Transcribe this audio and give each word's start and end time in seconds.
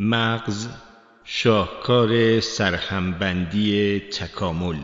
مغز 0.00 0.68
شاهکار 1.24 2.40
سرهمبندی 2.40 4.00
تکامل 4.00 4.76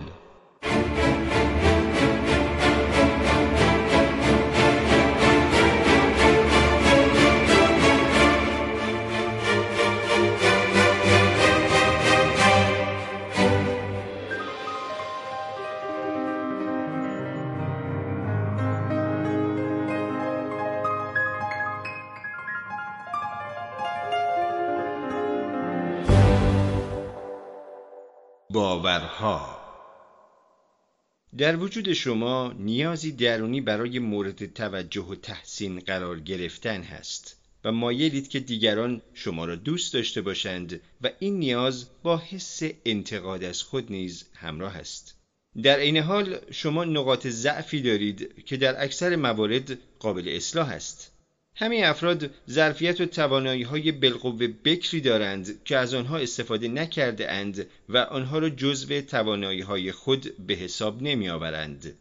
در 31.38 31.56
وجود 31.56 31.92
شما 31.92 32.54
نیازی 32.58 33.12
درونی 33.12 33.60
برای 33.60 33.98
مورد 33.98 34.52
توجه 34.52 35.02
و 35.02 35.14
تحسین 35.14 35.80
قرار 35.80 36.20
گرفتن 36.20 36.82
هست 36.82 37.36
و 37.64 37.72
مایلید 37.72 38.28
که 38.28 38.40
دیگران 38.40 39.02
شما 39.14 39.44
را 39.44 39.56
دوست 39.56 39.94
داشته 39.94 40.20
باشند 40.20 40.80
و 41.02 41.10
این 41.18 41.38
نیاز 41.38 41.86
با 42.02 42.18
حس 42.18 42.62
انتقاد 42.84 43.44
از 43.44 43.62
خود 43.62 43.92
نیز 43.92 44.24
همراه 44.34 44.76
است. 44.76 45.16
در 45.62 45.78
این 45.78 45.96
حال 45.96 46.38
شما 46.50 46.84
نقاط 46.84 47.26
ضعفی 47.26 47.82
دارید 47.82 48.44
که 48.44 48.56
در 48.56 48.84
اکثر 48.84 49.16
موارد 49.16 49.78
قابل 49.98 50.28
اصلاح 50.28 50.68
است. 50.70 51.13
همین 51.56 51.84
افراد 51.84 52.30
ظرفیت 52.50 53.00
و 53.00 53.06
توانایی 53.06 53.62
های 53.62 53.92
بالقوه 53.92 54.46
بکری 54.46 55.00
دارند 55.00 55.64
که 55.64 55.76
از 55.76 55.94
آنها 55.94 56.18
استفاده 56.18 56.68
نکرده 56.68 57.32
اند 57.32 57.66
و 57.88 57.98
آنها 57.98 58.38
را 58.38 58.50
جزو 58.50 59.00
توانایی 59.00 59.60
های 59.60 59.92
خود 59.92 60.46
به 60.46 60.54
حساب 60.54 61.02
نمی 61.02 61.28
آورند. 61.28 61.94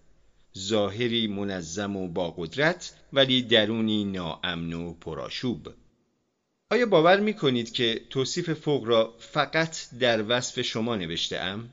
ظاهری 0.58 1.28
منظم 1.28 1.95
و 1.95 2.08
با 2.08 2.32
قدرت 2.32 2.94
ولی 3.14 3.42
درونی 3.42 4.06
ناامن 4.06 4.73
و 4.73 4.94
پرآشوب. 4.94 5.73
آیا 6.72 6.86
باور 6.86 7.20
می 7.20 7.34
کنید 7.34 7.72
که 7.72 8.02
توصیف 8.10 8.54
فوق 8.54 8.86
را 8.88 9.14
فقط 9.20 9.90
در 10.00 10.23
وصف 10.28 10.62
شما 10.62 10.95
نوشته 10.95 11.40
ام؟ 11.40 11.70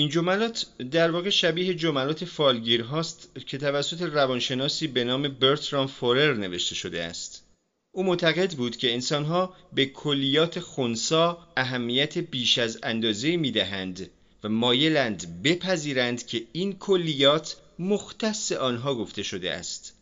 این 0.00 0.08
جملات 0.08 0.66
در 0.90 1.10
واقع 1.10 1.30
شبیه 1.30 1.74
جملات 1.74 2.24
فالگیر 2.24 2.82
هاست 2.82 3.30
که 3.46 3.58
توسط 3.58 4.02
روانشناسی 4.02 4.86
به 4.86 5.04
نام 5.04 5.28
برترام 5.28 5.86
فورر 5.86 6.34
نوشته 6.34 6.74
شده 6.74 7.02
است. 7.02 7.44
او 7.94 8.02
معتقد 8.02 8.52
بود 8.52 8.76
که 8.76 8.92
انسانها 8.92 9.54
به 9.72 9.86
کلیات 9.86 10.60
خونسا 10.60 11.38
اهمیت 11.56 12.18
بیش 12.18 12.58
از 12.58 12.78
اندازه 12.82 13.36
می 13.36 13.50
دهند 13.50 14.10
و 14.44 14.48
مایلند 14.48 15.42
بپذیرند 15.42 16.26
که 16.26 16.42
این 16.52 16.78
کلیات 16.78 17.56
مختص 17.78 18.52
آنها 18.52 18.94
گفته 18.94 19.22
شده 19.22 19.52
است. 19.52 19.94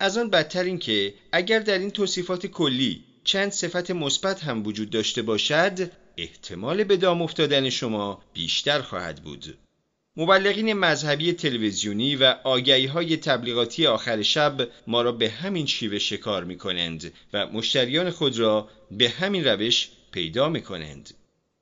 از 0.00 0.18
آن 0.18 0.30
بدتر 0.30 0.64
این 0.64 0.78
که 0.78 1.14
اگر 1.32 1.58
در 1.58 1.78
این 1.78 1.90
توصیفات 1.90 2.46
کلی 2.46 3.04
چند 3.24 3.50
صفت 3.52 3.90
مثبت 3.90 4.44
هم 4.44 4.66
وجود 4.66 4.90
داشته 4.90 5.22
باشد 5.22 5.90
احتمال 6.16 6.84
به 6.84 6.96
دام 6.96 7.22
افتادن 7.22 7.70
شما 7.70 8.22
بیشتر 8.34 8.82
خواهد 8.82 9.22
بود. 9.22 9.58
مبلغین 10.16 10.72
مذهبی 10.72 11.32
تلویزیونی 11.32 12.16
و 12.16 12.34
آگهی 12.44 12.86
های 12.86 13.16
تبلیغاتی 13.16 13.86
آخر 13.86 14.22
شب 14.22 14.68
ما 14.86 15.02
را 15.02 15.12
به 15.12 15.30
همین 15.30 15.66
شیوه 15.66 15.98
شکار 15.98 16.44
می 16.44 16.58
کنند 16.58 17.12
و 17.32 17.46
مشتریان 17.46 18.10
خود 18.10 18.38
را 18.38 18.68
به 18.90 19.08
همین 19.08 19.44
روش 19.44 19.88
پیدا 20.12 20.48
می 20.48 20.62
کنند. 20.62 21.14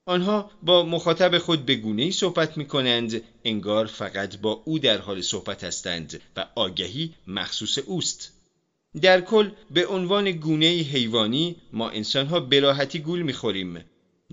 آنها 0.07 0.51
با 0.63 0.83
مخاطب 0.83 1.39
خود 1.39 1.67
به 1.67 1.75
گونه 1.75 2.03
ای 2.03 2.13
صحبت 2.13 2.57
می 2.57 2.67
کنند 2.67 3.23
انگار 3.45 3.87
فقط 3.87 4.37
با 4.39 4.63
او 4.65 4.79
در 4.79 4.99
حال 4.99 5.21
صحبت 5.21 5.65
هستند 5.65 6.21
و 6.37 6.47
آگهی 6.55 7.15
مخصوص 7.27 7.79
اوست. 7.79 8.33
در 9.03 9.21
کل 9.21 9.51
به 9.71 9.87
عنوان 9.87 10.31
گونه 10.31 10.67
حیوانی 10.67 11.57
ما 11.73 11.91
انسانها 11.91 12.41
بلاحتی 12.41 12.99
گول 12.99 13.23
می‌خوریم 13.23 13.85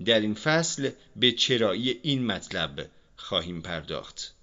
در 0.04 0.20
این 0.20 0.34
فصل 0.34 0.90
به 1.16 1.32
چرایی 1.32 2.00
این 2.02 2.26
مطلب 2.26 2.90
خواهیم 3.16 3.62
پرداخت. 3.62 4.34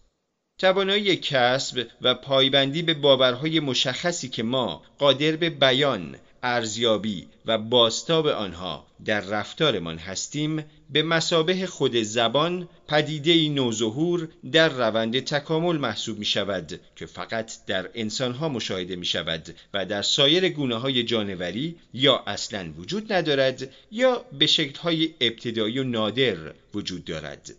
توانایی 0.60 1.16
کسب 1.16 1.88
و 2.02 2.14
پایبندی 2.14 2.82
به 2.82 2.94
باورهای 2.94 3.60
مشخصی 3.60 4.30
که 4.30 4.44
ما 4.44 4.84
قادر 4.98 5.36
به 5.36 5.50
بیان، 5.50 6.18
ارزیابی 6.44 7.28
و 7.46 7.58
باستاب 7.58 8.28
آنها 8.28 8.88
در 9.06 9.22
رفتارمان 9.22 9.98
هستیم 9.98 10.66
به 10.90 11.04
مسابه 11.04 11.66
خود 11.66 11.96
زبان 11.96 12.70
پدیده 12.88 13.50
نوظهور 13.50 14.28
در 14.52 14.70
روند 14.70 15.20
تکامل 15.20 15.78
محسوب 15.78 16.20
می 16.20 16.26
شود 16.26 16.80
که 16.96 17.06
فقط 17.06 17.66
در 17.66 17.90
انسانها 17.94 18.50
مشاهده 18.50 18.96
می 18.96 19.06
شود 19.06 19.56
و 19.74 19.86
در 19.86 20.02
سایر 20.02 20.50
گونه 20.50 20.76
های 20.76 21.04
جانوری 21.04 21.76
یا 21.94 22.24
اصلا 22.28 22.74
وجود 22.78 23.14
ندارد 23.14 23.70
یا 23.92 24.26
به 24.40 24.48
شکلهای 24.48 25.14
ابتدایی 25.22 25.80
و 25.80 25.84
نادر 25.84 26.38
وجود 26.74 27.06
دارد. 27.06 27.56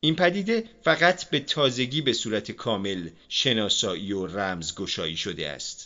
این 0.00 0.16
پدیده 0.16 0.64
فقط 0.82 1.30
به 1.30 1.40
تازگی 1.40 2.00
به 2.00 2.12
صورت 2.12 2.50
کامل 2.50 3.08
شناسایی 3.28 4.12
و 4.12 4.26
رمزگشایی 4.26 5.16
شده 5.16 5.48
است. 5.48 5.85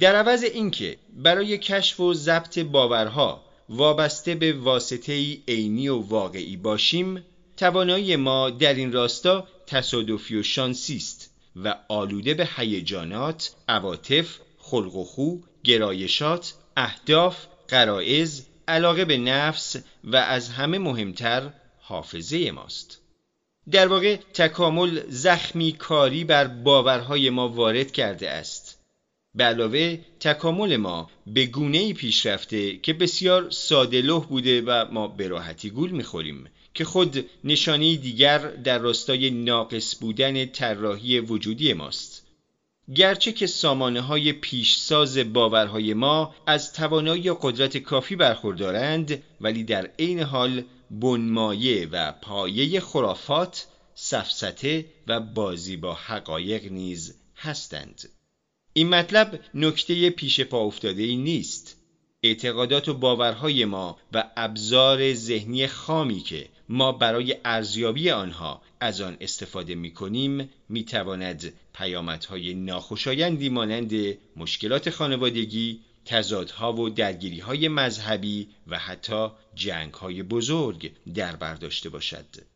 در 0.00 0.16
عوض 0.16 0.42
اینکه 0.42 0.96
برای 1.16 1.58
کشف 1.58 2.00
و 2.00 2.14
ضبط 2.14 2.58
باورها 2.58 3.44
وابسته 3.68 4.34
به 4.34 4.52
واسطه 4.52 5.38
عینی 5.48 5.88
و 5.88 5.96
واقعی 5.96 6.56
باشیم 6.56 7.24
توانایی 7.56 8.16
ما 8.16 8.50
در 8.50 8.74
این 8.74 8.92
راستا 8.92 9.48
تصادفی 9.66 10.36
و 10.36 10.42
شانسی 10.42 10.96
است 10.96 11.30
و 11.56 11.76
آلوده 11.88 12.34
به 12.34 12.48
هیجانات، 12.56 13.54
عواطف، 13.68 14.38
خلق 14.58 14.94
و 14.96 15.04
خو، 15.04 15.36
گرایشات، 15.64 16.54
اهداف، 16.76 17.46
قرائز، 17.68 18.46
علاقه 18.68 19.04
به 19.04 19.16
نفس 19.16 19.76
و 20.04 20.16
از 20.16 20.48
همه 20.48 20.78
مهمتر 20.78 21.50
حافظه 21.80 22.50
ماست. 22.50 23.00
در 23.70 23.88
واقع 23.88 24.16
تکامل 24.16 25.02
زخمی 25.08 25.72
کاری 25.72 26.24
بر 26.24 26.46
باورهای 26.46 27.30
ما 27.30 27.48
وارد 27.48 27.92
کرده 27.92 28.30
است. 28.30 28.63
به 29.34 29.44
علاوه 29.44 29.98
تکامل 30.20 30.76
ما 30.76 31.10
به 31.26 31.46
گونه 31.46 31.78
ای 31.78 31.92
پیش 31.92 32.26
رفته 32.26 32.76
که 32.76 32.92
بسیار 32.92 33.50
ساده 33.50 34.02
لح 34.02 34.24
بوده 34.24 34.62
و 34.62 34.84
ما 34.92 35.08
به 35.08 35.28
راحتی 35.28 35.70
گول 35.70 35.90
می‌خوریم 35.90 36.44
که 36.74 36.84
خود 36.84 37.30
نشانه 37.44 37.96
دیگر 37.96 38.38
در 38.38 38.78
راستای 38.78 39.30
ناقص 39.30 39.96
بودن 40.00 40.46
طراحی 40.46 41.20
وجودی 41.20 41.72
ماست 41.72 42.26
گرچه 42.94 43.32
که 43.32 43.46
سامانه 43.46 44.00
های 44.00 44.32
پیشساز 44.32 45.18
باورهای 45.18 45.94
ما 45.94 46.34
از 46.46 46.72
توانایی 46.72 47.32
قدرت 47.42 47.76
کافی 47.76 48.16
برخوردارند 48.16 49.22
ولی 49.40 49.64
در 49.64 49.90
عین 49.98 50.20
حال 50.20 50.62
بنمایه 50.90 51.88
و 51.92 52.12
پایه 52.12 52.80
خرافات، 52.80 53.66
سفسته 53.94 54.84
و 55.06 55.20
بازی 55.20 55.76
با 55.76 55.94
حقایق 55.94 56.72
نیز 56.72 57.14
هستند. 57.36 58.08
این 58.76 58.88
مطلب 58.88 59.40
نکته 59.54 60.10
پیش 60.10 60.40
پا 60.40 60.58
افتاده 60.58 61.02
ای 61.02 61.16
نیست 61.16 61.76
اعتقادات 62.22 62.88
و 62.88 62.94
باورهای 62.94 63.64
ما 63.64 63.98
و 64.12 64.30
ابزار 64.36 65.14
ذهنی 65.14 65.66
خامی 65.66 66.20
که 66.20 66.48
ما 66.68 66.92
برای 66.92 67.36
ارزیابی 67.44 68.10
آنها 68.10 68.62
از 68.80 69.00
آن 69.00 69.16
استفاده 69.20 69.74
می 69.74 69.90
کنیم 69.90 70.50
می 70.68 70.84
تواند 70.84 71.52
پیامدهای 71.74 72.54
ناخوشایندی 72.54 73.48
مانند 73.48 73.92
مشکلات 74.36 74.90
خانوادگی، 74.90 75.80
تضادها 76.04 76.72
و 76.72 76.90
درگیریهای 76.90 77.68
مذهبی 77.68 78.48
و 78.66 78.78
حتی 78.78 79.28
جنگهای 79.54 80.22
بزرگ 80.22 80.92
در 81.14 81.36
برداشته 81.36 81.88
باشد. 81.88 82.53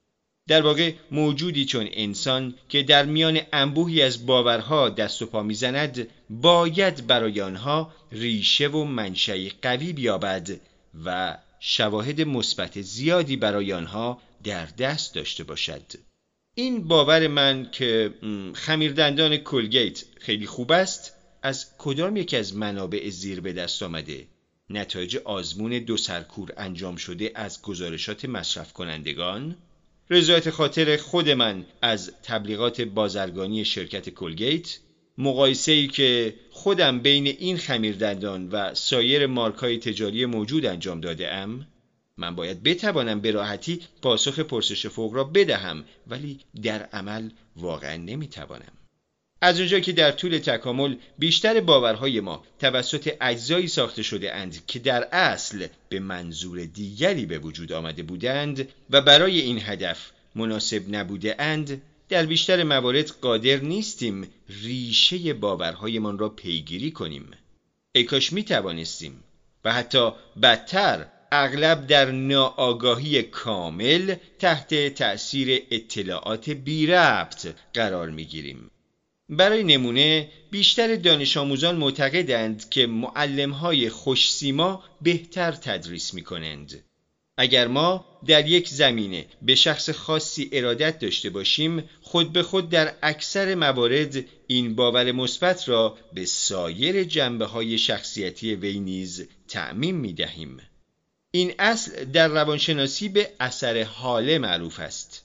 در 0.48 0.62
واقع 0.62 0.92
موجودی 1.10 1.64
چون 1.64 1.88
انسان 1.92 2.54
که 2.68 2.82
در 2.82 3.04
میان 3.04 3.40
انبوهی 3.52 4.02
از 4.02 4.26
باورها 4.26 4.88
دست 4.88 5.22
و 5.22 5.26
پا 5.26 5.42
می‌زند 5.42 6.08
باید 6.30 7.06
برای 7.06 7.40
آنها 7.40 7.92
ریشه 8.12 8.68
و 8.68 8.84
منشأ 8.84 9.48
قوی 9.62 9.92
بیابد 9.92 10.60
و 11.04 11.38
شواهد 11.60 12.20
مثبت 12.20 12.80
زیادی 12.80 13.36
برای 13.36 13.72
آنها 13.72 14.22
در 14.44 14.66
دست 14.66 15.14
داشته 15.14 15.44
باشد. 15.44 15.82
این 16.54 16.88
باور 16.88 17.26
من 17.26 17.68
که 17.72 18.14
خمیردندان 18.54 19.36
کلگیت 19.36 20.04
خیلی 20.20 20.46
خوب 20.46 20.72
است 20.72 21.12
از 21.42 21.66
کدام 21.78 22.16
یکی 22.16 22.36
از 22.36 22.56
منابع 22.56 23.10
زیر 23.10 23.40
به 23.40 23.52
دست 23.52 23.82
آمده؟ 23.82 24.26
نتایج 24.70 25.16
آزمون 25.16 25.70
دو 25.70 25.96
سر 25.96 26.15
کور 26.15 26.52
انجام 26.56 26.96
شده 26.96 27.32
از 27.34 27.62
گزارشات 27.62 28.24
مصرف 28.24 28.72
کنندگان 28.72 29.56
رضایت 30.10 30.50
خاطر 30.50 30.96
خود 30.96 31.30
من 31.30 31.66
از 31.82 32.12
تبلیغات 32.22 32.80
بازرگانی 32.80 33.64
شرکت 33.64 34.08
کلگیت 34.08 34.78
مقایسه 35.18 35.72
ای 35.72 35.86
که 35.86 36.34
خودم 36.50 37.00
بین 37.00 37.26
این 37.26 37.58
خمیردندان 37.58 38.48
و 38.48 38.74
سایر 38.74 39.26
مارکای 39.26 39.78
تجاری 39.78 40.26
موجود 40.26 40.66
انجام 40.66 41.00
داده 41.00 41.32
ام 41.34 41.66
من 42.16 42.34
باید 42.34 42.62
بتوانم 42.62 43.20
به 43.20 43.30
راحتی 43.30 43.80
پاسخ 44.02 44.38
پرسش 44.38 44.86
فوق 44.86 45.14
را 45.14 45.24
بدهم 45.24 45.84
ولی 46.06 46.40
در 46.62 46.82
عمل 46.82 47.30
واقعا 47.56 47.96
نمی‌توانم. 47.96 48.72
از 49.40 49.58
اونجا 49.58 49.80
که 49.80 49.92
در 49.92 50.12
طول 50.12 50.38
تکامل 50.38 50.96
بیشتر 51.18 51.60
باورهای 51.60 52.20
ما 52.20 52.44
توسط 52.58 53.16
اجزایی 53.20 53.68
ساخته 53.68 54.02
شده 54.02 54.34
اند 54.34 54.66
که 54.66 54.78
در 54.78 55.08
اصل 55.12 55.66
به 55.88 56.00
منظور 56.00 56.64
دیگری 56.64 57.26
به 57.26 57.38
وجود 57.38 57.72
آمده 57.72 58.02
بودند 58.02 58.68
و 58.90 59.00
برای 59.00 59.40
این 59.40 59.60
هدف 59.62 60.10
مناسب 60.34 60.82
نبوده 60.94 61.36
اند 61.38 61.82
در 62.08 62.26
بیشتر 62.26 62.64
موارد 62.64 63.10
قادر 63.20 63.56
نیستیم 63.56 64.28
ریشه 64.62 65.34
باورهایمان 65.34 66.18
را 66.18 66.28
پیگیری 66.28 66.90
کنیم 66.90 67.30
ای 67.92 68.04
کاش 68.04 68.32
می 68.32 68.44
توانستیم 68.44 69.24
و 69.64 69.72
حتی 69.72 70.12
بدتر 70.42 71.06
اغلب 71.32 71.86
در 71.86 72.10
ناآگاهی 72.10 73.22
کامل 73.22 74.14
تحت 74.38 74.94
تأثیر 74.94 75.62
اطلاعات 75.70 76.50
بی 76.50 76.86
ربط 76.86 77.54
قرار 77.74 78.10
می 78.10 78.24
گیریم. 78.24 78.70
برای 79.28 79.64
نمونه 79.64 80.28
بیشتر 80.50 80.96
دانش 80.96 81.36
آموزان 81.36 81.76
معتقدند 81.76 82.70
که 82.70 82.86
معلمهای 82.86 83.88
خوشسیما 83.88 84.84
بهتر 85.02 85.52
تدریس 85.52 86.14
می 86.14 86.22
کنند. 86.22 86.84
اگر 87.40 87.66
ما 87.66 88.04
در 88.26 88.48
یک 88.48 88.68
زمینه 88.68 89.26
به 89.42 89.54
شخص 89.54 89.90
خاصی 89.90 90.50
ارادت 90.52 90.98
داشته 90.98 91.30
باشیم 91.30 91.88
خود 92.02 92.32
به 92.32 92.42
خود 92.42 92.70
در 92.70 92.94
اکثر 93.02 93.54
موارد 93.54 94.24
این 94.46 94.74
باور 94.74 95.12
مثبت 95.12 95.68
را 95.68 95.98
به 96.12 96.24
سایر 96.24 97.04
جنبه 97.04 97.44
های 97.44 97.78
شخصیتی 97.78 98.54
وی 98.54 98.80
نیز 98.80 99.28
تعمیم 99.48 99.96
می 99.96 100.12
دهیم. 100.12 100.60
این 101.30 101.54
اصل 101.58 102.04
در 102.04 102.28
روانشناسی 102.28 103.08
به 103.08 103.30
اثر 103.40 103.82
حاله 103.82 104.38
معروف 104.38 104.80
است. 104.80 105.24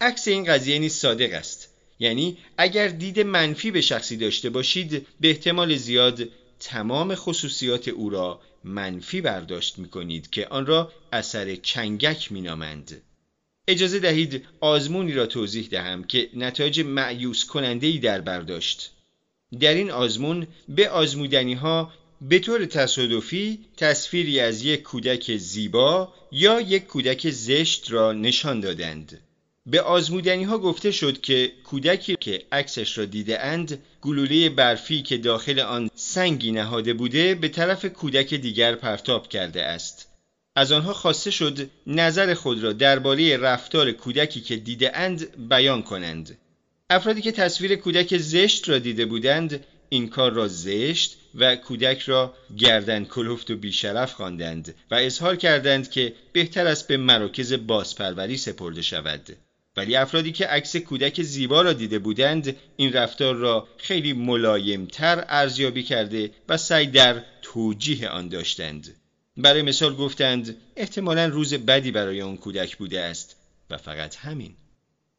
عکس 0.00 0.28
این 0.28 0.44
قضیه 0.44 0.78
نیز 0.78 0.94
صادق 0.94 1.32
است. 1.32 1.65
یعنی 1.98 2.38
اگر 2.58 2.88
دید 2.88 3.20
منفی 3.20 3.70
به 3.70 3.80
شخصی 3.80 4.16
داشته 4.16 4.50
باشید 4.50 5.06
به 5.20 5.28
احتمال 5.28 5.76
زیاد 5.76 6.28
تمام 6.60 7.14
خصوصیات 7.14 7.88
او 7.88 8.10
را 8.10 8.40
منفی 8.64 9.20
برداشت 9.20 9.78
می 9.78 9.88
کنید 9.88 10.30
که 10.30 10.46
آن 10.46 10.66
را 10.66 10.92
اثر 11.12 11.54
چنگک 11.54 12.32
می 12.32 12.40
نامند. 12.40 13.02
اجازه 13.68 13.98
دهید 13.98 14.44
آزمونی 14.60 15.12
را 15.12 15.26
توضیح 15.26 15.68
دهم 15.70 16.04
که 16.04 16.30
نتایج 16.34 16.80
معیوس 16.80 17.44
کننده 17.44 17.86
ای 17.86 17.98
در 17.98 18.20
برداشت. 18.20 18.92
در 19.60 19.74
این 19.74 19.90
آزمون 19.90 20.46
به 20.68 20.88
آزمودنی 20.88 21.54
ها 21.54 21.92
به 22.20 22.38
طور 22.38 22.64
تصادفی 22.64 23.58
تصویری 23.76 24.40
از 24.40 24.62
یک 24.62 24.82
کودک 24.82 25.36
زیبا 25.36 26.14
یا 26.32 26.60
یک 26.60 26.86
کودک 26.86 27.30
زشت 27.30 27.90
را 27.90 28.12
نشان 28.12 28.60
دادند. 28.60 29.20
به 29.66 29.80
آزمودنی 29.80 30.44
ها 30.44 30.58
گفته 30.58 30.90
شد 30.90 31.20
که 31.20 31.52
کودکی 31.64 32.16
که 32.20 32.42
عکسش 32.52 32.98
را 32.98 33.04
دیده 33.04 33.44
اند 33.44 33.82
گلوله 34.00 34.48
برفی 34.48 35.02
که 35.02 35.18
داخل 35.18 35.60
آن 35.60 35.90
سنگی 35.94 36.52
نهاده 36.52 36.94
بوده 36.94 37.34
به 37.34 37.48
طرف 37.48 37.84
کودک 37.84 38.34
دیگر 38.34 38.74
پرتاب 38.74 39.28
کرده 39.28 39.62
است. 39.62 40.08
از 40.56 40.72
آنها 40.72 40.92
خواسته 40.92 41.30
شد 41.30 41.70
نظر 41.86 42.34
خود 42.34 42.62
را 42.62 42.72
درباره 42.72 43.36
رفتار 43.36 43.92
کودکی 43.92 44.40
که 44.40 44.56
دیده 44.56 44.96
اند 44.98 45.48
بیان 45.48 45.82
کنند. 45.82 46.38
افرادی 46.90 47.20
که 47.22 47.32
تصویر 47.32 47.76
کودک 47.76 48.16
زشت 48.16 48.68
را 48.68 48.78
دیده 48.78 49.06
بودند 49.06 49.64
این 49.88 50.08
کار 50.08 50.32
را 50.32 50.48
زشت 50.48 51.16
و 51.34 51.56
کودک 51.56 52.00
را 52.00 52.34
گردن 52.58 53.04
کلفت 53.04 53.50
و 53.50 53.56
بیشرف 53.56 54.12
خواندند 54.12 54.74
و 54.90 54.94
اظهار 54.94 55.36
کردند 55.36 55.90
که 55.90 56.12
بهتر 56.32 56.66
است 56.66 56.88
به 56.88 56.96
مراکز 56.96 57.52
بازپروری 57.52 58.36
سپرده 58.36 58.82
شود. 58.82 59.36
ولی 59.76 59.96
افرادی 59.96 60.32
که 60.32 60.46
عکس 60.46 60.76
کودک 60.76 61.22
زیبا 61.22 61.62
را 61.62 61.72
دیده 61.72 61.98
بودند 61.98 62.56
این 62.76 62.92
رفتار 62.92 63.34
را 63.34 63.68
خیلی 63.76 64.12
ملایمتر 64.12 65.24
ارزیابی 65.28 65.82
کرده 65.82 66.30
و 66.48 66.56
سعی 66.56 66.86
در 66.86 67.22
توجیه 67.42 68.08
آن 68.08 68.28
داشتند 68.28 68.94
برای 69.36 69.62
مثال 69.62 69.94
گفتند 69.96 70.56
احتمالا 70.76 71.26
روز 71.26 71.54
بدی 71.54 71.90
برای 71.90 72.22
آن 72.22 72.36
کودک 72.36 72.76
بوده 72.76 73.00
است 73.00 73.36
و 73.70 73.76
فقط 73.76 74.16
همین 74.16 74.54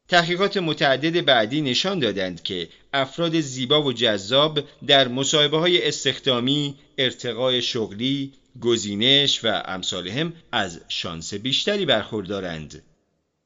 تحقیقات 0.07 0.57
متعدد 0.57 1.25
بعدی 1.25 1.61
نشان 1.61 1.99
دادند 1.99 2.43
که 2.43 2.69
افراد 2.93 3.39
زیبا 3.39 3.83
و 3.83 3.93
جذاب 3.93 4.59
در 4.87 5.07
مصاحبه 5.07 5.57
های 5.57 5.87
استخدامی، 5.87 6.75
ارتقای 6.97 7.61
شغلی، 7.61 8.33
گزینش 8.61 9.45
و 9.45 9.61
امثالهم 9.65 10.33
از 10.51 10.81
شانس 10.87 11.33
بیشتری 11.33 11.85
برخوردارند. 11.85 12.83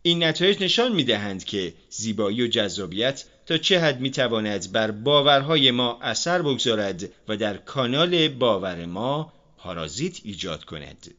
این 0.03 0.23
نتایج 0.23 0.63
نشان 0.63 0.91
می 0.91 1.03
دهند 1.03 1.43
که 1.43 1.73
زیبایی 1.89 2.41
و 2.41 2.47
جذابیت 2.47 3.25
تا 3.45 3.57
چه 3.57 3.79
حد 3.79 3.99
می 3.99 4.11
تواند 4.11 4.71
بر 4.71 4.91
باورهای 4.91 5.71
ما 5.71 5.99
اثر 6.01 6.41
بگذارد 6.41 7.09
و 7.27 7.37
در 7.37 7.57
کانال 7.57 8.27
باور 8.27 8.85
ما 8.85 9.33
پارازیت 9.57 10.19
ایجاد 10.23 10.63
کند. 10.63 11.13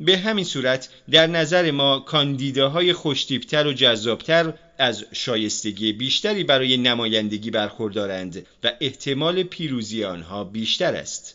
به 0.00 0.18
همین 0.18 0.44
صورت 0.44 0.88
در 1.10 1.26
نظر 1.26 1.70
ما 1.70 1.98
کاندیداهای 2.00 2.92
خوشتیبتر 2.92 3.66
و 3.66 3.72
جذابتر 3.72 4.54
از 4.78 5.04
شایستگی 5.12 5.92
بیشتری 5.92 6.44
برای 6.44 6.76
نمایندگی 6.76 7.50
برخوردارند 7.50 8.46
و 8.64 8.72
احتمال 8.80 9.42
پیروزی 9.42 10.04
آنها 10.04 10.44
بیشتر 10.44 10.94
است. 10.94 11.34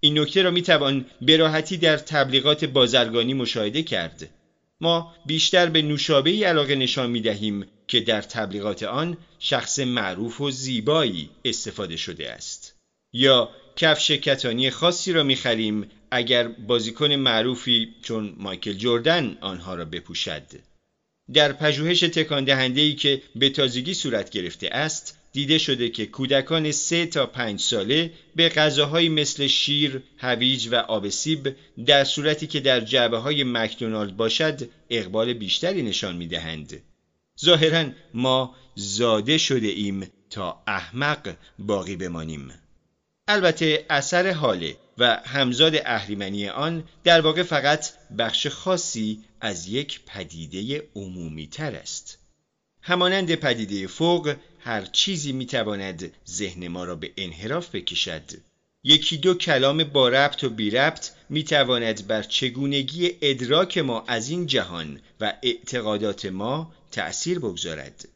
این 0.00 0.18
نکته 0.18 0.42
را 0.42 0.50
می 0.50 0.62
توان 0.62 1.06
به 1.20 1.36
راحتی 1.36 1.76
در 1.76 1.96
تبلیغات 1.96 2.64
بازرگانی 2.64 3.34
مشاهده 3.34 3.82
کرد. 3.82 4.28
ما 4.80 5.14
بیشتر 5.26 5.66
به 5.66 5.82
نوشابه 5.82 6.30
علاقه 6.30 6.74
نشان 6.74 7.10
می 7.10 7.20
دهیم 7.20 7.66
که 7.88 8.00
در 8.00 8.22
تبلیغات 8.22 8.82
آن 8.82 9.16
شخص 9.38 9.78
معروف 9.78 10.40
و 10.40 10.50
زیبایی 10.50 11.30
استفاده 11.44 11.96
شده 11.96 12.30
است. 12.30 12.74
یا 13.12 13.50
کفش 13.76 14.10
کتانی 14.10 14.70
خاصی 14.70 15.12
را 15.12 15.22
می 15.22 15.36
خریم 15.36 15.90
اگر 16.10 16.48
بازیکن 16.48 17.12
معروفی 17.12 17.94
چون 18.02 18.34
مایکل 18.36 18.72
جردن 18.72 19.38
آنها 19.40 19.74
را 19.74 19.84
بپوشد. 19.84 20.42
در 21.34 21.52
پژوهش 21.52 22.00
تکان 22.00 22.44
دهنده 22.44 22.80
ای 22.80 22.94
که 22.94 23.22
به 23.36 23.50
تازگی 23.50 23.94
صورت 23.94 24.30
گرفته 24.30 24.68
است 24.72 25.17
دیده 25.32 25.58
شده 25.58 25.88
که 25.88 26.06
کودکان 26.06 26.72
سه 26.72 27.06
تا 27.06 27.26
پنج 27.26 27.60
ساله 27.60 28.12
به 28.36 28.48
غذاهایی 28.48 29.08
مثل 29.08 29.46
شیر، 29.46 30.02
هویج 30.18 30.68
و 30.72 30.74
آب 30.74 31.08
سیب 31.08 31.56
در 31.86 32.04
صورتی 32.04 32.46
که 32.46 32.60
در 32.60 32.80
جعبه 32.80 33.18
های 33.18 33.44
مکدونالد 33.44 34.16
باشد 34.16 34.70
اقبال 34.90 35.32
بیشتری 35.32 35.82
نشان 35.82 36.16
می 36.16 36.26
دهند. 36.26 36.82
ظاهرا 37.40 37.84
ما 38.14 38.56
زاده 38.74 39.38
شده 39.38 39.66
ایم 39.66 40.10
تا 40.30 40.62
احمق 40.66 41.34
باقی 41.58 41.96
بمانیم. 41.96 42.52
البته 43.28 43.86
اثر 43.90 44.30
حاله 44.32 44.76
و 44.98 45.20
همزاد 45.24 45.72
اهریمنی 45.84 46.48
آن 46.48 46.84
در 47.04 47.20
واقع 47.20 47.42
فقط 47.42 47.92
بخش 48.18 48.46
خاصی 48.46 49.24
از 49.40 49.68
یک 49.68 50.00
پدیده 50.06 50.82
عمومی 50.94 51.46
تر 51.46 51.74
است. 51.74 52.18
همانند 52.88 53.34
پدیده 53.34 53.86
فوق 53.86 54.34
هر 54.60 54.84
چیزی 54.84 55.32
می‌تواند 55.32 56.12
ذهن 56.28 56.68
ما 56.68 56.84
را 56.84 56.94
به 56.94 57.12
انحراف 57.16 57.74
بکشد. 57.74 58.22
یکی 58.84 59.16
دو 59.16 59.34
کلام 59.34 59.84
با 59.84 60.08
ربط 60.08 60.44
و 60.44 60.48
بی 60.50 60.70
ربط 60.70 61.10
می‌تواند 61.28 62.06
بر 62.06 62.22
چگونگی 62.22 63.10
ادراک 63.22 63.78
ما 63.78 64.04
از 64.06 64.28
این 64.28 64.46
جهان 64.46 65.00
و 65.20 65.34
اعتقادات 65.42 66.26
ما 66.26 66.72
تأثیر 66.92 67.38
بگذارد. 67.38 68.08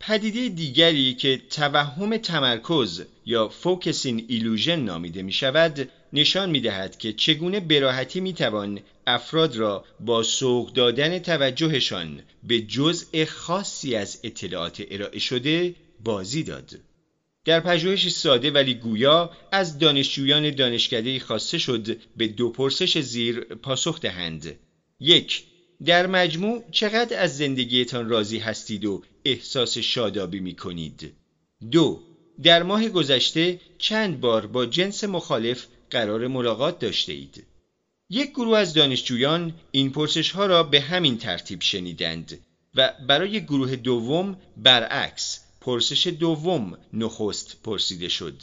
پدیده 0.00 0.48
دیگری 0.48 1.14
که 1.14 1.40
توهم 1.50 2.16
تمرکز 2.16 3.02
یا 3.26 3.48
فوکسین 3.48 4.24
ایلوژن 4.28 4.80
نامیده 4.80 5.22
می 5.22 5.32
شود 5.32 5.88
نشان 6.12 6.50
می 6.50 6.60
دهد 6.60 6.98
که 6.98 7.12
چگونه 7.12 7.60
براحتی 7.60 8.20
می 8.20 8.32
توان 8.32 8.80
افراد 9.06 9.56
را 9.56 9.84
با 10.00 10.22
سوق 10.22 10.72
دادن 10.72 11.18
توجهشان 11.18 12.22
به 12.42 12.60
جزء 12.60 13.24
خاصی 13.24 13.94
از 13.94 14.20
اطلاعات 14.24 14.82
ارائه 14.90 15.18
شده 15.18 15.74
بازی 16.04 16.42
داد. 16.42 16.70
در 17.44 17.60
پژوهشی 17.60 18.10
ساده 18.10 18.50
ولی 18.50 18.74
گویا 18.74 19.30
از 19.52 19.78
دانشجویان 19.78 20.50
دانشکده 20.50 21.20
خواسته 21.20 21.58
شد 21.58 21.96
به 22.16 22.28
دو 22.28 22.50
پرسش 22.50 22.98
زیر 22.98 23.40
پاسخ 23.40 24.00
دهند. 24.00 24.58
یک 25.00 25.44
در 25.84 26.06
مجموع 26.06 26.64
چقدر 26.70 27.22
از 27.22 27.36
زندگیتان 27.38 28.08
راضی 28.08 28.38
هستید 28.38 28.84
و 28.84 29.02
احساس 29.24 29.78
شادابی 29.78 30.40
می 30.40 30.54
کنید؟ 30.54 31.12
دو 31.70 32.02
در 32.42 32.62
ماه 32.62 32.88
گذشته 32.88 33.60
چند 33.78 34.20
بار 34.20 34.46
با 34.46 34.66
جنس 34.66 35.04
مخالف 35.04 35.66
قرار 35.90 36.26
ملاقات 36.26 36.78
داشته 36.78 37.12
اید؟ 37.12 37.46
یک 38.10 38.30
گروه 38.30 38.58
از 38.58 38.74
دانشجویان 38.74 39.54
این 39.70 39.92
پرسش 39.92 40.30
ها 40.30 40.46
را 40.46 40.62
به 40.62 40.80
همین 40.80 41.18
ترتیب 41.18 41.60
شنیدند 41.62 42.38
و 42.74 42.92
برای 43.08 43.44
گروه 43.44 43.76
دوم 43.76 44.36
برعکس 44.56 45.40
پرسش 45.60 46.06
دوم 46.06 46.78
نخست 46.92 47.56
پرسیده 47.62 48.08
شد. 48.08 48.42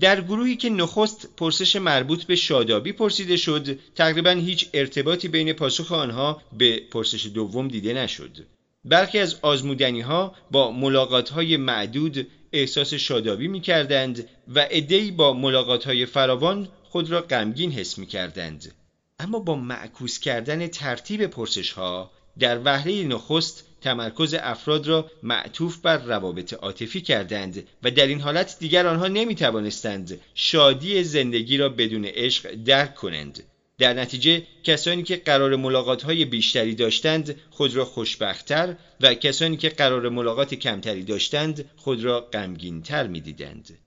در 0.00 0.20
گروهی 0.20 0.56
که 0.56 0.70
نخست 0.70 1.28
پرسش 1.36 1.76
مربوط 1.76 2.24
به 2.24 2.36
شادابی 2.36 2.92
پرسیده 2.92 3.36
شد 3.36 3.78
تقریبا 3.94 4.30
هیچ 4.30 4.68
ارتباطی 4.74 5.28
بین 5.28 5.52
پاسخ 5.52 5.92
آنها 5.92 6.42
به 6.58 6.80
پرسش 6.80 7.26
دوم 7.26 7.68
دیده 7.68 7.92
نشد 7.92 8.46
برخی 8.84 9.18
از 9.18 9.36
آزمودنی 9.42 10.00
ها 10.00 10.34
با 10.50 10.70
ملاقات 10.70 11.30
های 11.30 11.56
معدود 11.56 12.26
احساس 12.52 12.94
شادابی 12.94 13.48
می 13.48 13.60
کردند 13.60 14.28
و 14.48 14.60
عدهای 14.60 15.10
با 15.10 15.32
ملاقات 15.32 15.84
های 15.84 16.06
فراوان 16.06 16.68
خود 16.84 17.10
را 17.10 17.20
غمگین 17.20 17.72
حس 17.72 17.98
می 17.98 18.06
کردند. 18.06 18.74
اما 19.18 19.38
با 19.38 19.54
معکوس 19.54 20.18
کردن 20.18 20.66
ترتیب 20.66 21.26
پرسش 21.26 21.72
ها 21.72 22.10
در 22.38 22.60
وهله 22.64 23.04
نخست 23.04 23.64
تمرکز 23.80 24.34
افراد 24.34 24.86
را 24.86 25.10
معطوف 25.22 25.78
بر 25.78 25.98
روابط 25.98 26.54
عاطفی 26.54 27.00
کردند 27.00 27.68
و 27.82 27.90
در 27.90 28.06
این 28.06 28.20
حالت 28.20 28.58
دیگر 28.58 28.86
آنها 28.86 29.08
نمی 29.08 29.34
توانستند 29.34 30.20
شادی 30.34 31.04
زندگی 31.04 31.56
را 31.56 31.68
بدون 31.68 32.04
عشق 32.04 32.54
درک 32.54 32.94
کنند 32.94 33.42
در 33.80 33.92
نتیجه 33.92 34.42
کسانی 34.64 35.02
که 35.02 35.16
قرار 35.16 35.56
ملاقات 35.56 36.02
های 36.02 36.24
بیشتری 36.24 36.74
داشتند 36.74 37.36
خود 37.50 37.76
را 37.76 37.84
خوشبختتر 37.84 38.76
و 39.00 39.14
کسانی 39.14 39.56
که 39.56 39.68
قرار 39.68 40.08
ملاقات 40.08 40.54
کمتری 40.54 41.02
داشتند 41.02 41.70
خود 41.76 42.04
را 42.04 42.20
غمگینتر 42.20 43.06
می‌دیدند. 43.06 43.78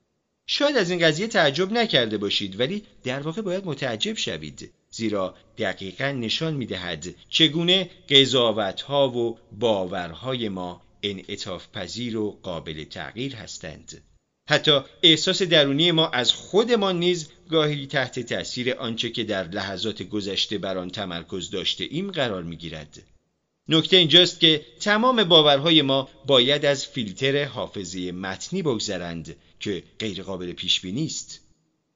شاید 0.48 0.78
از 0.78 0.90
این 0.90 1.00
قضیه 1.00 1.28
تعجب 1.28 1.72
نکرده 1.72 2.18
باشید 2.18 2.60
ولی 2.60 2.84
در 3.04 3.20
واقع 3.20 3.42
باید 3.42 3.66
متعجب 3.66 4.18
شوید 4.18 4.72
زیرا 4.90 5.36
دقیقا 5.58 6.12
نشان 6.12 6.54
می‌دهد 6.54 7.16
چگونه 7.30 7.90
قضاوت 8.10 8.82
ها 8.82 9.10
و 9.10 9.38
باورهای 9.52 10.50
ما 10.50 10.82
انعطاف 11.04 11.68
پذیر 11.74 12.18
و 12.18 12.40
قابل 12.44 12.84
تغییر 12.84 13.36
هستند. 13.36 14.02
حتی 14.46 14.80
احساس 15.04 15.42
درونی 15.42 15.92
ما 15.92 16.08
از 16.08 16.32
خودمان 16.32 17.00
نیز 17.00 17.30
گاهی 17.50 17.88
تحت 17.88 18.20
تأثیر 18.20 18.74
آنچه 18.74 19.10
که 19.10 19.24
در 19.24 19.48
لحظات 19.48 20.04
گذشته 20.04 20.58
بر 20.58 20.78
آن 20.78 20.90
تمرکز 20.90 21.50
داشته 21.50 21.84
ایم 21.90 22.12
قرار 22.12 22.44
می 22.44 22.58
گیرد. 22.58 23.04
نکته 23.70 23.98
اینجاست 23.98 24.40
که 24.40 24.66
تمام 24.80 25.24
باورهای 25.24 25.82
ما 25.82 26.10
باید 26.26 26.66
از 26.66 26.88
فیلتر 26.88 27.46
حافظه 27.46 28.12
متنی 28.12 28.62
بگذرند 28.62 29.36
که 29.60 29.84
غیرقابل 30.00 30.52
پیش 30.52 30.82
بینی 30.82 31.06
است. 31.06 31.40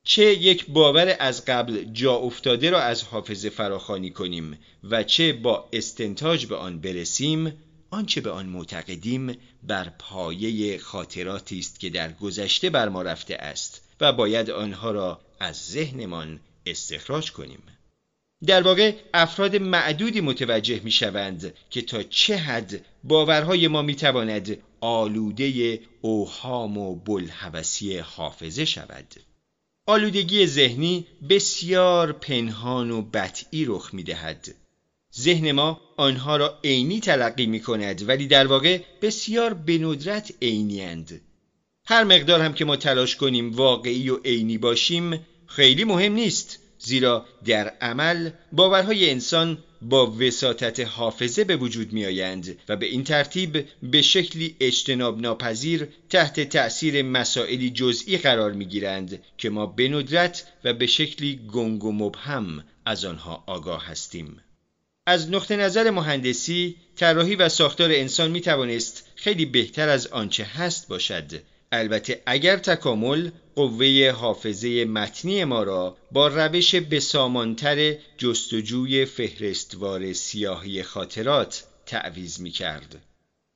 چه 0.03 0.23
یک 0.23 0.65
باور 0.67 1.15
از 1.19 1.45
قبل 1.45 1.83
جا 1.83 2.15
افتاده 2.15 2.69
را 2.69 2.81
از 2.81 3.03
حافظه 3.03 3.49
فراخانی 3.49 4.09
کنیم 4.09 4.59
و 4.83 5.03
چه 5.03 5.33
با 5.33 5.69
استنتاج 5.73 6.45
به 6.45 6.55
آن 6.55 6.79
برسیم 6.79 7.53
آنچه 7.89 8.21
به 8.21 8.31
آن 8.31 8.45
معتقدیم 8.45 9.37
بر 9.63 9.89
پایه 9.89 10.77
خاطراتی 10.77 11.59
است 11.59 11.79
که 11.79 11.89
در 11.89 12.13
گذشته 12.13 12.69
بر 12.69 12.89
ما 12.89 13.01
رفته 13.01 13.35
است 13.35 13.81
و 14.01 14.13
باید 14.13 14.49
آنها 14.49 14.91
را 14.91 15.21
از 15.39 15.55
ذهنمان 15.55 16.39
استخراج 16.65 17.31
کنیم. 17.31 17.63
در 18.45 18.61
واقع 18.61 18.95
افراد 19.13 19.55
معدودی 19.55 20.21
متوجه 20.21 20.81
می 20.83 20.91
شوند 20.91 21.53
که 21.69 21.81
تا 21.81 22.03
چه 22.03 22.37
حد 22.37 22.85
باورهای 23.03 23.67
ما 23.67 23.81
می 23.81 23.95
تواند 23.95 24.57
آلوده 24.81 25.79
اوهام 26.01 26.77
و 26.77 26.95
بلحوثی 26.95 27.97
حافظه 27.97 28.65
شود. 28.65 29.13
آلودگی 29.87 30.47
ذهنی 30.47 31.07
بسیار 31.29 32.11
پنهان 32.11 32.91
و 32.91 33.01
بطعی 33.01 33.65
رخ 33.65 33.93
می 33.93 34.03
دهد 34.03 34.55
ذهن 35.19 35.51
ما 35.51 35.81
آنها 35.97 36.37
را 36.37 36.59
عینی 36.63 36.99
تلقی 36.99 37.45
می 37.45 37.59
کند 37.59 38.09
ولی 38.09 38.27
در 38.27 38.47
واقع 38.47 38.81
بسیار 39.01 39.53
به 39.53 39.77
ندرت 39.77 40.33
عینیاند 40.41 41.21
هر 41.85 42.03
مقدار 42.03 42.41
هم 42.41 42.53
که 42.53 42.65
ما 42.65 42.75
تلاش 42.75 43.15
کنیم 43.15 43.51
واقعی 43.55 44.09
و 44.09 44.17
عینی 44.25 44.57
باشیم 44.57 45.25
خیلی 45.47 45.83
مهم 45.83 46.13
نیست 46.13 46.59
زیرا 46.79 47.25
در 47.45 47.67
عمل 47.81 48.29
باورهای 48.51 49.09
انسان 49.09 49.57
با 49.81 50.11
وساطت 50.11 50.79
حافظه 50.79 51.43
به 51.43 51.55
وجود 51.55 51.93
می 51.93 52.05
آیند 52.05 52.57
و 52.69 52.75
به 52.75 52.85
این 52.85 53.03
ترتیب 53.03 53.65
به 53.83 54.01
شکلی 54.01 54.55
اجتناب 54.59 55.21
ناپذیر 55.21 55.87
تحت 56.09 56.39
تأثیر 56.39 57.03
مسائلی 57.03 57.69
جزئی 57.69 58.17
قرار 58.17 58.51
می 58.51 58.65
گیرند 58.65 59.23
که 59.37 59.49
ما 59.49 59.65
به 59.65 59.89
ندرت 59.89 60.47
و 60.63 60.73
به 60.73 60.87
شکلی 60.87 61.39
گنگ 61.53 61.83
و 61.83 61.91
مبهم 61.91 62.63
از 62.85 63.05
آنها 63.05 63.43
آگاه 63.47 63.85
هستیم. 63.85 64.41
از 65.09 65.31
نقطه 65.31 65.55
نظر 65.55 65.89
مهندسی 65.89 66.75
طراحی 66.95 67.35
و 67.35 67.49
ساختار 67.49 67.91
انسان 67.91 68.31
می 68.31 68.41
توانست 68.41 69.03
خیلی 69.15 69.45
بهتر 69.45 69.89
از 69.89 70.07
آنچه 70.07 70.43
هست 70.43 70.87
باشد 70.87 71.31
البته 71.71 72.21
اگر 72.25 72.57
تکامل 72.57 73.29
قوه 73.55 74.11
حافظه 74.11 74.85
متنی 74.85 75.43
ما 75.43 75.63
را 75.63 75.97
با 76.11 76.27
روش 76.27 76.75
بسامانتر 76.75 77.95
جستجوی 78.17 79.05
فهرستوار 79.05 80.13
سیاهی 80.13 80.83
خاطرات 80.83 81.63
تعویز 81.85 82.41
می 82.41 82.51
کرد. 82.51 83.01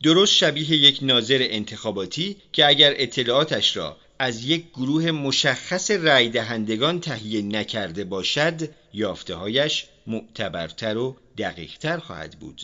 درست 0.03 0.34
شبیه 0.34 0.72
یک 0.72 1.00
ناظر 1.01 1.48
انتخاباتی 1.50 2.38
که 2.53 2.67
اگر 2.67 2.93
اطلاعاتش 2.98 3.77
را 3.77 3.98
از 4.22 4.46
یک 4.46 4.70
گروه 4.70 5.12
مشخص 5.12 5.92
رای 5.92 6.30
دهندگان 6.30 7.00
تهیه 7.00 7.42
نکرده 7.42 8.04
باشد 8.04 8.70
یافتههایش 8.94 9.86
معتبرتر 10.08 10.98
و 10.98 11.18
دقیقتر 11.38 11.98
خواهد 11.98 12.40
بود. 12.40 12.62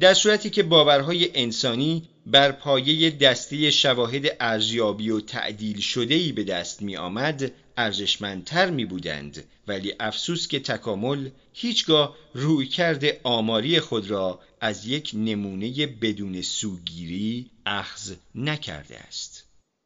در 0.00 0.14
صورتی 0.14 0.50
که 0.50 0.62
باورهای 0.62 1.30
انسانی 1.34 2.08
بر 2.26 2.52
پایه 2.52 3.10
دسته 3.10 3.70
شواهد 3.70 4.36
ارزیابی 4.40 5.10
و 5.10 5.20
تعدیل 5.20 5.80
شده‌ای 5.80 6.32
به 6.32 6.44
دست 6.44 6.82
می 6.82 6.96
آمد 6.96 7.52
ارزشمندتر 7.76 8.70
می 8.70 8.84
بودند 8.84 9.44
ولی 9.68 9.94
افسوس 10.00 10.48
که 10.48 10.60
تکامل 10.60 11.28
هیچگاه 11.52 12.16
روی 12.34 12.66
کرده 12.66 13.20
آماری 13.22 13.80
خود 13.80 14.10
را 14.10 14.40
از 14.60 14.86
یک 14.86 15.10
نمونه 15.14 15.86
بدون 15.86 16.42
سوگیری 16.42 17.50
اخذ 17.66 18.12
نکرده 18.34 18.98
است. 18.98 19.41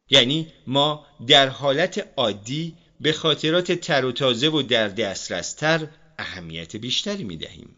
یعنی 0.09 0.47
ما 0.67 1.05
در 1.27 1.47
حالت 1.47 2.07
عادی 2.17 2.75
به 3.01 3.13
خاطرات 3.13 3.71
تر 3.71 4.05
و 4.05 4.11
تازه 4.11 4.49
و 4.49 4.61
در 4.61 4.87
دسترستر 4.87 5.87
اهمیت 6.19 6.75
بیشتری 6.75 7.23
می 7.23 7.37
دهیم. 7.37 7.75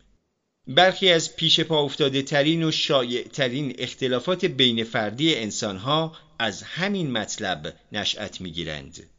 برخی 0.68 1.10
از 1.12 1.36
پیش 1.36 1.60
پا 1.60 1.80
افتاده 1.80 2.22
ترین 2.22 2.64
و 2.64 2.72
شایع 2.72 3.24
ترین 3.24 3.76
اختلافات 3.78 4.46
بین 4.46 4.84
فردی 4.84 5.36
انسان 5.36 5.78
ها 5.78 6.16
از 6.40 6.64
همین 6.64 7.12
مطلب 7.12 7.74
نشأت 7.92 8.42
می 8.42 8.52
گیرند. 8.52 9.10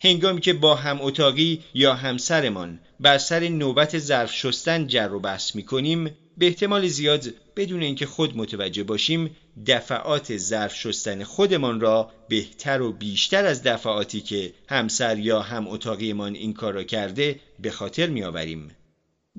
هنگامی 0.00 0.40
که 0.40 0.52
با 0.52 0.74
هم 0.74 1.00
اتاقی 1.00 1.64
یا 1.74 1.94
همسرمان 1.94 2.80
بر 3.00 3.18
سر 3.18 3.48
نوبت 3.48 3.98
ظرف 3.98 4.34
شستن 4.34 4.86
جر 4.86 5.12
و 5.12 5.20
بحث 5.20 5.54
می 5.54 5.62
کنیم 5.62 6.16
به 6.38 6.46
احتمال 6.46 6.88
زیاد 6.88 7.26
بدون 7.56 7.82
اینکه 7.82 8.06
خود 8.06 8.36
متوجه 8.36 8.82
باشیم 8.82 9.36
دفعات 9.66 10.36
ظرف 10.36 10.74
شستن 10.74 11.24
خودمان 11.24 11.80
را 11.80 12.10
بهتر 12.28 12.82
و 12.82 12.92
بیشتر 12.92 13.44
از 13.44 13.62
دفعاتی 13.62 14.20
که 14.20 14.52
همسر 14.68 15.18
یا 15.18 15.40
هم 15.40 15.68
اتاقیمان 15.68 16.34
این 16.34 16.52
کار 16.52 16.72
را 16.72 16.84
کرده 16.84 17.40
به 17.60 17.70
خاطر 17.70 18.06
می 18.06 18.22
آوریم. 18.22 18.70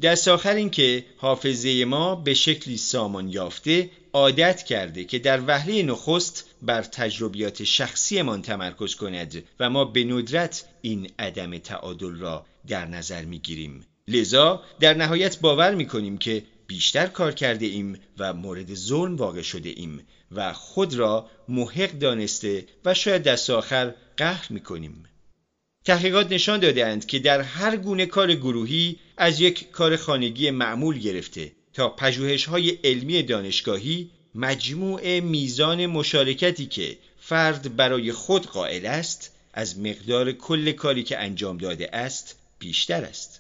دست 0.01 0.27
آخر 0.27 0.55
این 0.55 0.69
که 0.69 1.05
حافظه 1.17 1.85
ما 1.85 2.15
به 2.15 2.33
شکلی 2.33 2.77
سامان 2.77 3.29
یافته 3.29 3.89
عادت 4.13 4.63
کرده 4.63 5.03
که 5.03 5.19
در 5.19 5.41
وهله 5.47 5.83
نخست 5.83 6.49
بر 6.61 6.81
تجربیات 6.81 7.63
شخصیمان 7.63 8.41
تمرکز 8.41 8.95
کند 8.95 9.43
و 9.59 9.69
ما 9.69 9.85
به 9.85 10.03
ندرت 10.03 10.65
این 10.81 11.11
عدم 11.19 11.57
تعادل 11.57 12.15
را 12.15 12.45
در 12.67 12.85
نظر 12.85 13.25
می 13.25 13.39
گیریم. 13.39 13.85
لذا 14.07 14.61
در 14.79 14.93
نهایت 14.93 15.39
باور 15.39 15.75
می 15.75 15.87
کنیم 15.87 16.17
که 16.17 16.43
بیشتر 16.73 17.07
کار 17.07 17.31
کرده 17.31 17.65
ایم 17.65 17.99
و 18.17 18.33
مورد 18.33 18.73
ظلم 18.73 19.15
واقع 19.15 19.41
شده 19.41 19.69
ایم 19.69 20.07
و 20.31 20.53
خود 20.53 20.93
را 20.93 21.29
محق 21.49 21.91
دانسته 21.91 22.65
و 22.85 22.93
شاید 22.93 23.23
دست 23.23 23.49
آخر 23.49 23.93
قهر 24.17 24.47
می 24.49 24.59
کنیم. 24.59 25.03
تحقیقات 25.85 26.31
نشان 26.31 26.59
دادهاند 26.59 27.05
که 27.05 27.19
در 27.19 27.41
هر 27.41 27.77
گونه 27.77 28.05
کار 28.05 28.35
گروهی 28.35 28.99
از 29.17 29.39
یک 29.39 29.71
کار 29.71 29.95
خانگی 29.95 30.51
معمول 30.51 30.99
گرفته 30.99 31.51
تا 31.73 31.89
پژوهش 31.89 32.45
های 32.45 32.69
علمی 32.69 33.23
دانشگاهی 33.23 34.09
مجموع 34.35 35.19
میزان 35.19 35.85
مشارکتی 35.85 36.65
که 36.65 36.97
فرد 37.19 37.75
برای 37.75 38.11
خود 38.11 38.45
قائل 38.45 38.85
است 38.85 39.31
از 39.53 39.79
مقدار 39.79 40.31
کل 40.31 40.71
کاری 40.71 41.03
که 41.03 41.19
انجام 41.19 41.57
داده 41.57 41.89
است 41.95 42.35
بیشتر 42.59 43.03
است. 43.03 43.32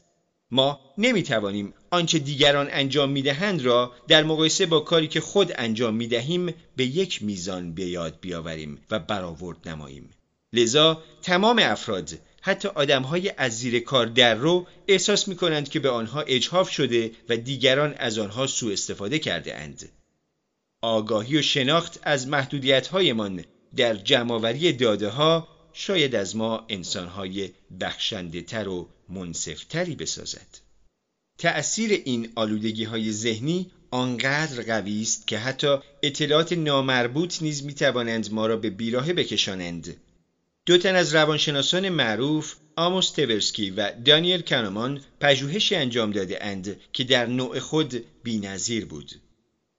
ما 0.53 0.79
نمی 0.97 1.23
توانیم 1.23 1.73
آنچه 1.91 2.19
دیگران 2.19 2.67
انجام 2.71 3.09
می 3.09 3.21
دهند 3.21 3.61
را 3.61 3.93
در 4.07 4.23
مقایسه 4.23 4.65
با 4.65 4.79
کاری 4.79 5.07
که 5.07 5.21
خود 5.21 5.51
انجام 5.55 5.95
می 5.95 6.07
دهیم 6.07 6.53
به 6.75 6.85
یک 6.85 7.23
میزان 7.23 7.73
به 7.73 7.85
یاد 7.85 8.17
بیاوریم 8.21 8.81
و 8.91 8.99
برآورد 8.99 9.69
نماییم. 9.69 10.09
لذا 10.53 11.03
تمام 11.21 11.59
افراد 11.59 12.09
حتی 12.41 12.67
آدمهای 12.67 13.33
از 13.37 13.59
زیر 13.59 13.79
کار 13.79 14.05
در 14.05 14.35
رو 14.35 14.67
احساس 14.87 15.27
می 15.27 15.35
کنند 15.35 15.69
که 15.69 15.79
به 15.79 15.89
آنها 15.89 16.21
اجهاف 16.21 16.69
شده 16.69 17.11
و 17.29 17.37
دیگران 17.37 17.93
از 17.97 18.19
آنها 18.19 18.47
سوء 18.47 18.73
استفاده 18.73 19.19
کرده 19.19 19.55
اند. 19.55 19.89
آگاهی 20.81 21.37
و 21.37 21.41
شناخت 21.41 21.99
از 22.03 22.27
محدودیت 22.27 22.87
هایمان 22.87 23.43
در 23.75 23.95
جمعآوری 23.95 24.73
داده 24.73 25.09
ها 25.09 25.47
شاید 25.73 26.15
از 26.15 26.35
ما 26.35 26.65
انسانهای 26.69 27.49
بخشنده 27.79 28.41
تر 28.41 28.67
و 28.67 28.89
منصفتری 29.09 29.95
بسازد. 29.95 30.47
تأثیر 31.37 31.91
این 31.91 32.31
آلودگی 32.35 32.83
های 32.83 33.11
ذهنی 33.11 33.71
آنقدر 33.91 34.63
قوی 34.63 35.01
است 35.01 35.27
که 35.27 35.37
حتی 35.37 35.77
اطلاعات 36.03 36.53
نامربوط 36.53 37.41
نیز 37.41 37.63
می 37.63 37.73
توانند 37.73 38.31
ما 38.31 38.47
را 38.47 38.57
به 38.57 38.69
بیراهه 38.69 39.13
بکشانند. 39.13 39.97
دو 40.65 40.77
تن 40.77 40.95
از 40.95 41.15
روانشناسان 41.15 41.89
معروف 41.89 42.55
آموس 42.75 43.11
تورسکی 43.11 43.71
و 43.71 43.91
دانیل 44.05 44.41
کانومان 44.41 45.01
پژوهشی 45.19 45.75
انجام 45.75 46.11
داده 46.11 46.45
اند 46.45 46.81
که 46.93 47.03
در 47.03 47.25
نوع 47.25 47.59
خود 47.59 48.05
بینظیر 48.23 48.85
بود. 48.85 49.11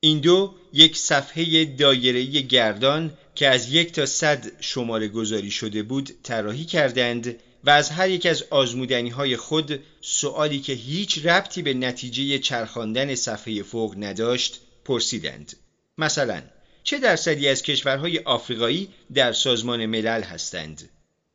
این 0.04 0.20
دو 0.20 0.54
یک 0.72 0.96
صفحه 0.96 1.64
دایره‌ای 1.64 2.46
گردان 2.46 3.12
که 3.34 3.48
از 3.48 3.72
یک 3.72 3.92
تا 3.92 4.06
صد 4.06 4.46
شماره 4.60 5.08
گذاری 5.08 5.50
شده 5.50 5.82
بود 5.82 6.10
طراحی 6.22 6.64
کردند 6.64 7.36
و 7.64 7.70
از 7.70 7.90
هر 7.90 8.10
یک 8.10 8.26
از 8.26 8.44
آزمودنی 8.50 9.10
های 9.10 9.36
خود 9.36 9.80
سوالی 10.00 10.60
که 10.60 10.72
هیچ 10.72 11.26
ربطی 11.26 11.62
به 11.62 11.74
نتیجه 11.74 12.38
چرخاندن 12.38 13.14
صفحه 13.14 13.62
فوق 13.62 13.94
نداشت 13.98 14.60
پرسیدند. 14.84 15.52
مثلا 15.98 16.42
چه 16.82 16.98
درصدی 16.98 17.48
از 17.48 17.62
کشورهای 17.62 18.18
آفریقایی 18.18 18.88
در 19.14 19.32
سازمان 19.32 19.86
ملل 19.86 20.22
هستند؟ 20.22 20.88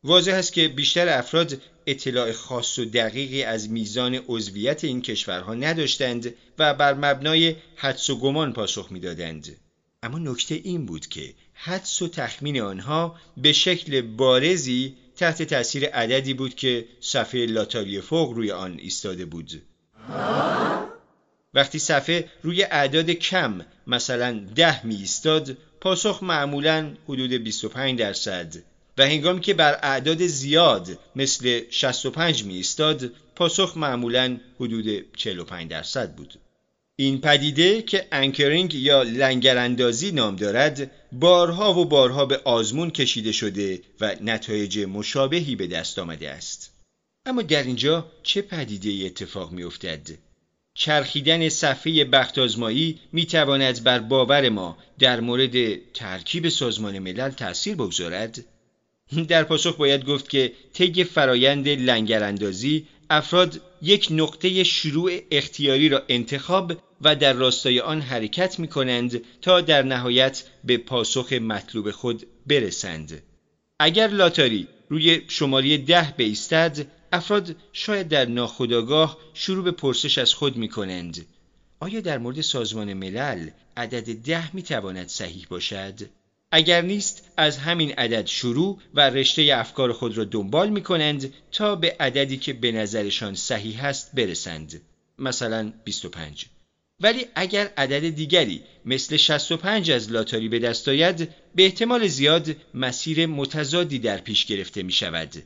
واضح 0.03 0.33
است 0.33 0.53
که 0.53 0.67
بیشتر 0.67 1.09
افراد 1.09 1.61
اطلاع 1.89 2.31
خاص 2.31 2.79
و 2.79 2.85
دقیقی 2.85 3.43
از 3.43 3.69
میزان 3.69 4.15
عضویت 4.27 4.83
این 4.83 5.01
کشورها 5.01 5.53
نداشتند 5.53 6.33
و 6.59 6.73
بر 6.73 6.93
مبنای 6.93 7.55
حدس 7.75 8.09
و 8.09 8.19
گمان 8.19 8.53
پاسخ 8.53 8.91
می‌دادند. 8.91 9.55
اما 10.03 10.19
نکته 10.19 10.55
این 10.55 10.85
بود 10.85 11.07
که 11.07 11.33
حدس 11.53 12.01
و 12.01 12.07
تخمین 12.07 12.61
آنها 12.61 13.15
به 13.37 13.53
شکل 13.53 14.01
بارزی 14.01 14.95
تحت 15.15 15.43
تاثیر 15.43 15.85
عددی 15.85 16.33
بود 16.33 16.55
که 16.55 16.85
صفحه 16.99 17.45
لاتاری 17.45 18.01
فوق 18.01 18.31
روی 18.31 18.51
آن 18.51 18.77
ایستاده 18.79 19.25
بود. 19.25 19.61
وقتی 21.53 21.79
صفحه 21.79 22.29
روی 22.43 22.63
اعداد 22.63 23.09
کم 23.09 23.65
مثلا 23.87 24.39
ده 24.55 24.85
می 24.85 24.95
ایستاد 24.95 25.57
پاسخ 25.81 26.23
معمولا 26.23 26.93
حدود 27.07 27.33
25 27.33 27.99
درصد 27.99 28.55
و 28.99 29.01
هنگامی 29.01 29.41
که 29.41 29.53
بر 29.53 29.79
اعداد 29.83 30.27
زیاد 30.27 30.99
مثل 31.15 31.61
65 31.69 32.43
می 32.43 32.55
ایستاد 32.55 33.11
پاسخ 33.35 33.77
معمولا 33.77 34.37
حدود 34.59 35.15
45 35.17 35.71
درصد 35.71 36.15
بود 36.15 36.33
این 36.95 37.21
پدیده 37.21 37.81
که 37.81 38.07
انکرینگ 38.11 38.75
یا 38.75 39.03
لنگراندازی 39.03 40.11
نام 40.11 40.35
دارد 40.35 40.91
بارها 41.11 41.73
و 41.73 41.85
بارها 41.85 42.25
به 42.25 42.37
آزمون 42.45 42.89
کشیده 42.89 43.31
شده 43.31 43.81
و 44.01 44.15
نتایج 44.21 44.79
مشابهی 44.79 45.55
به 45.55 45.67
دست 45.67 45.99
آمده 45.99 46.29
است 46.29 46.71
اما 47.25 47.41
در 47.41 47.63
اینجا 47.63 48.11
چه 48.23 48.41
پدیده 48.41 49.05
اتفاق 49.05 49.51
می 49.51 49.63
افتد؟ 49.63 50.07
چرخیدن 50.73 51.49
صفحه 51.49 52.03
بخت 52.03 52.39
آزمایی 52.39 52.99
می 53.11 53.25
تواند 53.25 53.83
بر 53.83 53.99
باور 53.99 54.49
ما 54.49 54.77
در 54.99 55.19
مورد 55.19 55.75
ترکیب 55.93 56.49
سازمان 56.49 56.99
ملل 56.99 57.29
تأثیر 57.29 57.75
بگذارد؟ 57.75 58.45
در 59.29 59.43
پاسخ 59.43 59.75
باید 59.75 60.05
گفت 60.05 60.29
که 60.29 60.53
طی 60.73 61.03
فرایند 61.03 61.67
لنگراندازی 61.67 62.87
افراد 63.09 63.61
یک 63.81 64.07
نقطه 64.11 64.63
شروع 64.63 65.11
اختیاری 65.31 65.89
را 65.89 66.03
انتخاب 66.09 66.73
و 67.01 67.15
در 67.15 67.33
راستای 67.33 67.79
آن 67.79 68.01
حرکت 68.01 68.59
می 68.59 68.67
کنند 68.67 69.21
تا 69.41 69.61
در 69.61 69.83
نهایت 69.83 70.43
به 70.63 70.77
پاسخ 70.77 71.33
مطلوب 71.33 71.91
خود 71.91 72.25
برسند. 72.47 73.23
اگر 73.79 74.07
لاتاری 74.07 74.67
روی 74.89 75.21
شماره 75.27 75.77
ده 75.77 76.13
بیستد 76.17 76.87
افراد 77.11 77.55
شاید 77.73 78.07
در 78.07 78.25
ناخودآگاه 78.25 79.17
شروع 79.33 79.63
به 79.63 79.71
پرسش 79.71 80.17
از 80.17 80.33
خود 80.33 80.57
می 80.57 80.69
کنند 80.69 81.25
آیا 81.79 81.99
در 81.99 82.17
مورد 82.17 82.41
سازمان 82.41 82.93
ملل 82.93 83.49
عدد 83.77 84.13
ده 84.13 84.55
می 84.55 84.63
تواند 84.63 85.07
صحیح 85.07 85.45
باشد؟ 85.49 85.99
اگر 86.51 86.81
نیست 86.81 87.31
از 87.37 87.57
همین 87.57 87.91
عدد 87.91 88.25
شروع 88.25 88.79
و 88.93 89.09
رشته 89.09 89.49
افکار 89.55 89.93
خود 89.93 90.17
را 90.17 90.23
دنبال 90.23 90.69
می 90.69 90.83
کنند 90.83 91.33
تا 91.51 91.75
به 91.75 91.95
عددی 91.99 92.37
که 92.37 92.53
به 92.53 92.71
نظرشان 92.71 93.35
صحیح 93.35 93.85
است 93.85 94.15
برسند. 94.15 94.81
مثلا 95.17 95.73
25 95.83 96.45
ولی 96.99 97.25
اگر 97.35 97.71
عدد 97.77 98.09
دیگری 98.09 98.63
مثل 98.85 99.17
65 99.17 99.91
از 99.91 100.11
لاتاری 100.11 100.49
به 100.49 100.59
دست 100.59 100.87
آید 100.87 101.29
به 101.55 101.63
احتمال 101.65 102.07
زیاد 102.07 102.55
مسیر 102.73 103.25
متضادی 103.25 103.99
در 103.99 104.17
پیش 104.17 104.45
گرفته 104.45 104.83
می 104.83 104.91
شود 104.91 105.43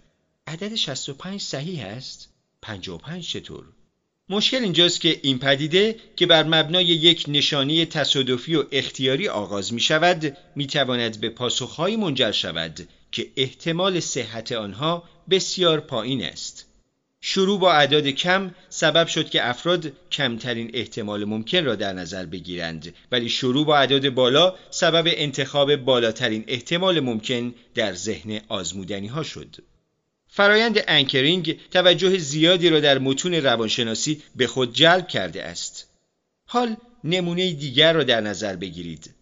عدد 0.48 0.76
65 0.76 1.42
صحیح 1.42 1.86
است؟ 1.86 2.30
55 2.62 3.28
چطور؟ 3.28 3.66
مشکل 4.30 4.58
اینجاست 4.58 5.02
که 5.02 5.20
این 5.24 5.40
پدیده 5.40 5.96
که 6.16 6.26
بر 6.26 6.44
مبنای 6.44 6.86
یک 6.86 7.26
نشانی 7.28 7.86
تصادفی 7.86 8.56
و 8.56 8.64
اختیاری 8.72 9.28
آغاز 9.28 9.74
می 9.74 9.80
شود 9.80 10.38
می 10.56 10.68
تواند 10.68 11.22
به 11.22 11.30
پاسخهایی 11.30 11.96
منجر 11.96 12.32
شود 12.32 12.88
که 13.12 13.28
احتمال 13.36 14.00
صحت 14.00 14.52
آنها 14.52 15.04
بسیار 15.30 15.80
پایین 15.80 16.24
است. 16.24 16.68
شروع 17.22 17.60
با 17.60 17.74
اعداد 17.74 18.08
کم 18.08 18.56
سبب 18.70 19.08
شد 19.08 19.30
که 19.30 19.50
افراد 19.50 19.92
کمترین 20.12 20.72
احتمال 20.74 21.26
ممکن 21.26 21.66
را 21.66 21.76
در 21.76 21.94
نظر 21.94 22.26
بگیرند 22.26 22.94
ولی 23.12 23.30
شروع 23.30 23.66
با 23.66 23.78
اعداد 23.78 24.10
بالا 24.10 24.56
سبب 24.70 25.04
انتخاب 25.08 25.76
بالاترین 25.76 26.44
احتمال 26.48 27.00
ممکن 27.00 27.54
در 27.76 27.94
ذهن 27.94 28.42
آزمودنی 28.48 29.08
ها 29.08 29.24
شد. 29.24 29.56
فرایند 30.36 30.84
انکرینگ 30.88 31.60
توجه 31.72 32.18
زیادی 32.18 32.70
را 32.70 32.80
در 32.80 32.98
متون 32.98 33.34
روانشناسی 33.34 34.22
به 34.36 34.48
خود 34.48 34.74
جلب 34.74 35.08
کرده 35.08 35.44
است. 35.44 35.88
حال 36.46 36.76
نمونه 37.04 37.54
دیگر 37.54 37.94
را 37.94 38.04
در 38.04 38.22
نظر 38.22 38.56
بگیرید. 38.56 39.14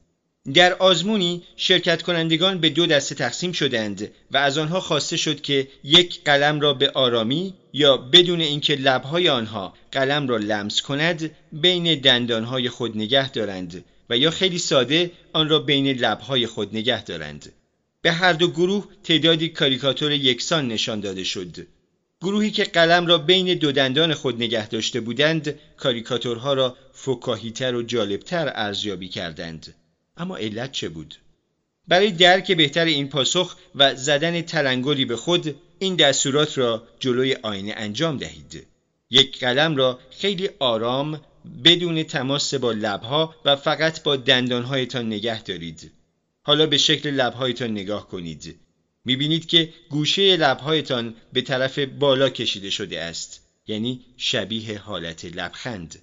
در 0.53 0.73
آزمونی 0.73 1.43
شرکت 1.55 2.01
کنندگان 2.01 2.59
به 2.59 2.69
دو 2.69 2.85
دسته 2.85 3.15
تقسیم 3.15 3.51
شدند 3.51 4.11
و 4.31 4.37
از 4.37 4.57
آنها 4.57 4.79
خواسته 4.79 5.17
شد 5.17 5.41
که 5.41 5.67
یک 5.83 6.23
قلم 6.23 6.59
را 6.59 6.73
به 6.73 6.91
آرامی 6.91 7.53
یا 7.73 7.97
بدون 7.97 8.41
اینکه 8.41 8.75
لبهای 8.75 9.29
آنها 9.29 9.73
قلم 9.91 10.27
را 10.27 10.37
لمس 10.37 10.81
کند 10.81 11.31
بین 11.51 11.99
دندانهای 11.99 12.69
خود 12.69 12.97
نگه 12.97 13.31
دارند 13.31 13.85
و 14.09 14.17
یا 14.17 14.31
خیلی 14.31 14.57
ساده 14.57 15.11
آن 15.33 15.49
را 15.49 15.59
بین 15.59 15.87
لبهای 15.87 16.47
خود 16.47 16.75
نگه 16.75 17.03
دارند. 17.03 17.51
به 18.01 18.11
هر 18.11 18.33
دو 18.33 18.51
گروه 18.51 18.87
تعدادی 19.03 19.49
کاریکاتور 19.49 20.11
یکسان 20.11 20.67
نشان 20.67 20.99
داده 20.99 21.23
شد. 21.23 21.67
گروهی 22.21 22.51
که 22.51 22.63
قلم 22.63 23.07
را 23.07 23.17
بین 23.17 23.53
دو 23.53 23.71
دندان 23.71 24.13
خود 24.13 24.35
نگه 24.35 24.67
داشته 24.67 25.01
بودند 25.01 25.59
کاریکاتورها 25.77 26.53
را 26.53 26.75
فکاهیتر 26.93 27.75
و 27.75 27.81
جالبتر 27.81 28.51
ارزیابی 28.55 29.09
کردند. 29.09 29.75
اما 30.17 30.37
علت 30.37 30.71
چه 30.71 30.89
بود؟ 30.89 31.15
برای 31.87 32.11
درک 32.11 32.51
بهتر 32.51 32.85
این 32.85 33.09
پاسخ 33.09 33.55
و 33.75 33.95
زدن 33.95 34.41
تلنگری 34.41 35.05
به 35.05 35.15
خود 35.15 35.55
این 35.79 35.95
دستورات 35.95 36.57
را 36.57 36.83
جلوی 36.99 37.35
آینه 37.43 37.73
انجام 37.77 38.17
دهید. 38.17 38.67
یک 39.09 39.39
قلم 39.39 39.75
را 39.75 39.99
خیلی 40.11 40.49
آرام 40.59 41.21
بدون 41.63 42.03
تماس 42.03 42.53
با 42.53 42.71
لبها 42.71 43.35
و 43.45 43.55
فقط 43.55 44.03
با 44.03 44.15
دندانهایتان 44.15 45.05
نگه 45.05 45.43
دارید. 45.43 45.91
حالا 46.43 46.65
به 46.65 46.77
شکل 46.77 47.09
لبهایتان 47.09 47.71
نگاه 47.71 48.07
کنید. 48.07 48.59
می‌بینید 49.05 49.45
که 49.45 49.73
گوشه 49.89 50.37
لبهایتان 50.37 51.15
به 51.33 51.41
طرف 51.41 51.79
بالا 51.79 52.29
کشیده 52.29 52.69
شده 52.69 53.01
است. 53.01 53.41
یعنی 53.67 54.05
شبیه 54.17 54.77
حالت 54.77 55.25
لبخند. 55.25 56.01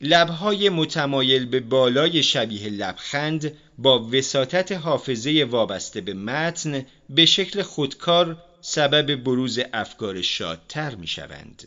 لبهای 0.00 0.68
متمایل 0.68 1.46
به 1.46 1.60
بالای 1.60 2.22
شبیه 2.22 2.68
لبخند 2.68 3.52
با 3.78 4.04
وساطت 4.04 4.72
حافظه 4.72 5.46
وابسته 5.50 6.00
به 6.00 6.14
متن 6.14 6.86
به 7.10 7.26
شکل 7.26 7.62
خودکار 7.62 8.44
سبب 8.60 9.14
بروز 9.14 9.60
افکار 9.72 10.22
شادتر 10.22 10.94
می 10.94 11.06
شوند. 11.06 11.64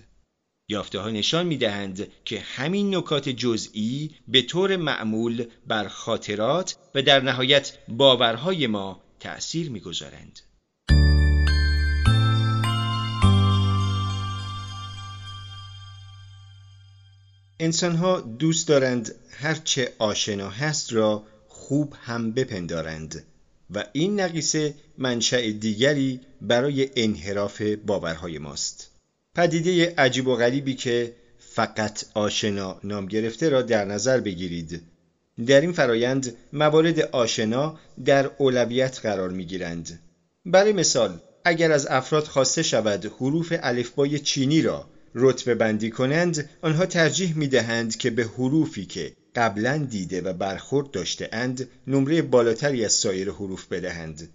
یافته 0.70 1.00
ها 1.00 1.10
نشان 1.10 1.48
می 1.48 1.58
دهند 1.58 2.08
که 2.26 2.40
همین 2.40 2.96
نکات 2.96 3.30
جزئی 3.30 4.12
به 4.28 4.42
طور 4.42 4.76
معمول 4.76 5.46
بر 5.68 5.88
خاطرات 5.88 6.76
و 6.96 7.02
در 7.02 7.20
نهایت 7.20 7.78
باورهای 7.88 8.68
ما 8.68 9.02
تأثیر 9.20 9.70
می 9.70 9.80
گذارند. 9.80 10.40
انسان 17.60 17.96
ها 17.96 18.22
دوست 18.22 18.68
دارند 18.68 19.16
هرچه 19.30 19.94
آشنا 20.00 20.50
هست 20.50 20.94
را 20.94 21.24
خوب 21.48 21.94
هم 22.02 22.32
بپندارند 22.32 23.26
و 23.70 23.86
این 23.94 24.20
نقیصه 24.20 24.76
منشأ 24.98 25.52
دیگری 25.52 26.22
برای 26.42 26.90
انحراف 26.96 27.62
باورهای 27.62 28.38
ماست. 28.38 28.95
پدیده 29.36 29.94
عجیب 29.98 30.28
و 30.28 30.36
غریبی 30.36 30.76
که 30.76 31.14
فقط 31.40 32.06
آشنا 32.14 32.80
نام 32.84 33.06
گرفته 33.06 33.50
را 33.50 33.62
در 33.62 33.86
نظر 33.86 34.20
بگیرید. 34.20 34.82
در 35.48 35.62
این 35.62 35.72
فرایند 35.72 36.36
موارد 36.54 37.00
آشنا 37.00 37.80
در 38.06 38.32
اولویت 38.38 39.00
قرار 39.00 39.30
می 39.30 39.46
گیرند. 39.46 40.00
برای 40.46 40.74
مثال 40.74 41.20
اگر 41.46 41.72
از 41.72 41.88
افراد 41.88 42.24
خواسته 42.24 42.64
شود 42.64 43.06
حروف 43.06 43.54
الفبای 43.60 44.20
چینی 44.20 44.62
را 44.62 44.88
رتبه 45.16 45.56
بندی 45.56 45.90
کنند 45.90 46.50
آنها 46.62 46.86
ترجیح 46.86 47.38
می 47.38 47.48
دهند 47.48 47.98
که 47.98 48.10
به 48.10 48.24
حروفی 48.24 48.86
که 48.86 49.14
قبلا 49.36 49.78
دیده 49.78 50.22
و 50.22 50.34
برخورد 50.34 50.92
داشته 50.92 51.30
اند 51.32 51.70
نمره 51.88 52.22
بالاتری 52.22 52.86
از 52.86 52.94
سایر 52.94 53.32
حروف 53.32 53.66
بدهند. 53.66 54.30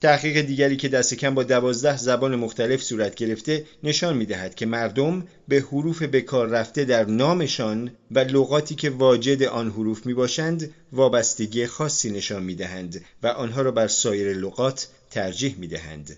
تحقیق 0.00 0.40
دیگری 0.40 0.76
که 0.76 0.88
دست 0.88 1.14
کم 1.14 1.34
با 1.34 1.42
دوازده 1.42 1.96
زبان 1.96 2.36
مختلف 2.36 2.82
صورت 2.82 3.14
گرفته 3.14 3.64
نشان 3.82 4.16
می 4.16 4.26
دهد 4.26 4.54
که 4.54 4.66
مردم 4.66 5.26
به 5.48 5.60
حروف 5.60 6.02
بکار 6.02 6.48
رفته 6.48 6.84
در 6.84 7.04
نامشان 7.04 7.90
و 8.10 8.18
لغاتی 8.18 8.74
که 8.74 8.90
واجد 8.90 9.42
آن 9.42 9.70
حروف 9.70 10.06
می 10.06 10.14
باشند 10.14 10.70
وابستگی 10.92 11.66
خاصی 11.66 12.10
نشان 12.10 12.42
می 12.42 12.54
دهند 12.54 13.04
و 13.22 13.26
آنها 13.26 13.62
را 13.62 13.70
بر 13.70 13.88
سایر 13.88 14.36
لغات 14.36 14.88
ترجیح 15.10 15.56
می 15.58 15.68
دهند. 15.68 16.16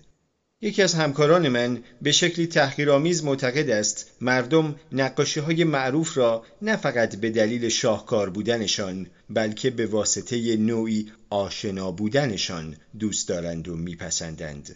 یکی 0.61 0.81
از 0.81 0.93
همکاران 0.93 1.49
من 1.49 1.83
به 2.01 2.11
شکلی 2.11 2.47
تحقیرآمیز 2.47 3.23
معتقد 3.23 3.69
است 3.69 4.11
مردم 4.21 4.75
نقاشی 4.91 5.39
های 5.39 5.63
معروف 5.63 6.17
را 6.17 6.43
نه 6.61 6.75
فقط 6.75 7.15
به 7.15 7.29
دلیل 7.29 7.69
شاهکار 7.69 8.29
بودنشان 8.29 9.07
بلکه 9.29 9.69
به 9.69 9.85
واسطه 9.85 10.57
نوعی 10.57 11.11
آشنا 11.29 11.91
بودنشان 11.91 12.75
دوست 12.99 13.27
دارند 13.27 13.67
و 13.67 13.75
میپسندند. 13.75 14.75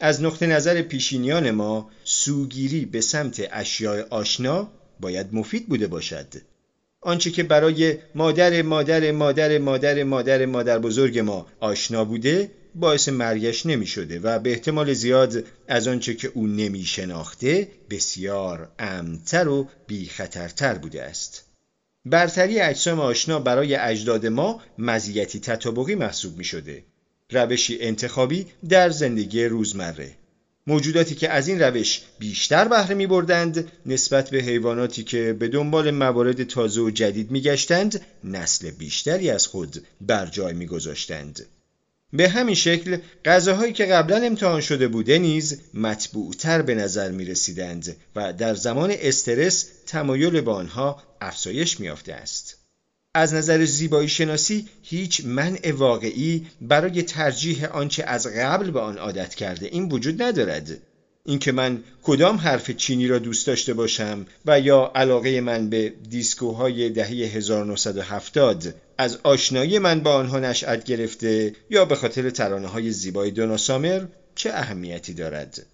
از 0.00 0.22
نقطه 0.22 0.46
نظر 0.46 0.82
پیشینیان 0.82 1.50
ما 1.50 1.90
سوگیری 2.04 2.86
به 2.86 3.00
سمت 3.00 3.48
اشیاء 3.50 4.02
آشنا 4.10 4.72
باید 5.00 5.34
مفید 5.34 5.66
بوده 5.68 5.86
باشد. 5.86 6.34
آنچه 7.00 7.30
که 7.30 7.42
برای 7.42 7.96
مادر 8.14 8.62
مادر 8.62 9.12
مادر 9.12 9.58
مادر 9.58 10.02
مادر 10.04 10.46
مادر 10.46 10.78
بزرگ 10.78 11.18
ما 11.18 11.46
آشنا 11.60 12.04
بوده 12.04 12.50
باعث 12.74 13.08
مرگش 13.08 13.66
نمی 13.66 13.86
شده 13.86 14.18
و 14.18 14.38
به 14.38 14.50
احتمال 14.50 14.92
زیاد 14.92 15.44
از 15.68 15.88
آنچه 15.88 16.14
که 16.14 16.28
او 16.34 16.46
نمی 16.46 16.84
شناخته 16.84 17.68
بسیار 17.90 18.68
امتر 18.78 19.48
و 19.48 19.68
بی 19.86 20.06
خطرتر 20.06 20.74
بوده 20.78 21.02
است. 21.02 21.45
برتری 22.06 22.60
اجسام 22.60 23.00
آشنا 23.00 23.38
برای 23.38 23.74
اجداد 23.74 24.26
ما 24.26 24.60
مزیتی 24.78 25.40
تطابقی 25.40 25.94
محسوب 25.94 26.38
می 26.38 26.44
شده. 26.44 26.84
روشی 27.30 27.78
انتخابی 27.80 28.46
در 28.68 28.90
زندگی 28.90 29.44
روزمره. 29.44 30.10
موجوداتی 30.66 31.14
که 31.14 31.30
از 31.30 31.48
این 31.48 31.62
روش 31.62 32.02
بیشتر 32.18 32.68
بهره 32.68 32.94
می 32.94 33.06
بردند 33.06 33.72
نسبت 33.86 34.30
به 34.30 34.38
حیواناتی 34.38 35.04
که 35.04 35.36
به 35.38 35.48
دنبال 35.48 35.90
موارد 35.90 36.44
تازه 36.44 36.80
و 36.80 36.90
جدید 36.90 37.30
می 37.30 37.40
گشتند 37.40 38.00
نسل 38.24 38.70
بیشتری 38.70 39.30
از 39.30 39.46
خود 39.46 39.84
بر 40.00 40.26
جای 40.26 40.54
می 40.54 40.66
گذاشتند. 40.66 41.46
به 42.12 42.28
همین 42.28 42.54
شکل 42.54 42.98
غذاهایی 43.24 43.72
که 43.72 43.86
قبلا 43.86 44.16
امتحان 44.16 44.60
شده 44.60 44.88
بوده 44.88 45.18
نیز 45.18 45.60
مطبوعتر 45.74 46.62
به 46.62 46.74
نظر 46.74 47.10
می 47.10 47.24
رسیدند 47.24 47.96
و 48.16 48.32
در 48.32 48.54
زمان 48.54 48.94
استرس 48.98 49.66
تمایل 49.86 50.40
به 50.40 50.50
آنها 50.50 51.02
افزایش 51.20 51.80
میافته 51.80 52.12
است. 52.12 52.56
از 53.14 53.34
نظر 53.34 53.64
زیبایی 53.64 54.08
شناسی 54.08 54.68
هیچ 54.82 55.24
منع 55.24 55.72
واقعی 55.72 56.46
برای 56.60 57.02
ترجیح 57.02 57.64
آنچه 57.64 58.04
از 58.04 58.26
قبل 58.26 58.70
به 58.70 58.80
آن 58.80 58.98
عادت 58.98 59.34
کرده 59.34 59.66
این 59.66 59.88
وجود 59.88 60.22
ندارد. 60.22 60.78
اینکه 61.26 61.52
من 61.52 61.82
کدام 62.02 62.36
حرف 62.36 62.70
چینی 62.70 63.08
را 63.08 63.18
دوست 63.18 63.46
داشته 63.46 63.74
باشم 63.74 64.26
و 64.46 64.60
یا 64.60 64.92
علاقه 64.94 65.40
من 65.40 65.70
به 65.70 65.92
دیسکوهای 66.10 66.90
دهه 66.90 67.08
1970 67.08 68.74
از 68.98 69.18
آشنایی 69.22 69.78
من 69.78 70.00
با 70.00 70.14
آنها 70.14 70.38
نشأت 70.38 70.84
گرفته 70.84 71.54
یا 71.70 71.84
به 71.84 71.94
خاطر 71.94 72.30
ترانه 72.30 72.68
های 72.68 72.90
زیبای 72.90 73.30
دونا 73.30 73.56
سامر 73.56 74.04
چه 74.34 74.50
اهمیتی 74.50 75.14
دارد؟ 75.14 75.66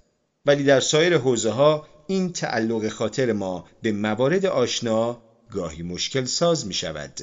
ولی 0.47 0.65
در 0.65 0.81
سایر 0.81 1.19
حوزه 1.19 1.51
ها 1.51 1.87
این 2.07 2.33
تعلق 2.33 2.89
خاطر 2.89 3.33
ما 3.33 3.65
به 3.83 3.93
موارد 3.93 4.47
آشنا 4.47 5.23
گاهی 5.51 5.83
مشکل 5.83 6.25
ساز 6.25 6.67
می 6.67 6.75
شود 6.75 7.21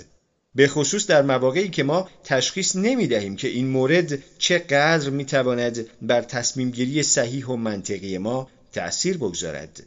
به 0.59 0.67
خصوص 0.67 1.07
در 1.07 1.21
مواقعی 1.21 1.69
که 1.69 1.83
ما 1.83 2.09
تشخیص 2.23 2.75
نمی 2.75 3.07
دهیم 3.07 3.35
که 3.35 3.47
این 3.47 3.67
مورد 3.67 4.19
چقدر 4.37 5.09
می 5.09 5.25
تواند 5.25 5.85
بر 6.01 6.21
تصمیم 6.21 6.71
گیری 6.71 7.03
صحیح 7.03 7.45
و 7.45 7.55
منطقی 7.55 8.17
ما 8.17 8.49
تأثیر 8.71 9.17
بگذارد. 9.17 9.83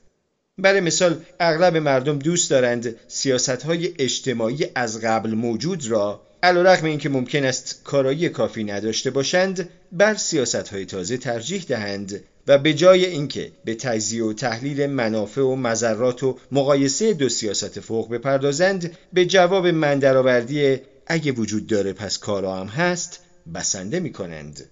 برای 0.58 0.80
مثال 0.80 1.24
اغلب 1.40 1.76
مردم 1.76 2.18
دوست 2.18 2.50
دارند 2.50 2.96
سیاست 3.08 3.62
های 3.62 3.94
اجتماعی 3.98 4.66
از 4.74 5.00
قبل 5.00 5.30
موجود 5.30 5.86
را 5.86 6.22
علا 6.42 6.62
رقم 6.62 6.86
این 6.86 6.98
که 6.98 7.08
ممکن 7.08 7.44
است 7.44 7.80
کارایی 7.84 8.28
کافی 8.28 8.64
نداشته 8.64 9.10
باشند 9.10 9.68
بر 9.92 10.14
سیاست 10.14 10.68
های 10.68 10.86
تازه 10.86 11.16
ترجیح 11.16 11.64
دهند 11.68 12.24
و 12.46 12.58
به 12.58 12.74
جای 12.74 13.04
اینکه 13.04 13.52
به 13.64 13.74
تجزیه 13.74 14.24
و 14.24 14.32
تحلیل 14.32 14.86
منافع 14.86 15.40
و 15.40 15.56
مذرات 15.56 16.22
و 16.22 16.38
مقایسه 16.52 17.14
دو 17.14 17.28
سیاست 17.28 17.80
فوق 17.80 18.10
بپردازند 18.10 18.96
به 19.12 19.26
جواب 19.26 19.66
من 19.66 19.98
درآوردی 19.98 20.78
اگه 21.06 21.32
وجود 21.32 21.66
داره 21.66 21.92
پس 21.92 22.18
کارا 22.18 22.56
هم 22.56 22.66
هست 22.66 23.20
بسنده 23.54 24.00
می 24.00 24.12
کنند. 24.12 24.70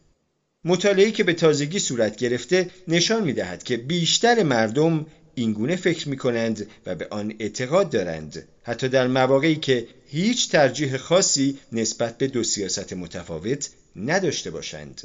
مطالعه‌ای 0.65 1.13
که 1.13 1.25
به 1.25 1.35
تازگی 1.35 1.79
صورت 1.79 2.17
گرفته 2.17 2.71
نشان 2.89 3.25
می 3.25 3.33
دهد 3.33 3.63
که 3.63 3.77
بیشتر 3.77 4.43
مردم 4.43 5.07
اینگونه 5.35 5.77
فکر 5.77 6.09
می 6.09 6.17
کنند 6.17 6.67
و 6.87 6.95
به 6.95 7.07
آن 7.11 7.35
اعتقاد 7.39 7.91
دارند 7.91 8.49
حتی 8.63 8.89
در 8.89 9.07
مواقعی 9.07 9.57
که 9.57 9.87
هیچ 10.07 10.51
ترجیح 10.51 10.97
خاصی 10.97 11.59
نسبت 11.73 12.19
به 12.19 12.27
دو 12.27 12.45
سیاست 12.45 12.93
متفاوت 12.93 13.71
نداشته 13.97 14.51
باشند. 14.51 15.03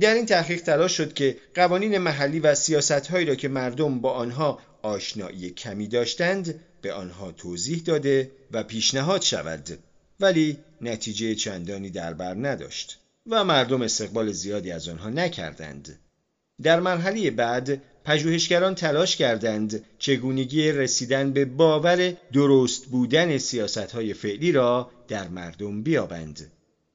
در 0.00 0.14
این 0.14 0.26
تحقیق 0.26 0.62
تلاش 0.62 0.96
شد 0.96 1.12
که 1.12 1.36
قوانین 1.54 1.98
محلی 1.98 2.40
و 2.40 2.54
سیاستهایی 2.54 3.26
را 3.26 3.34
که 3.34 3.48
مردم 3.48 4.00
با 4.00 4.12
آنها 4.12 4.58
آشنایی 4.82 5.50
کمی 5.50 5.88
داشتند 5.88 6.60
به 6.82 6.92
آنها 6.92 7.32
توضیح 7.32 7.82
داده 7.84 8.30
و 8.50 8.62
پیشنهاد 8.62 9.22
شود. 9.22 9.78
ولی 10.20 10.58
نتیجه 10.80 11.34
چندانی 11.34 11.90
در 11.90 12.14
بر 12.14 12.34
نداشت 12.34 12.98
و 13.26 13.44
مردم 13.44 13.82
استقبال 13.82 14.32
زیادی 14.32 14.70
از 14.70 14.88
آنها 14.88 15.08
نکردند. 15.08 15.98
در 16.62 16.80
مرحله 16.80 17.30
بعد 17.30 17.82
پژوهشگران 18.04 18.74
تلاش 18.74 19.16
کردند 19.16 19.84
چگونگی 19.98 20.72
رسیدن 20.72 21.32
به 21.32 21.44
باور 21.44 22.16
درست 22.32 22.86
بودن 22.86 23.38
سیاستهای 23.38 24.14
فعلی 24.14 24.52
را 24.52 24.90
در 25.08 25.28
مردم 25.28 25.82
بیابند. 25.82 26.52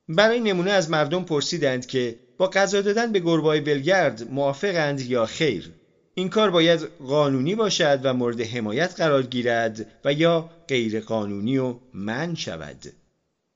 برای 0.10 0.40
نمونه 0.40 0.72
از 0.72 0.90
مردم 0.90 1.24
پرسیدند 1.24 1.86
که 1.86 2.16
با 2.38 2.48
قضا 2.48 2.82
دادن 2.82 3.12
به 3.12 3.20
گربای 3.20 3.62
بلگرد 3.62 4.32
موافقند 4.32 5.02
یا 5.02 5.26
خیر. 5.26 5.72
این 6.16 6.30
کار 6.30 6.52
باید 6.52 6.80
قانونی 7.08 7.56
باشد 7.56 8.00
و 8.04 8.14
مورد 8.14 8.42
حمایت 8.42 8.94
قرار 8.98 9.24
گیرد 9.24 9.86
و 10.06 10.14
یا 10.14 10.50
غیر 10.68 11.00
قانونی 11.00 11.58
و 11.58 11.76
من 11.94 12.36
شود. 12.36 12.94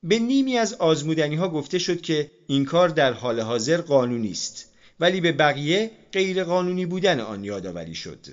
به 0.04 0.20
نیمی 0.20 0.58
از 0.58 0.74
آزمودنی 0.74 1.36
ها 1.36 1.50
گفته 1.50 1.80
شد 1.80 2.02
که 2.02 2.32
این 2.48 2.66
کار 2.66 2.90
در 2.90 3.14
حال 3.14 3.40
حاضر 3.40 3.82
قانونی 3.82 4.32
است 4.32 4.70
ولی 5.00 5.22
به 5.22 5.32
بقیه 5.32 5.92
غیر 6.12 6.44
قانونی 6.44 6.86
بودن 6.86 7.20
آن 7.20 7.44
یادآوری 7.44 7.96
شد. 7.96 8.28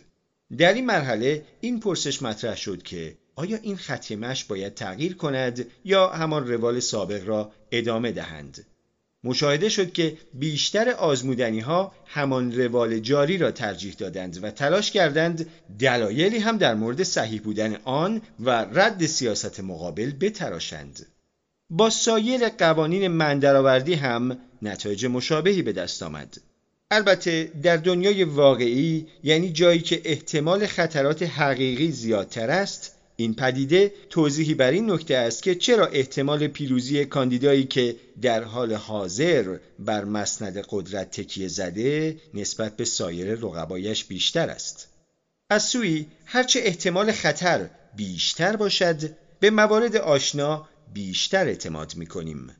در 0.58 0.72
این 0.72 0.86
مرحله 0.86 1.44
این 1.60 1.80
پرسش 1.80 2.22
مطرح 2.22 2.56
شد 2.56 2.82
که 2.82 3.16
آیا 3.36 3.58
این 3.62 3.76
ختمش 3.76 4.44
باید 4.44 4.74
تغییر 4.74 5.16
کند 5.16 5.66
یا 5.84 6.08
همان 6.08 6.48
روال 6.48 6.80
سابق 6.80 7.28
را 7.28 7.52
ادامه 7.70 8.12
دهند؟ 8.12 8.66
مشاهده 9.26 9.68
شد 9.68 9.92
که 9.92 10.16
بیشتر 10.34 10.90
آزمودنی 10.90 11.60
ها 11.60 11.92
همان 12.06 12.52
روال 12.52 12.98
جاری 12.98 13.38
را 13.38 13.50
ترجیح 13.50 13.94
دادند 13.94 14.44
و 14.44 14.50
تلاش 14.50 14.90
کردند 14.90 15.46
دلایلی 15.78 16.38
هم 16.38 16.56
در 16.56 16.74
مورد 16.74 17.02
صحیح 17.02 17.40
بودن 17.40 17.76
آن 17.84 18.22
و 18.40 18.50
رد 18.50 19.06
سیاست 19.06 19.60
مقابل 19.60 20.12
بتراشند. 20.20 21.06
با 21.70 21.90
سایر 21.90 22.48
قوانین 22.48 23.08
مندرآوردی 23.08 23.94
هم 23.94 24.38
نتایج 24.62 25.06
مشابهی 25.06 25.62
به 25.62 25.72
دست 25.72 26.02
آمد. 26.02 26.36
البته 26.90 27.50
در 27.62 27.76
دنیای 27.76 28.24
واقعی 28.24 29.06
یعنی 29.24 29.52
جایی 29.52 29.80
که 29.80 30.02
احتمال 30.04 30.66
خطرات 30.66 31.22
حقیقی 31.22 31.90
زیادتر 31.90 32.50
است 32.50 32.95
این 33.16 33.34
پدیده 33.34 33.92
توضیحی 34.10 34.54
بر 34.54 34.70
این 34.70 34.90
نکته 34.90 35.16
است 35.16 35.42
که 35.42 35.54
چرا 35.54 35.86
احتمال 35.86 36.46
پیروزی 36.46 37.04
کاندیدایی 37.04 37.64
که 37.64 37.96
در 38.22 38.44
حال 38.44 38.72
حاضر 38.72 39.58
بر 39.78 40.04
مسند 40.04 40.64
قدرت 40.70 41.10
تکیه 41.10 41.48
زده 41.48 42.16
نسبت 42.34 42.76
به 42.76 42.84
سایر 42.84 43.34
رقبایش 43.34 44.04
بیشتر 44.04 44.50
است. 44.50 44.88
از 45.50 45.62
سوی 45.64 46.06
هرچه 46.24 46.60
احتمال 46.62 47.12
خطر 47.12 47.70
بیشتر 47.96 48.56
باشد 48.56 49.16
به 49.40 49.50
موارد 49.50 49.96
آشنا 49.96 50.68
بیشتر 50.94 51.46
اعتماد 51.46 51.96
می 51.96 52.06
کنیم. 52.06 52.50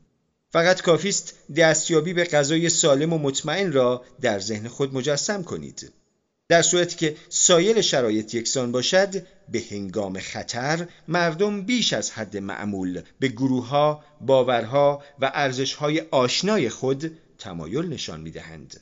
فقط 0.49 0.81
کافیست 0.81 1.33
دستیابی 1.55 2.13
به 2.13 2.23
غذای 2.23 2.69
سالم 2.69 3.13
و 3.13 3.17
مطمئن 3.17 3.71
را 3.71 4.05
در 4.21 4.39
ذهن 4.39 4.67
خود 4.67 4.93
مجسم 4.93 5.43
کنید. 5.43 5.91
در 6.49 6.61
صورتی 6.61 6.95
که 6.95 7.15
سایر 7.29 7.81
شرایط 7.81 8.33
یکسان 8.33 8.71
باشد 8.71 9.25
به 9.49 9.63
هنگام 9.71 10.19
خطر 10.19 10.87
مردم 11.07 11.61
بیش 11.61 11.93
از 11.93 12.11
حد 12.11 12.37
معمول 12.37 13.01
به 13.19 13.27
گروهها، 13.27 14.03
باورها 14.21 15.03
و 15.19 15.31
ارزشهای 15.33 16.03
آشنای 16.11 16.69
خود 16.69 17.17
تمایل 17.37 17.85
نشان 17.85 18.21
می‌دهند. 18.21 18.79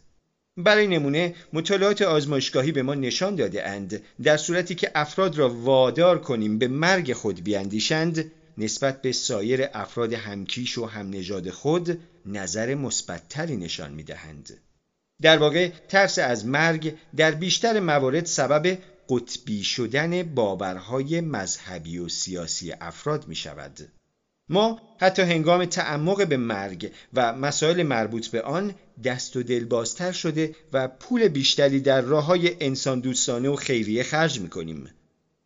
برای 0.58 0.88
نمونه 0.88 1.36
مطالعات 1.54 2.02
آزمایشگاهی 2.02 2.72
به 2.72 2.84
ما 2.84 2.94
نشان 2.94 3.36
داده 3.36 3.68
اند 3.68 4.02
در 4.24 4.38
صورتی 4.38 4.76
که 4.76 4.92
افراد 4.96 5.38
را 5.38 5.50
وادار 5.50 6.20
کنیم 6.22 6.58
به 6.58 6.68
مرگ 6.68 7.14
خود 7.14 7.44
بیاندیشند 7.44 8.32
نسبت 8.58 9.02
به 9.02 9.12
سایر 9.12 9.66
افراد 9.74 10.14
همکیش 10.14 10.78
و 10.78 10.86
همنژاد 10.86 11.50
خود 11.50 12.00
نظر 12.26 12.76
مثبتتری 12.76 13.58
نشان 13.58 13.92
می‌دهند. 13.92 14.60
در 15.22 15.38
واقع 15.38 15.72
ترس 15.90 16.20
از 16.20 16.46
مرگ 16.46 16.96
در 17.16 17.32
بیشتر 17.32 17.80
موارد 17.80 18.26
سبب 18.26 18.78
قطبی 19.10 19.64
شدن 19.64 20.24
باورهای 20.24 21.22
مذهبی 21.22 21.98
و 21.98 22.10
سیاسی 22.10 22.72
افراد 22.72 23.28
می 23.28 23.36
شود. 23.36 23.80
ما 24.50 24.82
حتی 25.00 25.22
هنگام 25.22 25.66
تعمق 25.66 26.28
به 26.28 26.38
مرگ 26.38 26.92
و 27.14 27.34
مسائل 27.34 27.84
مربوط 27.84 28.28
به 28.28 28.42
آن 28.42 28.76
دست 29.04 29.36
و 29.36 29.44
دل 29.44 29.66
بازتر 29.66 30.12
شده 30.12 30.56
و 30.74 30.88
پول 30.88 31.28
بیشتری 31.28 31.80
در 31.80 32.02
راه 32.02 32.26
های 32.26 32.66
انسان 32.66 33.00
دوستانه 33.00 33.50
و 33.50 33.56
خیریه 33.56 34.04
خرج 34.04 34.40
می 34.40 34.50
کنیم. 34.50 34.90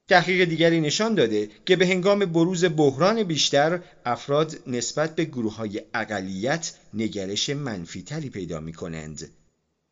تحقیق 0.08 0.50
دیگری 0.50 0.82
نشان 0.82 1.16
داده 1.16 1.50
که 1.66 1.76
به 1.76 1.88
هنگام 1.88 2.20
بروز 2.20 2.66
بحران 2.66 3.24
بیشتر 3.24 3.80
افراد 4.06 4.56
نسبت 4.68 5.16
به 5.16 5.26
گروه 5.26 5.56
های 5.56 5.82
اقلیت 5.94 6.74
نگرش 6.94 7.50
منفیتری 7.50 8.30
پیدا 8.30 8.60
می 8.60 8.74
کنند. 8.74 9.30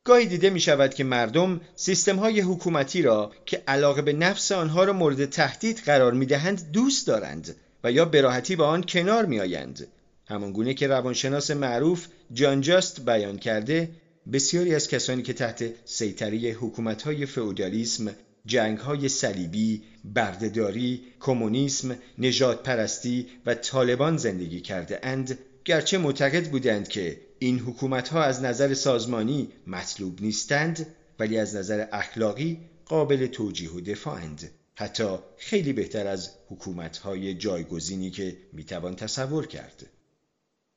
گاهی 0.08 0.26
دیده 0.26 0.50
می 0.50 0.60
شود 0.60 0.94
که 0.94 1.04
مردم 1.04 1.62
سیستم 1.76 2.16
های 2.16 2.40
حکومتی 2.40 3.02
را 3.02 3.32
که 3.46 3.64
علاقه 3.68 4.02
به 4.02 4.14
نفس 4.14 4.52
آنها 4.52 4.84
را 4.84 4.94
مورد 4.94 5.26
تهدید 5.26 5.82
قرار 5.86 6.14
می 6.14 6.26
دهند 6.26 6.72
دوست 6.72 7.08
دارند 7.08 7.56
و 7.84 7.92
یا 7.92 8.06
براحتی 8.06 8.56
با 8.56 8.68
آن 8.68 8.84
کنار 8.84 9.26
می 9.26 9.40
آیند. 9.40 9.88
همانگونه 10.28 10.74
که 10.74 10.88
روانشناس 10.88 11.52
معروف 11.52 12.08
جان 12.34 12.62
جاست 12.62 13.06
بیان 13.06 13.38
کرده 13.38 13.90
بسیاری 14.34 14.76
از 14.76 14.88
کسانی 14.88 15.24
که 15.24 15.34
تحت 15.34 15.64
سیطره 15.86 16.38
حکومت 16.38 17.02
های 17.02 17.26
فئودالیسم 17.26 18.16
جنگ 18.46 18.78
های 18.78 19.10
صلیبی، 19.10 19.84
بردهداری، 20.06 21.02
کمونیسم، 21.20 21.96
نجات 22.18 22.64
پرستی 22.64 23.28
و 23.46 23.54
طالبان 23.54 24.18
زندگی 24.18 24.62
کرده 24.62 25.00
اند 25.04 25.38
گرچه 25.68 25.98
معتقد 25.98 26.50
بودند 26.50 26.88
که 26.88 27.22
این 27.40 27.60
حکومت 27.60 28.10
ها 28.10 28.24
از 28.24 28.44
نظر 28.44 28.74
سازمانی 28.74 29.50
مطلوب 29.68 30.22
نیستند 30.22 30.88
ولی 31.20 31.38
از 31.38 31.56
نظر 31.56 31.88
اخلاقی 31.92 32.60
قابل 32.86 33.28
توجیه 33.28 33.72
و 33.72 33.82
دفاعند 33.82 34.52
حتی 34.76 35.18
خیلی 35.38 35.74
بهتر 35.74 36.08
از 36.08 36.30
حکومت 36.50 36.98
های 36.98 37.34
جایگزینی 37.34 38.10
که 38.12 38.38
می‌توان 38.54 38.96
تصور 38.96 39.48
کرد 39.48 39.86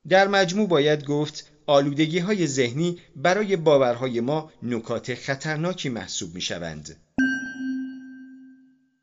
در 0.08 0.28
مجموع 0.28 0.68
باید 0.68 1.04
گفت 1.04 1.50
آلودگی 1.66 2.18
های 2.18 2.46
ذهنی 2.46 2.98
برای 3.16 3.56
باورهای 3.56 4.20
ما 4.20 4.52
نکات 4.62 5.14
خطرناکی 5.14 5.88
محسوب 5.88 6.34
می 6.34 6.40
شوند. 6.40 6.96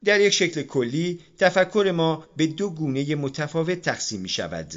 در 0.05 0.21
یک 0.21 0.33
شکل 0.33 0.63
کلی 0.63 1.19
تفکر 1.37 1.91
ما 1.95 2.25
به 2.37 2.47
دو 2.47 2.69
گونه 2.69 3.15
متفاوت 3.15 3.81
تقسیم 3.81 4.21
می 4.21 4.29
شود. 4.29 4.73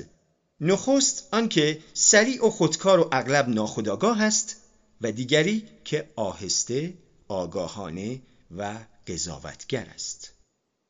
نخست 0.60 1.28
آنکه 1.32 1.78
سریع 1.94 2.46
و 2.46 2.50
خودکار 2.50 3.00
و 3.00 3.08
اغلب 3.12 3.48
ناخودآگاه 3.48 4.22
است 4.22 4.56
و 5.00 5.12
دیگری 5.12 5.64
که 5.84 6.10
آهسته، 6.16 6.94
آگاهانه 7.28 8.20
و 8.56 8.76
قضاوتگر 9.06 9.86
است. 9.94 10.32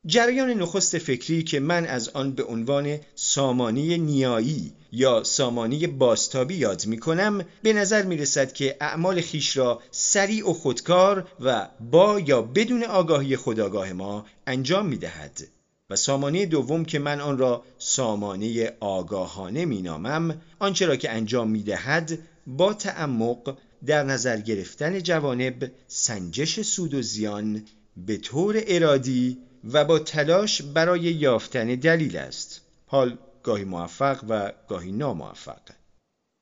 جریان 0.07 0.51
نخست 0.51 0.99
فکری 0.99 1.43
که 1.43 1.61
من 1.61 1.87
از 1.87 2.09
آن 2.09 2.33
به 2.33 2.45
عنوان 2.45 2.99
سامانی 3.15 3.99
نیایی 3.99 4.73
یا 4.93 5.25
سامانی 5.25 5.87
باستابی 5.87 6.55
یاد 6.55 6.87
می 6.87 6.99
کنم 6.99 7.45
به 7.63 7.73
نظر 7.73 8.03
می 8.03 8.17
رسد 8.17 8.53
که 8.53 8.77
اعمال 8.81 9.21
خیش 9.21 9.57
را 9.57 9.83
سریع 9.91 10.51
و 10.51 10.53
خودکار 10.53 11.29
و 11.41 11.69
با 11.91 12.21
یا 12.21 12.43
بدون 12.43 12.85
آگاهی 12.85 13.37
خداگاه 13.37 13.93
ما 13.93 14.27
انجام 14.47 14.87
می 14.87 14.97
دهد 14.97 15.49
و 15.91 15.97
سامانه 15.97 16.47
دوم 16.47 16.85
که 16.85 16.99
من 16.99 17.21
آن 17.21 17.39
را 17.39 17.65
سامانه 17.79 18.73
آگاهانه 18.81 19.65
می 19.65 19.83
نامم 19.83 20.41
آنچه 20.59 20.87
را 20.87 20.97
که 20.97 21.11
انجام 21.11 21.51
می 21.51 21.63
دهد 21.63 22.19
با 22.47 22.75
تعمق 22.75 23.59
در 23.87 24.03
نظر 24.03 24.41
گرفتن 24.41 25.01
جوانب 25.01 25.71
سنجش 25.89 26.61
سود 26.61 26.95
و 26.95 27.03
زیان 27.03 27.65
به 27.97 28.17
طور 28.17 28.63
ارادی 28.67 29.39
و 29.73 29.85
با 29.85 29.99
تلاش 29.99 30.63
برای 30.63 31.01
یافتن 31.01 31.67
دلیل 31.67 32.17
است. 32.17 32.61
حال 32.87 33.19
گاهی 33.43 33.65
موفق 33.65 34.25
و 34.29 34.53
گاهی 34.69 34.93
ناموفق. 34.93 35.61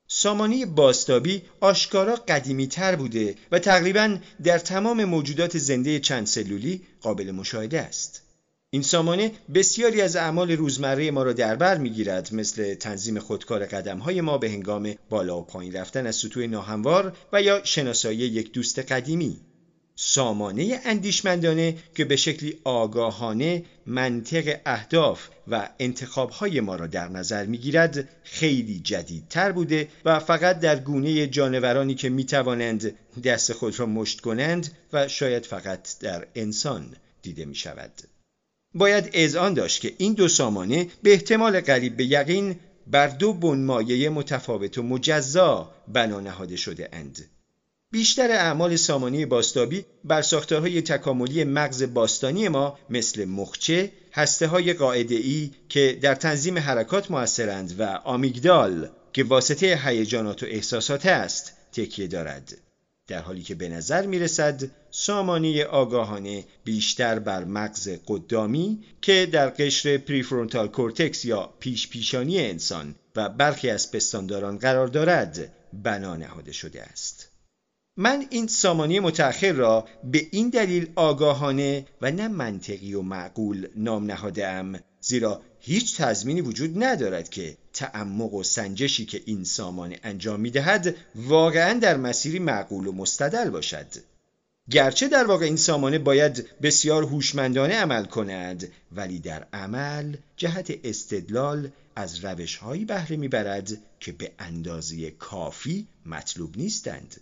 سامانی 0.08 0.64
باستابی 0.64 1.42
آشکارا 1.61 2.14
قدیمی 2.14 2.66
تر 2.66 2.96
بوده 2.96 3.34
و 3.52 3.58
تقریبا 3.58 4.18
در 4.44 4.58
تمام 4.58 5.04
موجودات 5.04 5.58
زنده 5.58 6.00
چند 6.00 6.26
سلولی 6.26 6.82
قابل 7.00 7.30
مشاهده 7.30 7.80
است. 7.80 8.27
این 8.70 8.83
سامانه 8.83 9.33
بسیاری 9.54 10.00
از 10.00 10.16
اعمال 10.16 10.50
روزمره 10.50 11.11
ما 11.11 11.22
را 11.22 11.33
در 11.33 11.57
بر 11.57 11.78
می‌گیرد 11.78 12.35
مثل 12.35 12.74
تنظیم 12.74 13.18
خودکار 13.18 13.66
قدم 13.66 13.98
های 13.98 14.20
ما 14.20 14.38
به 14.38 14.50
هنگام 14.50 14.94
بالا 15.11 15.38
و 15.38 15.44
پایین 15.44 15.72
رفتن 15.72 16.07
از 16.07 16.16
سطوح 16.16 16.46
ناهموار 16.46 17.16
و 17.33 17.42
یا 17.42 17.64
شناسایی 17.64 18.18
یک 18.18 18.52
دوست 18.52 18.78
قدیمی 18.78 19.40
سامانه 19.96 20.81
اندیشمندانه 20.85 21.76
که 21.94 22.04
به 22.04 22.16
شکلی 22.16 22.59
آگاهانه 22.64 23.64
منطق 23.87 24.61
اهداف 24.66 25.28
و 25.48 25.68
انتخابهای 25.78 26.61
ما 26.61 26.76
را 26.76 26.87
در 26.87 27.09
نظر 27.09 27.46
می‌گیرد 27.46 28.09
خیلی 28.22 28.81
جدیدتر 28.81 29.52
بوده 29.52 29.88
و 30.04 30.18
فقط 30.18 30.61
در 30.61 30.78
گونه 30.78 31.26
جانورانی 31.26 31.94
که 31.94 32.09
می‌توانند 32.09 32.94
دست 33.24 33.52
خود 33.52 33.81
را 33.81 33.87
مشت 33.87 34.20
کنند 34.20 34.72
و 34.92 35.09
شاید 35.09 35.46
فقط 35.46 35.98
در 35.98 36.26
انسان 36.35 36.96
دیده 37.22 37.44
می 37.44 37.54
شود. 37.54 37.92
باید 38.74 39.11
اذعان 39.12 39.54
داشت 39.54 39.81
که 39.81 39.94
این 39.98 40.12
دو 40.12 40.28
سامانه 40.28 40.87
به 41.02 41.12
احتمال 41.12 41.61
قریب 41.61 41.96
به 41.96 42.04
یقین 42.04 42.57
بر 42.87 43.07
دو 43.07 43.33
بنمایه 43.33 44.09
متفاوت 44.09 44.78
و 44.78 44.83
مجزا 44.83 45.74
بنا 45.88 46.20
نهاده 46.20 46.57
شده 46.57 46.88
اند. 46.92 47.31
بیشتر 47.90 48.31
اعمال 48.31 48.76
سامانی 48.76 49.26
باستابی 49.26 49.85
بر 50.04 50.22
ساختارهای 50.22 50.83
تکاملی 50.83 51.44
مغز 51.44 51.94
باستانی 51.94 52.48
ما 52.48 52.78
مثل 52.90 53.24
مخچه، 53.24 53.92
هسته 54.12 54.46
های 54.46 54.72
قاعده 54.72 55.14
ای 55.14 55.50
که 55.68 55.98
در 56.02 56.14
تنظیم 56.14 56.59
حرکات 56.59 57.11
موثرند 57.11 57.74
و 57.78 57.83
آمیگدال 58.04 58.90
که 59.12 59.24
واسطه 59.24 59.81
هیجانات 59.85 60.42
و 60.42 60.46
احساسات 60.46 61.07
است 61.07 61.52
تکیه 61.72 62.07
دارد. 62.07 62.67
در 63.08 63.20
حالی 63.20 63.42
که 63.42 63.54
به 63.54 63.68
نظر 63.68 64.06
می 64.06 64.18
رسد 64.18 64.62
سامانی 64.90 65.62
آگاهانه 65.62 66.44
بیشتر 66.64 67.18
بر 67.18 67.44
مغز 67.44 67.88
قدامی 68.06 68.84
که 69.02 69.28
در 69.32 69.48
قشر 69.48 69.98
prefrontal 69.98 70.68
cortex 70.68 71.24
یا 71.24 71.54
پیش 71.60 71.88
پیشانی 71.88 72.38
انسان 72.38 72.94
و 73.16 73.28
برخی 73.28 73.70
از 73.70 73.90
پستانداران 73.92 74.58
قرار 74.58 74.86
دارد 74.86 75.52
بنا 75.72 76.16
نهاده 76.16 76.52
شده 76.52 76.82
است. 76.82 77.28
من 77.96 78.24
این 78.30 78.46
سامانی 78.46 79.00
متأخر 79.00 79.52
را 79.52 79.84
به 80.04 80.26
این 80.30 80.48
دلیل 80.48 80.90
آگاهانه 80.96 81.86
و 82.00 82.10
نه 82.10 82.28
منطقی 82.28 82.94
و 82.94 83.02
معقول 83.02 83.68
نام 83.76 84.04
نهادم 84.04 84.80
زیرا 85.00 85.42
هیچ 85.68 85.96
تضمینی 85.96 86.40
وجود 86.40 86.85
ندارد 86.85 87.28
که 87.28 87.57
تعمق 87.72 88.35
و 88.35 88.42
سنجشی 88.42 89.04
که 89.07 89.22
این 89.24 89.44
سامانه 89.44 90.00
انجام 90.02 90.40
می 90.40 90.50
دهد 90.50 90.96
واقعا 91.14 91.78
در 91.78 91.96
مسیری 91.96 92.38
معقول 92.38 92.87
و 92.87 92.92
مستدل 92.92 93.50
باشد. 93.50 93.87
گرچه 94.70 95.09
در 95.09 95.24
واقع 95.24 95.44
این 95.44 95.57
سامانه 95.57 95.98
باید 95.98 96.46
بسیار 96.62 97.02
هوشمندانه 97.02 97.74
عمل 97.74 98.04
کند 98.04 98.68
ولی 98.92 99.18
در 99.18 99.46
عمل 99.52 100.16
جهت 100.37 100.74
استدلال 100.85 101.70
از 101.96 102.24
روشهایی 102.24 102.85
بهره 102.85 103.16
می‌برد 103.16 103.70
که 104.00 104.12
به 104.12 104.33
اندازه 104.38 105.11
کافی 105.11 105.87
مطلوب 106.07 106.57
نیستند. 106.57 107.20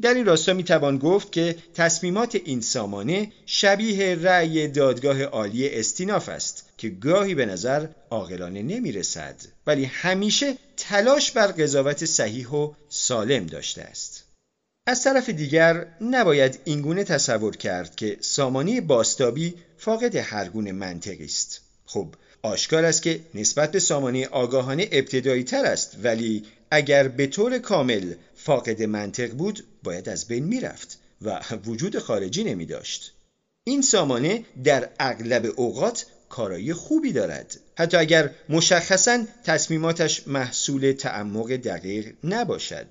در 0.00 0.14
این 0.14 0.26
راستا 0.26 0.52
می 0.52 0.64
توان 0.64 0.98
گفت 0.98 1.32
که 1.32 1.56
تصمیمات 1.74 2.34
این 2.44 2.60
سامانه 2.60 3.32
شبیه 3.46 4.14
رأی 4.14 4.68
دادگاه 4.68 5.22
عالی 5.22 5.68
استیناف 5.68 6.28
است 6.28 6.71
که 6.82 6.88
گاهی 6.88 7.34
به 7.34 7.46
نظر 7.46 7.86
عاقلانه 8.10 8.62
نمی 8.62 8.92
رسد 8.92 9.34
ولی 9.66 9.84
همیشه 9.84 10.56
تلاش 10.76 11.30
بر 11.30 11.46
قضاوت 11.46 12.04
صحیح 12.04 12.48
و 12.48 12.72
سالم 12.88 13.46
داشته 13.46 13.82
است 13.82 14.24
از 14.86 15.04
طرف 15.04 15.28
دیگر 15.28 15.86
نباید 16.00 16.60
اینگونه 16.64 17.04
تصور 17.04 17.56
کرد 17.56 17.96
که 17.96 18.16
سامانه 18.20 18.80
باستابی 18.80 19.54
فاقد 19.78 20.16
هر 20.16 20.48
گونه 20.48 20.72
منطقی 20.72 21.24
است 21.24 21.60
خب 21.86 22.14
آشکار 22.42 22.84
است 22.84 23.02
که 23.02 23.20
نسبت 23.34 23.72
به 23.72 23.78
سامانه 23.78 24.26
آگاهانه 24.26 24.88
ابتدایی 24.92 25.44
تر 25.44 25.64
است 25.64 25.96
ولی 26.02 26.44
اگر 26.70 27.08
به 27.08 27.26
طور 27.26 27.58
کامل 27.58 28.14
فاقد 28.36 28.82
منطق 28.82 29.30
بود 29.30 29.64
باید 29.82 30.08
از 30.08 30.26
بین 30.26 30.44
می‌رفت 30.44 30.98
و 31.22 31.40
وجود 31.66 31.98
خارجی 31.98 32.44
نمی 32.44 32.66
داشت. 32.66 33.14
این 33.64 33.82
سامانه 33.82 34.44
در 34.64 34.88
اغلب 35.00 35.52
اوقات 35.56 36.06
کارایی 36.32 36.72
خوبی 36.72 37.12
دارد. 37.12 37.60
حتی 37.76 37.96
اگر 37.96 38.30
مشخصا 38.48 39.24
تصمیماتش 39.44 40.28
محصول 40.28 40.92
تعمق 40.92 41.56
دقیق 41.56 42.14
نباشد. 42.24 42.86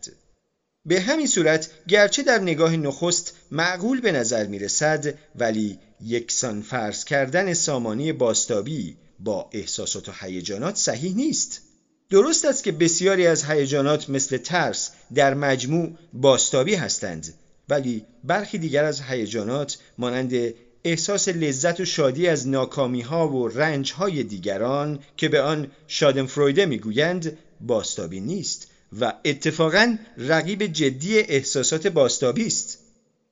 به 0.85 1.01
همین 1.01 1.27
صورت 1.27 1.69
گرچه 1.87 2.23
در 2.23 2.39
نگاه 2.39 2.75
نخست 2.75 3.33
معقول 3.51 4.01
به 4.01 4.11
نظر 4.11 4.47
می 4.47 4.59
رسد 4.59 5.13
ولی 5.35 5.79
یکسان 6.01 6.61
فرض 6.61 7.03
کردن 7.03 7.53
سامانی 7.53 8.13
باستابی 8.13 8.97
با 9.19 9.49
احساسات 9.51 10.09
و 10.09 10.11
هیجانات 10.19 10.75
صحیح 10.75 11.15
نیست. 11.15 11.61
درست 12.09 12.45
است 12.45 12.63
که 12.63 12.71
بسیاری 12.71 13.27
از 13.27 13.43
هیجانات 13.43 14.09
مثل 14.09 14.37
ترس 14.37 14.91
در 15.15 15.33
مجموع 15.33 15.89
باستابی 16.13 16.75
هستند 16.75 17.33
ولی 17.69 18.05
برخی 18.23 18.57
دیگر 18.57 18.83
از 18.83 19.01
هیجانات 19.01 19.77
مانند 19.97 20.33
احساس 20.83 21.27
لذت 21.27 21.79
و 21.79 21.85
شادی 21.85 22.27
از 22.27 22.47
ناکامی 22.47 23.01
ها 23.01 23.27
و 23.27 23.47
رنج 23.47 23.91
های 23.91 24.23
دیگران 24.23 24.99
که 25.17 25.29
به 25.29 25.41
آن 25.41 25.71
شادنفرویده 25.87 26.65
می‌گویند 26.65 27.37
باستابی 27.61 28.19
نیست 28.19 28.67
و 28.99 29.13
اتفاقا 29.25 29.97
رقیب 30.17 30.65
جدی 30.65 31.19
احساسات 31.19 31.87
باستابی 31.87 32.47
است. 32.47 32.77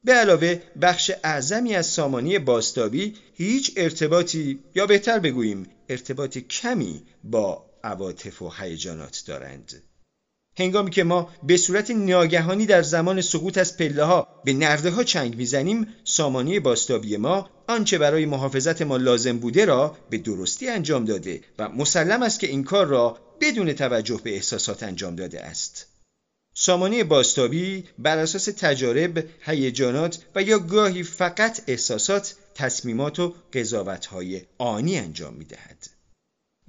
به 0.04 0.12
علاوه 0.12 0.60
بخش 0.82 1.12
اعظمی 1.24 1.76
از 1.76 1.86
سامانی 1.86 2.40
باستابی 2.40 3.14
هیچ 3.34 3.72
ارتباطی 3.78 4.60
یا 4.76 4.86
بهتر 4.86 5.20
بگوییم 5.20 5.68
ارتباط 5.90 6.38
کمی 6.38 7.04
با 7.24 7.66
عواطف 7.84 8.42
و 8.42 8.50
هیجانات 8.50 9.24
دارند. 9.28 9.89
هنگامی 10.60 10.92
که 10.92 11.04
ما 11.04 11.30
به 11.44 11.58
صورت 11.58 11.92
ناگهانی 11.92 12.66
در 12.66 12.82
زمان 12.82 13.22
سقوط 13.22 13.58
از 13.58 13.78
پله 13.78 14.04
ها 14.04 14.28
به 14.44 14.54
نرده 14.54 14.92
ها 14.92 15.04
چنگ 15.04 15.36
می‌زنیم 15.36 15.88
سامانی 16.04 16.60
باستابی 16.60 17.18
ما 17.18 17.50
آنچه 17.68 17.98
برای 17.98 18.26
محافظت 18.26 18.82
ما 18.82 18.98
لازم 18.98 19.40
بوده 19.40 19.66
را 19.66 19.98
به 20.10 20.18
درستی 20.18 20.70
انجام 20.70 21.06
داده 21.06 21.42
و 21.60 21.70
مسلم 21.70 22.24
است 22.24 22.40
که 22.40 22.48
این 22.48 22.64
کار 22.64 22.86
را 22.86 23.18
بدون 23.42 23.74
توجه 23.74 24.20
به 24.24 24.36
احساسات 24.36 24.84
انجام 24.84 25.16
داده 25.16 25.42
است 25.42 25.86
سامانی 26.54 27.04
باستابی 27.04 27.84
بر 28.00 28.18
اساس 28.18 28.46
تجارب، 28.46 29.26
هیجانات 29.42 30.20
و 30.36 30.44
یا 30.44 30.60
گاهی 30.60 31.04
فقط 31.04 31.62
احساسات، 31.68 32.36
تصمیمات 32.56 33.20
و 33.20 33.36
قضاوت‌های 33.54 34.42
آنی 34.58 34.98
انجام 34.98 35.34
می‌دهد. 35.34 35.90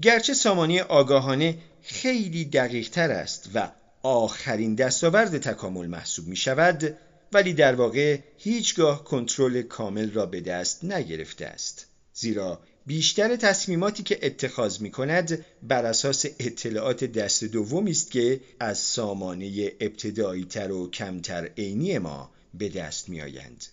گرچه 0.03 0.35
سامانی 0.35 0.81
آگاهانه 0.81 1.59
خیلی 1.83 2.45
دقیق 2.45 2.89
تر 2.91 3.11
است 3.11 3.51
و 3.55 3.69
آخرین 4.03 4.75
دستاورد 4.75 5.39
تکامل 5.39 5.87
محسوب 5.87 6.27
می 6.27 6.37
شود 6.37 6.97
ولی 7.33 7.53
در 7.53 7.75
واقع 7.75 8.19
هیچگاه 8.39 9.05
کنترل 9.05 9.63
کامل 9.63 10.11
را 10.11 10.27
به 10.27 10.41
دست 10.41 10.85
نگرفته 10.85 11.47
است 11.47 11.87
زیرا 12.15 12.61
بیشتر 12.87 13.37
تصمیماتی 13.37 14.03
که 14.03 14.19
اتخاذ 14.23 14.81
می 14.81 14.91
کند 14.91 15.45
بر 15.63 15.87
اساس 15.87 16.27
اطلاعات 16.39 17.05
دست 17.05 17.45
دومی 17.45 17.91
است 17.91 18.11
که 18.11 18.41
از 18.61 18.79
سامانه 18.79 19.73
ابتدایی 19.81 20.45
تر 20.45 20.73
و 20.73 20.91
کمتر 20.91 21.51
عینی 21.59 21.99
ما 21.99 22.31
به 22.55 22.69
دست 22.69 23.09
می 23.09 23.23
آیند. 23.23 23.65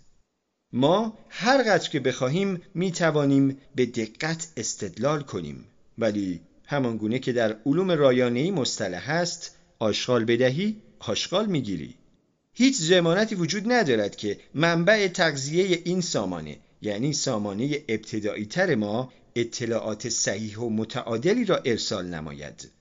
ما 0.74 1.18
هر 1.30 1.64
قدر 1.64 1.90
که 1.90 2.00
بخواهیم 2.00 2.62
می 2.74 2.92
توانیم 2.92 3.58
به 3.76 3.86
دقت 3.86 4.48
استدلال 4.58 5.22
کنیم 5.22 5.66
ولی 5.98 6.42
همانگونه 6.66 7.20
که 7.20 7.34
در 7.34 7.58
علوم 7.66 7.92
رایانه‌ای 7.92 8.52
مصطلح 8.52 9.10
است 9.10 9.57
آشغال 9.80 10.26
بدهی 10.26 10.76
آشغال 11.00 11.46
می‌گیری. 11.46 11.96
هیچ 12.54 12.76
زمانتی 12.76 13.36
وجود 13.36 13.72
ندارد 13.72 14.16
که 14.16 14.40
منبع 14.54 15.08
تغذیه 15.08 15.82
این 15.86 16.02
سامانه 16.02 16.58
یعنی 16.82 17.14
سامانه 17.14 17.84
ابتدایی 17.90 18.46
تر 18.46 18.76
ما 18.76 19.14
اطلاعات 19.36 20.10
صحیح 20.10 20.58
و 20.58 20.70
متعادلی 20.70 21.46
را 21.46 21.58
ارسال 21.66 22.06
نماید. 22.06 22.72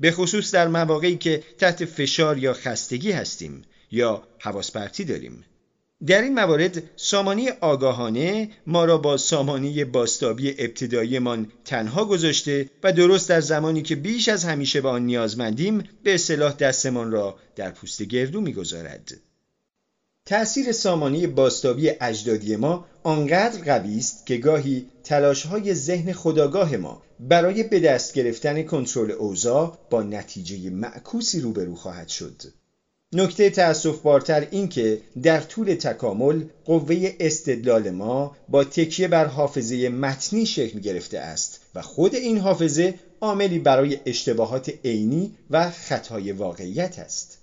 به 0.00 0.12
خصوص 0.12 0.54
در 0.54 0.68
مواقعی 0.68 1.16
که 1.16 1.42
تحت 1.58 1.84
فشار 1.84 2.38
یا 2.38 2.52
خستگی 2.52 3.12
هستیم 3.12 3.62
یا 3.90 4.22
حواس 4.38 4.72
داریم. 5.04 5.44
در 6.06 6.22
این 6.22 6.34
موارد 6.34 6.82
سامانی 6.96 7.48
آگاهانه 7.48 8.50
ما 8.66 8.84
را 8.84 8.98
با 8.98 9.16
سامانی 9.16 9.84
باستابی 9.84 10.50
ابتداییمان 10.58 11.52
تنها 11.64 12.04
گذاشته 12.04 12.70
و 12.82 12.92
درست 12.92 13.28
در 13.28 13.40
زمانی 13.40 13.82
که 13.82 13.96
بیش 13.96 14.28
از 14.28 14.44
همیشه 14.44 14.80
به 14.80 14.88
آن 14.88 15.02
نیازمندیم 15.02 15.88
به 16.02 16.14
اصطلاح 16.14 16.52
دستمان 16.52 17.10
را 17.10 17.38
در 17.56 17.70
پوست 17.70 18.02
گردو 18.02 18.40
می‌گذارد. 18.40 19.12
تأثیر 20.26 20.72
سامانی 20.72 21.26
باستابی 21.26 21.90
اجدادی 22.00 22.56
ما 22.56 22.86
آنقدر 23.02 23.64
قوی 23.64 23.98
است 23.98 24.26
که 24.26 24.36
گاهی 24.36 24.86
تلاشهای 25.04 25.74
ذهن 25.74 26.12
خداگاه 26.12 26.76
ما 26.76 27.02
برای 27.20 27.62
به 27.62 27.80
دست 27.80 28.14
گرفتن 28.14 28.62
کنترل 28.62 29.10
اوضاع 29.10 29.78
با 29.90 30.02
نتیجه 30.02 30.70
معکوسی 30.70 31.40
روبرو 31.40 31.74
خواهد 31.74 32.08
شد. 32.08 32.42
نکته 33.12 33.50
تأصف 33.50 33.98
بارتر 34.00 34.48
این 34.50 34.68
که 34.68 35.00
در 35.22 35.40
طول 35.40 35.74
تکامل 35.74 36.44
قوه 36.64 37.10
استدلال 37.20 37.90
ما 37.90 38.36
با 38.48 38.64
تکیه 38.64 39.08
بر 39.08 39.24
حافظه 39.24 39.88
متنی 39.88 40.46
شکل 40.46 40.80
گرفته 40.80 41.18
است 41.18 41.60
و 41.74 41.82
خود 41.82 42.14
این 42.14 42.38
حافظه 42.38 42.94
عاملی 43.20 43.58
برای 43.58 43.98
اشتباهات 44.06 44.74
عینی 44.84 45.32
و 45.50 45.70
خطای 45.70 46.32
واقعیت 46.32 46.98
است. 46.98 47.38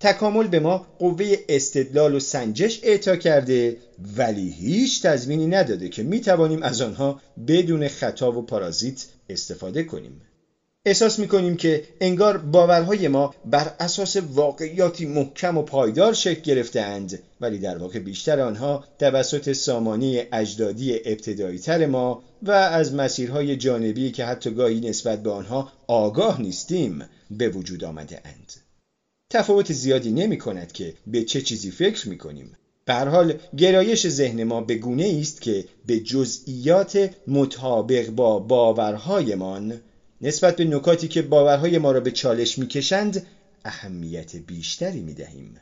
تکامل 0.00 0.46
به 0.46 0.60
ما 0.60 0.86
قوه 0.98 1.36
استدلال 1.48 2.14
و 2.14 2.20
سنجش 2.20 2.80
اعطا 2.82 3.16
کرده 3.16 3.76
ولی 4.16 4.50
هیچ 4.50 5.02
تضمینی 5.02 5.46
نداده 5.46 5.88
که 5.88 6.02
می 6.02 6.20
توانیم 6.20 6.62
از 6.62 6.80
آنها 6.80 7.20
بدون 7.48 7.88
خطا 7.88 8.32
و 8.32 8.42
پارازیت 8.42 9.06
استفاده 9.28 9.82
کنیم. 9.82 10.22
احساس 10.84 11.18
می‌کنیم 11.18 11.56
که 11.56 11.84
انگار 12.00 12.36
باورهای 12.38 13.08
ما 13.08 13.34
بر 13.44 13.74
اساس 13.80 14.16
واقعیاتی 14.16 15.06
محکم 15.06 15.58
و 15.58 15.62
پایدار 15.62 16.12
شکل 16.12 16.40
گرفتهاند 16.40 17.22
ولی 17.40 17.58
در 17.58 17.78
واقع 17.78 17.98
بیشتر 17.98 18.40
آنها 18.40 18.84
توسط 18.98 19.52
سامانی 19.52 20.22
اجدادی 20.32 20.94
ابتدایی 21.04 21.58
تر 21.58 21.86
ما 21.86 22.22
و 22.42 22.50
از 22.50 22.94
مسیرهای 22.94 23.56
جانبی 23.56 24.10
که 24.10 24.24
حتی 24.24 24.50
گاهی 24.50 24.80
نسبت 24.80 25.22
به 25.22 25.30
آنها 25.30 25.72
آگاه 25.86 26.42
نیستیم 26.42 27.04
به 27.30 27.48
وجود 27.48 27.84
آمده 27.84 28.20
اند. 28.24 28.52
تفاوت 29.30 29.72
زیادی 29.72 30.10
نمی 30.12 30.38
کند 30.38 30.72
که 30.72 30.94
به 31.06 31.22
چه 31.22 31.40
چیزی 31.40 31.70
فکر 31.70 32.08
می 32.08 32.18
کنیم. 32.18 32.56
حال 32.88 33.34
گرایش 33.56 34.08
ذهن 34.08 34.44
ما 34.44 34.60
به 34.60 34.74
گونه 34.74 35.18
است 35.20 35.40
که 35.40 35.64
به 35.86 36.00
جزئیات 36.00 37.10
مطابق 37.26 38.10
با 38.10 38.38
باورهایمان 38.38 39.80
نسبت 40.20 40.56
به 40.56 40.64
نکاتی 40.64 41.08
که 41.08 41.22
باورهای 41.22 41.78
ما 41.78 41.92
را 41.92 42.00
به 42.00 42.10
چالش 42.10 42.58
می‌کشند 42.58 43.26
اهمیت 43.64 44.36
بیشتری 44.36 45.00
می‌دهیم. 45.00 45.60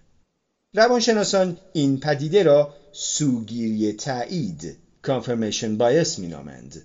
روانشناسان 0.75 1.57
این 1.73 2.01
پدیده 2.01 2.43
را 2.43 2.75
سوگیری 2.93 3.93
تایید 3.93 4.79
confirmation 5.07 5.79
bias 5.79 6.19
مینامند. 6.19 6.85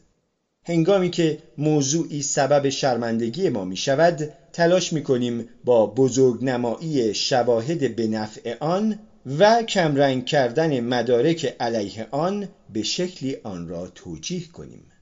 هنگامی 0.65 1.09
که 1.09 1.37
موضوعی 1.57 2.21
سبب 2.21 2.69
شرمندگی 2.69 3.49
ما 3.49 3.65
می 3.65 3.77
شود 3.77 4.29
تلاش 4.53 4.93
می 4.93 5.03
کنیم 5.03 5.45
با 5.63 5.85
بزرگ 5.85 6.43
نمایی 6.43 7.13
شواهد 7.13 7.95
به 7.95 8.07
نفع 8.07 8.55
آن 8.59 8.99
و 9.25 9.63
کمرنگ 9.63 10.25
کردن 10.25 10.79
مدارک 10.79 11.55
علیه 11.59 12.07
آن 12.11 12.49
به 12.69 12.83
شکلی 12.83 13.37
آن 13.43 13.67
را 13.67 13.87
توجیه 13.87 14.47
کنیم. 14.47 14.92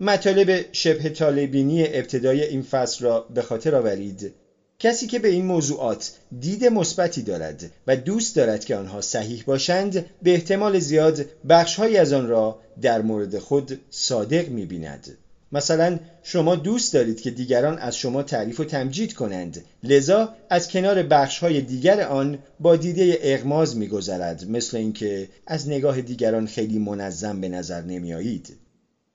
مطالب 0.00 0.64
شبه 0.72 1.08
طالبینی 1.08 1.84
ابتدای 1.86 2.44
این 2.44 2.62
فصل 2.62 3.04
را 3.04 3.26
به 3.34 3.42
خاطر 3.42 3.74
آورید. 3.74 4.32
کسی 4.78 5.06
که 5.06 5.18
به 5.18 5.28
این 5.28 5.44
موضوعات 5.44 6.12
دید 6.40 6.64
مثبتی 6.64 7.22
دارد 7.22 7.70
و 7.86 7.96
دوست 7.96 8.36
دارد 8.36 8.64
که 8.64 8.76
آنها 8.76 9.00
صحیح 9.00 9.42
باشند 9.46 10.06
به 10.22 10.30
احتمال 10.30 10.78
زیاد 10.78 11.26
بخشهایی 11.48 11.96
از 11.96 12.12
آن 12.12 12.28
را 12.28 12.58
در 12.82 13.02
مورد 13.02 13.38
خود 13.38 13.80
صادق 13.90 14.48
می‌بیند. 14.48 15.18
مثلا 15.52 15.98
شما 16.22 16.56
دوست 16.56 16.94
دارید 16.94 17.20
که 17.20 17.30
دیگران 17.30 17.78
از 17.78 17.96
شما 17.96 18.22
تعریف 18.22 18.60
و 18.60 18.64
تمجید 18.64 19.14
کنند. 19.14 19.64
لذا 19.82 20.34
از 20.50 20.68
کنار 20.68 21.02
بخشهای 21.02 21.60
دیگر 21.60 22.00
آن 22.00 22.38
با 22.60 22.76
دیده 22.76 23.18
اغماز 23.22 23.76
میگذرد 23.76 24.50
مثل 24.50 24.76
اینکه 24.76 25.28
از 25.46 25.68
نگاه 25.68 26.00
دیگران 26.00 26.46
خیلی 26.46 26.78
منظم 26.78 27.40
به 27.40 27.48
نظر 27.48 27.82
نمیآیید. 27.82 28.56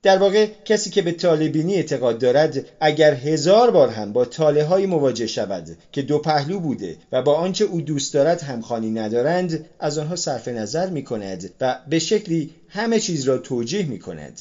در 0.04 0.18
واقع 0.18 0.48
کسی 0.66 0.90
که 0.90 1.02
به 1.02 1.12
طالبینی 1.12 1.76
اعتقاد 1.76 2.20
دارد 2.20 2.66
اگر 2.80 3.14
هزار 3.14 3.72
بار 3.72 3.90
هم 3.90 4.14
با 4.14 4.26
تاله 4.26 4.64
های 4.64 4.86
مواجه 4.86 5.28
شود 5.28 5.78
که 5.92 6.02
دو 6.02 6.20
پهلو 6.20 6.60
بوده 6.60 6.98
و 7.12 7.22
با 7.22 7.36
آنچه 7.36 7.66
او 7.66 7.82
دوست 7.82 8.14
دارد 8.14 8.42
همخوانی 8.42 8.92
ندارند 8.92 9.66
از 9.80 9.98
آنها 9.98 10.16
صرف 10.16 10.48
نظر 10.48 10.90
می 10.90 11.04
کند 11.04 11.52
و 11.62 11.80
به 11.90 12.00
شکلی 12.00 12.50
همه 12.68 13.00
چیز 13.00 13.24
را 13.24 13.38
توجیه 13.38 13.86
می 13.86 14.00
کند 14.00 14.40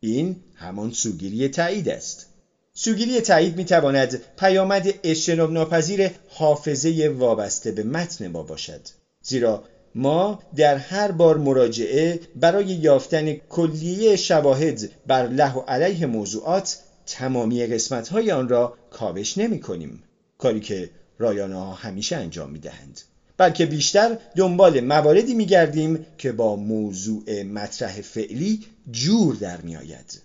این 0.00 0.36
همان 0.54 0.92
سوگیری 0.92 1.48
تایید 1.48 1.88
است. 1.88 2.26
سوگیری 2.74 3.20
تایید 3.20 3.56
می 3.56 3.64
تواند 3.64 4.20
پیامد 4.38 4.94
اجتناب 5.02 5.52
ناپذیر 5.52 6.10
حافظه 6.28 7.14
وابسته 7.18 7.72
به 7.72 7.82
متن 7.82 8.28
ما 8.28 8.42
باشد 8.42 8.80
زیرا 9.22 9.64
ما 9.94 10.42
در 10.56 10.76
هر 10.76 11.12
بار 11.12 11.36
مراجعه 11.36 12.20
برای 12.36 12.66
یافتن 12.66 13.34
کلیه 13.34 14.16
شواهد 14.16 14.90
بر 15.06 15.28
له 15.28 15.54
و 15.54 15.60
علیه 15.60 16.06
موضوعات 16.06 16.78
تمامی 17.06 17.66
قسمت 17.66 18.08
های 18.08 18.30
آن 18.30 18.48
را 18.48 18.74
کاوش 18.90 19.38
نمی 19.38 19.60
کنیم 19.60 20.02
کاری 20.38 20.60
که 20.60 20.90
رایانه 21.18 21.56
ها 21.56 21.72
همیشه 21.72 22.16
انجام 22.16 22.50
می 22.50 22.58
دهند 22.58 23.00
بلکه 23.36 23.66
بیشتر 23.66 24.18
دنبال 24.36 24.80
مواردی 24.80 25.34
میگردیم 25.34 26.06
که 26.18 26.32
با 26.32 26.56
موضوع 26.56 27.42
مطرح 27.42 28.00
فعلی 28.00 28.66
جور 28.90 29.34
در 29.34 29.60
میآید. 29.60 30.20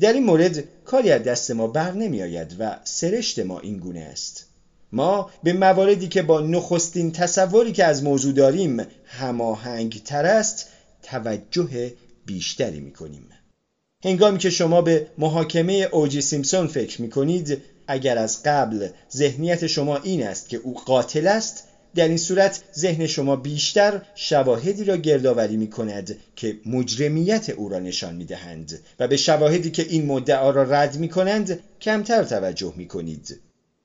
در 0.00 0.12
این 0.12 0.24
مورد 0.24 0.64
کاری 0.84 1.10
از 1.10 1.22
دست 1.22 1.50
ما 1.50 1.66
بر 1.66 1.92
نمی 1.92 2.22
آید 2.22 2.56
و 2.58 2.76
سرشت 2.84 3.38
ما 3.38 3.60
این 3.60 3.76
گونه 3.76 4.00
است. 4.00 4.45
ما 4.92 5.30
به 5.42 5.52
مواردی 5.52 6.08
که 6.08 6.22
با 6.22 6.40
نخستین 6.40 7.12
تصوری 7.12 7.72
که 7.72 7.84
از 7.84 8.02
موضوع 8.02 8.32
داریم 8.32 8.86
هماهنگ 9.04 10.02
تر 10.04 10.26
است 10.26 10.68
توجه 11.02 11.92
بیشتری 12.26 12.80
می 12.80 12.92
کنیم 12.92 13.28
هنگامی 14.04 14.38
که 14.38 14.50
شما 14.50 14.82
به 14.82 15.06
محاکمه 15.18 15.88
اوجی 15.92 16.20
سیمسون 16.20 16.66
فکر 16.66 17.02
می 17.02 17.10
کنید 17.10 17.62
اگر 17.86 18.18
از 18.18 18.42
قبل 18.42 18.88
ذهنیت 19.16 19.66
شما 19.66 19.96
این 19.96 20.26
است 20.26 20.48
که 20.48 20.56
او 20.56 20.74
قاتل 20.74 21.26
است 21.26 21.64
در 21.94 22.08
این 22.08 22.16
صورت 22.16 22.60
ذهن 22.78 23.06
شما 23.06 23.36
بیشتر 23.36 24.02
شواهدی 24.14 24.84
را 24.84 24.96
گردآوری 24.96 25.56
می 25.56 25.70
کند 25.70 26.16
که 26.36 26.56
مجرمیت 26.66 27.48
او 27.48 27.68
را 27.68 27.78
نشان 27.78 28.14
می 28.14 28.24
دهند 28.24 28.80
و 28.98 29.08
به 29.08 29.16
شواهدی 29.16 29.70
که 29.70 29.82
این 29.82 30.06
مدعا 30.06 30.50
را 30.50 30.62
رد 30.62 30.96
می 30.96 31.08
کنند 31.08 31.58
کمتر 31.80 32.24
توجه 32.24 32.72
می 32.76 32.86
کنید. 32.86 33.40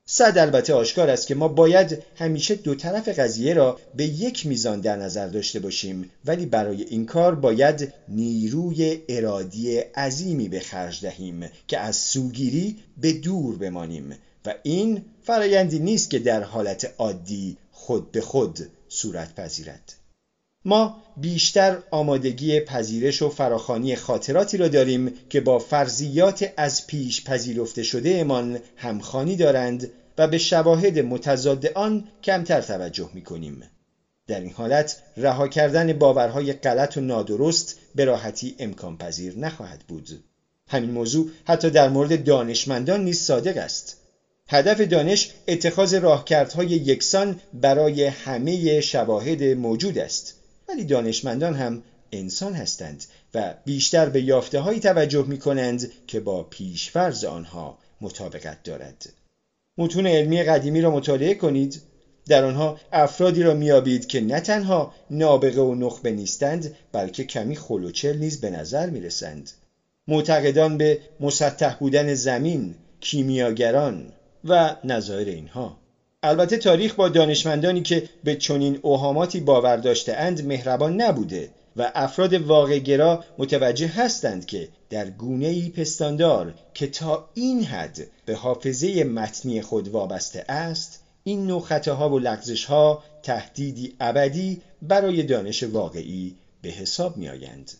صد 0.06 0.38
البته 0.38 0.74
آشکار 0.74 1.10
است 1.10 1.26
که 1.26 1.34
ما 1.34 1.48
باید 1.48 2.02
همیشه 2.16 2.54
دو 2.54 2.74
طرف 2.74 3.08
قضیه 3.08 3.54
را 3.54 3.80
به 3.96 4.04
یک 4.04 4.46
میزان 4.46 4.80
در 4.80 4.96
نظر 4.96 5.26
داشته 5.26 5.60
باشیم 5.60 6.10
ولی 6.24 6.46
برای 6.46 6.82
این 6.82 7.06
کار 7.06 7.34
باید 7.34 7.92
نیروی 8.08 9.02
ارادی 9.08 9.78
عظیمی 9.78 10.48
به 10.48 10.60
خرج 10.60 11.00
دهیم 11.02 11.50
که 11.68 11.78
از 11.78 11.96
سوگیری 11.96 12.78
به 12.96 13.12
دور 13.12 13.58
بمانیم 13.58 14.18
و 14.46 14.54
این 14.62 15.04
فرایندی 15.22 15.78
نیست 15.78 16.10
که 16.10 16.18
در 16.18 16.42
حالت 16.42 16.94
عادی 16.98 17.56
خود 17.72 18.12
به 18.12 18.20
خود 18.20 18.58
صورت 18.88 19.34
پذیرد. 19.34 20.01
ما 20.64 21.02
بیشتر 21.16 21.78
آمادگی 21.90 22.60
پذیرش 22.60 23.22
و 23.22 23.28
فراخانی 23.28 23.96
خاطراتی 23.96 24.56
را 24.56 24.68
داریم 24.68 25.12
که 25.30 25.40
با 25.40 25.58
فرضیات 25.58 26.52
از 26.56 26.86
پیش 26.86 27.24
پذیرفته 27.24 27.82
شده 27.82 28.18
امان 28.18 28.58
همخانی 28.76 29.36
دارند 29.36 29.90
و 30.18 30.28
به 30.28 30.38
شواهد 30.38 30.98
متضاد 30.98 31.66
آن 31.66 32.08
کمتر 32.22 32.60
توجه 32.60 33.10
می 33.14 33.22
کنیم. 33.22 33.62
در 34.26 34.40
این 34.40 34.52
حالت 34.52 35.02
رها 35.16 35.48
کردن 35.48 35.92
باورهای 35.92 36.52
غلط 36.52 36.96
و 36.96 37.00
نادرست 37.00 37.78
به 37.94 38.04
راحتی 38.04 38.56
امکان 38.58 38.98
پذیر 38.98 39.38
نخواهد 39.38 39.84
بود. 39.88 40.24
همین 40.68 40.90
موضوع 40.90 41.30
حتی 41.44 41.70
در 41.70 41.88
مورد 41.88 42.24
دانشمندان 42.24 43.04
نیز 43.04 43.20
صادق 43.20 43.56
است. 43.56 43.96
هدف 44.48 44.80
دانش 44.80 45.30
اتخاذ 45.48 45.94
راهکردهای 45.94 46.66
یکسان 46.66 47.40
برای 47.54 48.04
همه 48.04 48.80
شواهد 48.80 49.42
موجود 49.42 49.98
است 49.98 50.41
ولی 50.72 50.84
دانشمندان 50.84 51.54
هم 51.54 51.82
انسان 52.12 52.54
هستند 52.54 53.04
و 53.34 53.54
بیشتر 53.64 54.08
به 54.08 54.22
یافته 54.22 54.60
هایی 54.60 54.80
توجه 54.80 55.24
می 55.28 55.38
کنند 55.38 55.92
که 56.06 56.20
با 56.20 56.42
پیشفرز 56.42 57.24
آنها 57.24 57.78
مطابقت 58.00 58.62
دارد. 58.62 59.12
متون 59.78 60.06
علمی 60.06 60.42
قدیمی 60.42 60.80
را 60.80 60.90
مطالعه 60.90 61.34
کنید. 61.34 61.82
در 62.28 62.44
آنها 62.44 62.78
افرادی 62.92 63.42
را 63.42 63.54
میابید 63.54 64.06
که 64.06 64.20
نه 64.20 64.40
تنها 64.40 64.94
نابغه 65.10 65.60
و 65.60 65.74
نخبه 65.74 66.12
نیستند 66.12 66.74
بلکه 66.92 67.24
کمی 67.24 67.56
خلوچل 67.56 68.16
نیز 68.16 68.40
به 68.40 68.50
نظر 68.50 68.90
می‌رسند. 68.90 69.50
معتقدان 70.08 70.78
به 70.78 70.98
مسطح 71.20 71.74
بودن 71.74 72.14
زمین 72.14 72.74
کیمیاگران 73.00 74.12
و 74.44 74.76
نظایر 74.84 75.28
اینها. 75.28 75.81
البته 76.24 76.56
تاریخ 76.56 76.94
با 76.94 77.08
دانشمندانی 77.08 77.82
که 77.82 78.08
به 78.24 78.36
چنین 78.36 78.78
اوهاماتی 78.82 79.40
باور 79.40 79.76
داشته 79.76 80.12
اند 80.12 80.46
مهربان 80.46 81.00
نبوده 81.00 81.50
و 81.76 81.92
افراد 81.94 82.34
واقعگرا 82.34 83.24
متوجه 83.38 83.86
هستند 83.86 84.46
که 84.46 84.68
در 84.90 85.10
گونه 85.10 85.46
ای 85.46 85.70
پستاندار 85.70 86.54
که 86.74 86.86
تا 86.86 87.28
این 87.34 87.64
حد 87.64 88.06
به 88.26 88.34
حافظه 88.34 89.04
متنی 89.04 89.62
خود 89.62 89.88
وابسته 89.88 90.44
است 90.48 91.00
این 91.24 91.46
نوع 91.46 91.60
خطاها 91.60 92.10
و 92.10 92.18
لغزشها 92.18 93.02
تهدیدی 93.22 93.94
ابدی 94.00 94.62
برای 94.82 95.22
دانش 95.22 95.62
واقعی 95.62 96.34
به 96.62 96.68
حساب 96.68 97.16
می 97.16 97.28
آیند. 97.28 97.72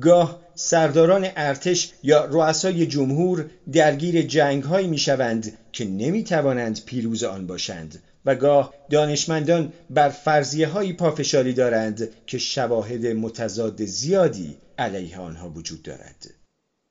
گاه 0.00 0.40
سرداران 0.54 1.28
ارتش 1.36 1.92
یا 2.02 2.24
رؤسای 2.24 2.86
جمهور 2.86 3.50
درگیر 3.72 4.22
جنگ 4.22 4.62
هایی 4.62 4.86
می 4.86 4.98
شوند 4.98 5.58
که 5.72 5.84
نمی 5.84 6.24
توانند 6.24 6.84
پیروز 6.84 7.24
آن 7.24 7.46
باشند 7.46 8.02
و 8.24 8.34
گاه 8.34 8.74
دانشمندان 8.90 9.72
بر 9.90 10.08
فرضیه 10.08 10.66
هایی 10.66 10.92
پافشاری 10.92 11.52
دارند 11.52 12.08
که 12.26 12.38
شواهد 12.38 13.06
متضاد 13.06 13.84
زیادی 13.84 14.56
علیه 14.78 15.18
آنها 15.18 15.48
وجود 15.48 15.82
دارد. 15.82 16.30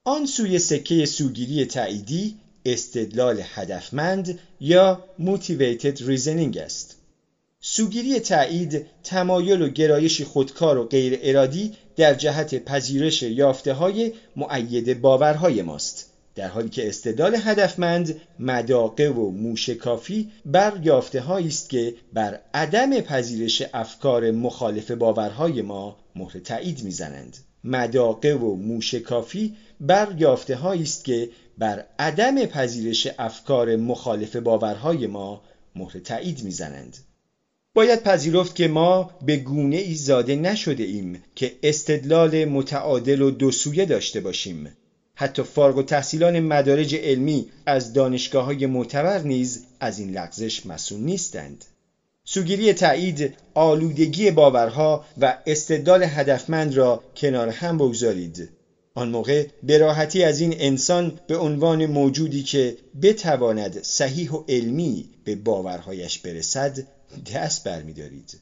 آن 0.05 0.25
سوی 0.25 0.59
سکه 0.59 1.05
سوگیری 1.05 1.65
تعییدی 1.65 2.35
استدلال 2.65 3.41
هدفمند 3.43 4.39
یا 4.59 5.03
motivated 5.19 5.97
reasoning 5.97 6.57
است. 6.57 6.97
سوگیری 7.77 8.19
تایید 8.19 8.85
تمایل 9.03 9.61
و 9.61 9.69
گرایشی 9.69 10.23
خودکار 10.23 10.77
و 10.77 10.83
غیر 10.83 11.19
ارادی 11.21 11.73
در 11.95 12.13
جهت 12.13 12.55
پذیرش 12.65 13.23
یافته 13.23 13.73
های 13.73 14.13
معید 14.35 15.01
باورهای 15.01 15.61
ماست. 15.61 16.11
در 16.35 16.47
حالی 16.47 16.69
که 16.69 16.87
استدلال 16.87 17.35
هدفمند 17.35 18.21
مداقه 18.39 19.09
و 19.09 19.31
موشکافی 19.31 20.31
بر 20.45 20.79
یافته 20.83 21.31
است 21.31 21.69
که 21.69 21.93
بر 22.13 22.39
عدم 22.53 23.01
پذیرش 23.01 23.63
افکار 23.73 24.31
مخالف 24.31 24.91
باورهای 24.91 25.61
ما 25.61 25.97
مهر 26.15 26.39
تایید 26.39 26.83
می‌زنند. 26.83 27.37
مداقه 27.63 28.33
و 28.33 28.55
موشکافی 28.55 29.55
بر 29.79 30.15
یافته 30.17 30.65
است 30.65 31.05
که 31.05 31.29
بر 31.57 31.85
عدم 31.99 32.45
پذیرش 32.45 33.07
افکار 33.19 33.75
مخالف 33.75 34.35
باورهای 34.35 35.07
ما 35.07 35.41
مهر 35.75 35.99
تایید 35.99 36.43
می‌زنند. 36.43 36.97
باید 37.75 38.03
پذیرفت 38.03 38.55
که 38.55 38.67
ما 38.67 39.11
به 39.25 39.37
گونه 39.37 39.75
ای 39.75 39.95
زاده 39.95 40.35
نشده 40.35 40.83
ایم 40.83 41.23
که 41.35 41.55
استدلال 41.63 42.45
متعادل 42.45 43.21
و 43.21 43.31
دوسویه 43.31 43.85
داشته 43.85 44.21
باشیم. 44.21 44.77
حتی 45.15 45.43
فارغ 45.43 45.77
و 45.77 45.83
تحصیلان 45.83 46.39
مدارج 46.39 46.95
علمی 46.95 47.49
از 47.65 47.93
دانشگاه 47.93 48.45
های 48.45 48.65
معتبر 48.65 49.19
نیز 49.19 49.63
از 49.79 49.99
این 49.99 50.11
لغزش 50.11 50.65
مسئول 50.65 50.99
نیستند. 51.01 51.65
سوگیری 52.25 52.73
تایید 52.73 53.33
آلودگی 53.53 54.31
باورها 54.31 55.05
و 55.21 55.37
استدلال 55.47 56.03
هدفمند 56.03 56.75
را 56.75 57.03
کنار 57.17 57.49
هم 57.49 57.77
بگذارید. 57.77 58.49
آن 58.93 59.09
موقع 59.09 59.47
به 59.63 59.77
راحتی 59.77 60.23
از 60.23 60.39
این 60.39 60.55
انسان 60.57 61.19
به 61.27 61.37
عنوان 61.37 61.85
موجودی 61.85 62.43
که 62.43 62.77
بتواند 63.01 63.83
صحیح 63.83 64.31
و 64.31 64.43
علمی 64.49 65.09
به 65.25 65.35
باورهایش 65.35 66.19
برسد 66.19 66.94
دست 67.33 67.63
برمیدارید. 67.63 68.41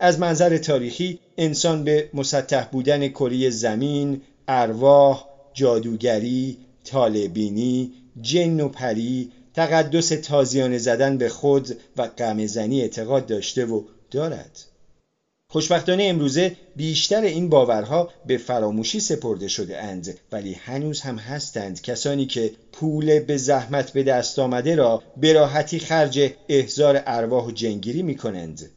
از 0.00 0.18
منظر 0.18 0.58
تاریخی 0.58 1.20
انسان 1.38 1.84
به 1.84 2.10
مسطح 2.14 2.64
بودن 2.64 3.08
کره 3.08 3.50
زمین 3.50 4.22
ارواح 4.48 5.26
جادوگری 5.54 6.58
طالبینی 6.84 7.92
جن 8.20 8.60
و 8.60 8.68
پری 8.68 9.32
تقدس 9.54 10.08
تازیانه 10.08 10.78
زدن 10.78 11.18
به 11.18 11.28
خود 11.28 11.78
و 11.96 12.06
غمزنی 12.06 12.80
اعتقاد 12.80 13.26
داشته 13.26 13.64
و 13.66 13.82
دارد. 14.10 14.69
خوشبختانه 15.52 16.04
امروزه 16.04 16.56
بیشتر 16.76 17.22
این 17.22 17.48
باورها 17.48 18.10
به 18.26 18.36
فراموشی 18.36 19.00
سپرده 19.00 19.48
شده 19.48 19.82
اند 19.82 20.18
ولی 20.32 20.54
هنوز 20.54 21.00
هم 21.00 21.16
هستند 21.16 21.82
کسانی 21.82 22.26
که 22.26 22.52
پول 22.72 23.20
به 23.20 23.36
زحمت 23.36 23.92
به 23.92 24.02
دست 24.02 24.38
آمده 24.38 24.74
را 24.74 25.02
به 25.16 25.32
راحتی 25.32 25.78
خرج 25.78 26.32
احزار 26.48 27.02
ارواح 27.06 27.46
و 27.46 27.50
جنگیری 27.50 28.02
می 28.02 28.16
کنند. 28.16 28.70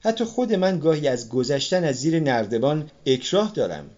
حتی 0.00 0.24
خود 0.24 0.52
من 0.52 0.78
گاهی 0.78 1.08
از 1.08 1.28
گذشتن 1.28 1.84
از 1.84 1.96
زیر 1.96 2.20
نردبان 2.20 2.90
اکراه 3.06 3.52
دارم 3.54 3.90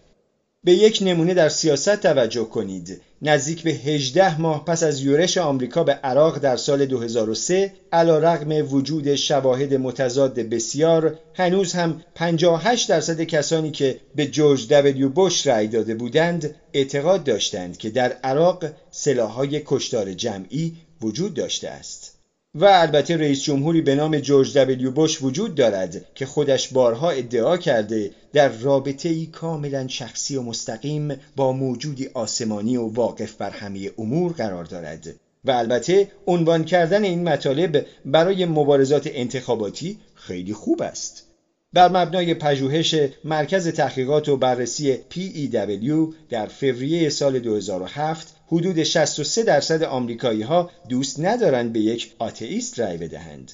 به 0.65 0.73
یک 0.73 0.99
نمونه 1.01 1.33
در 1.33 1.49
سیاست 1.49 1.95
توجه 1.95 2.45
کنید. 2.45 3.01
نزدیک 3.21 3.63
به 3.63 3.71
18 3.71 4.41
ماه 4.41 4.65
پس 4.65 4.83
از 4.83 5.01
یورش 5.01 5.37
آمریکا 5.37 5.83
به 5.83 5.93
عراق 5.93 6.37
در 6.37 6.57
سال 6.57 6.85
2003 6.85 7.73
علا 7.91 8.17
رغم 8.19 8.73
وجود 8.73 9.15
شواهد 9.15 9.73
متضاد 9.73 10.33
بسیار 10.33 11.17
هنوز 11.33 11.73
هم 11.73 12.01
58 12.15 12.89
درصد 12.89 13.21
کسانی 13.21 13.71
که 13.71 13.99
به 14.15 14.25
جورج 14.25 14.67
دبلیو 14.67 15.09
بوش 15.09 15.47
رأی 15.47 15.67
داده 15.67 15.95
بودند 15.95 16.55
اعتقاد 16.73 17.23
داشتند 17.23 17.77
که 17.77 17.89
در 17.89 18.17
عراق 18.23 18.65
سلاحهای 18.91 19.61
کشتار 19.65 20.13
جمعی 20.13 20.73
وجود 21.01 21.33
داشته 21.33 21.69
است. 21.69 22.12
و 22.55 22.65
البته 22.65 23.17
رئیس 23.17 23.43
جمهوری 23.43 23.81
به 23.81 23.95
نام 23.95 24.19
جورج 24.19 24.57
دبلیو 24.57 24.91
بوش 24.91 25.21
وجود 25.21 25.55
دارد 25.55 26.05
که 26.15 26.25
خودش 26.25 26.67
بارها 26.67 27.09
ادعا 27.09 27.57
کرده 27.57 28.11
در 28.33 28.49
رابطه 28.49 29.09
ای 29.09 29.25
کاملا 29.25 29.87
شخصی 29.87 30.35
و 30.35 30.41
مستقیم 30.41 31.15
با 31.35 31.51
موجودی 31.51 32.09
آسمانی 32.13 32.77
و 32.77 32.87
واقف 32.87 33.33
بر 33.33 33.49
همه 33.49 33.91
امور 33.97 34.31
قرار 34.31 34.65
دارد 34.65 35.07
و 35.45 35.51
البته 35.51 36.11
عنوان 36.27 36.63
کردن 36.63 37.03
این 37.03 37.23
مطالب 37.23 37.85
برای 38.05 38.45
مبارزات 38.45 39.09
انتخاباتی 39.13 39.99
خیلی 40.15 40.53
خوب 40.53 40.81
است. 40.81 41.27
بر 41.73 41.89
مبنای 41.89 42.33
پژوهش 42.33 42.95
مرکز 43.23 43.67
تحقیقات 43.67 44.29
و 44.29 44.37
بررسی 44.37 44.97
PEW 45.11 46.13
در 46.29 46.47
فوریه 46.47 47.09
سال 47.09 47.39
2007 47.39 48.35
حدود 48.47 48.83
63 48.83 49.43
درصد 49.43 49.83
آمریکایی 49.83 50.41
ها 50.41 50.71
دوست 50.89 51.19
ندارند 51.19 51.73
به 51.73 51.79
یک 51.79 52.13
آتئیست 52.19 52.79
رأی 52.79 52.97
بدهند. 52.97 53.51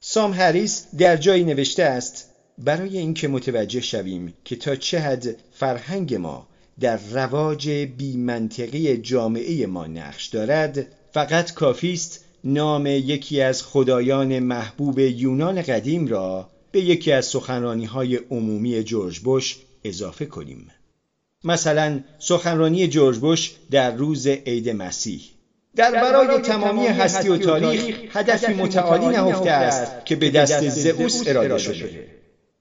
سام 0.00 0.32
هریس 0.32 0.86
در 0.98 1.16
جایی 1.16 1.44
نوشته 1.44 1.82
است 1.82 2.30
برای 2.58 2.98
اینکه 2.98 3.28
متوجه 3.28 3.80
شویم 3.80 4.34
که 4.44 4.56
تا 4.56 4.76
چه 4.76 4.98
حد 4.98 5.36
فرهنگ 5.52 6.14
ما 6.14 6.48
در 6.80 7.00
رواج 7.12 7.68
بیمنطقی 7.70 8.96
جامعه 8.96 9.66
ما 9.66 9.86
نقش 9.86 10.26
دارد 10.26 10.86
فقط 11.12 11.52
کافی 11.52 11.92
است 11.92 12.24
نام 12.44 12.86
یکی 12.86 13.40
از 13.40 13.62
خدایان 13.62 14.38
محبوب 14.38 14.98
یونان 14.98 15.62
قدیم 15.62 16.08
را 16.08 16.50
به 16.72 16.80
یکی 16.80 17.12
از 17.12 17.26
سخنرانی 17.26 17.84
های 17.84 18.16
عمومی 18.16 18.84
جورج 18.84 19.18
بوش 19.18 19.58
اضافه 19.84 20.26
کنیم 20.26 20.70
مثلا 21.44 22.00
سخنرانی 22.18 22.88
جورج 22.88 23.18
بوش 23.18 23.52
در 23.70 23.90
روز 23.90 24.26
عید 24.26 24.68
مسیح. 24.68 25.20
در 25.76 25.90
برای 25.90 26.38
تمامی 26.38 26.86
هستی 26.86 27.28
و 27.28 27.36
تاریخ 27.36 27.96
هدفی 28.16 28.52
متعالی 28.52 29.06
نهفته 29.06 29.50
است 29.50 29.92
که 30.04 30.16
به 30.16 30.30
دست 30.30 30.68
زئوس 30.68 31.22
اراده 31.26 31.58
شده 31.58 32.06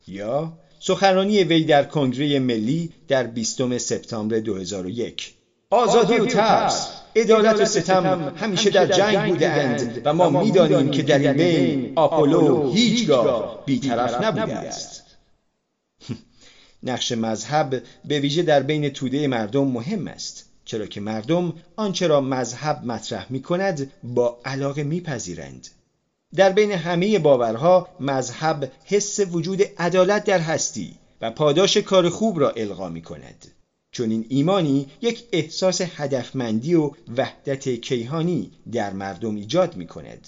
یا 0.08 0.54
سخنرانی 0.80 1.44
وی 1.44 1.64
در 1.64 1.84
کنگره 1.84 2.40
ملی 2.40 2.90
در 3.08 3.24
20 3.24 3.78
سپتامبر 3.78 4.40
2001 4.40 5.34
آزادی 5.70 6.14
و 6.14 6.26
ترس 6.26 6.88
عدالت 7.16 7.62
و 7.62 7.66
ستم 7.66 8.34
همیشه 8.36 8.70
در 8.70 8.86
جنگ 8.86 9.32
بوده 9.32 9.50
اند 9.50 10.02
و 10.06 10.14
ما 10.14 10.30
می‌دانیم 10.30 10.92
که 10.92 11.02
در 11.02 11.20
این 11.20 11.34
بین 11.34 11.94
آپولو 11.96 12.74
هیچگاه 12.74 13.64
بیطرف 13.66 14.24
نبوده 14.24 14.54
است. 14.54 15.11
نقش 16.84 17.12
مذهب 17.12 17.84
به 18.06 18.20
ویژه 18.20 18.44
در 18.44 18.64
بین 18.64 18.90
توده 18.90 19.28
مردم 19.28 19.68
مهم 19.68 20.08
است 20.08 20.50
چرا 20.66 20.86
که 20.86 21.02
مردم 21.02 21.54
آنچه 21.76 22.08
را 22.08 22.22
مذهب 22.22 22.86
مطرح 22.86 23.28
می 23.30 23.42
کند 23.42 23.92
با 24.04 24.40
علاقه 24.46 24.84
میپذیرند. 24.84 25.68
در 26.36 26.52
بین 26.52 26.72
همه 26.72 27.20
باورها 27.20 27.88
مذهب 28.00 28.72
حس 28.86 29.20
وجود 29.20 29.62
عدالت 29.78 30.24
در 30.24 30.40
هستی 30.40 30.96
و 31.22 31.32
پاداش 31.32 31.78
کار 31.78 32.10
خوب 32.10 32.40
را 32.40 32.50
القا 32.50 32.90
می 32.90 33.02
کند 33.02 33.48
چون 33.92 34.12
این 34.12 34.26
ایمانی 34.30 34.88
یک 35.02 35.24
احساس 35.32 35.82
هدفمندی 35.82 36.76
و 36.76 36.92
وحدت 37.18 37.70
کیهانی 37.70 38.52
در 38.72 38.94
مردم 38.94 39.36
ایجاد 39.36 39.76
می 39.76 39.88
کند 39.88 40.28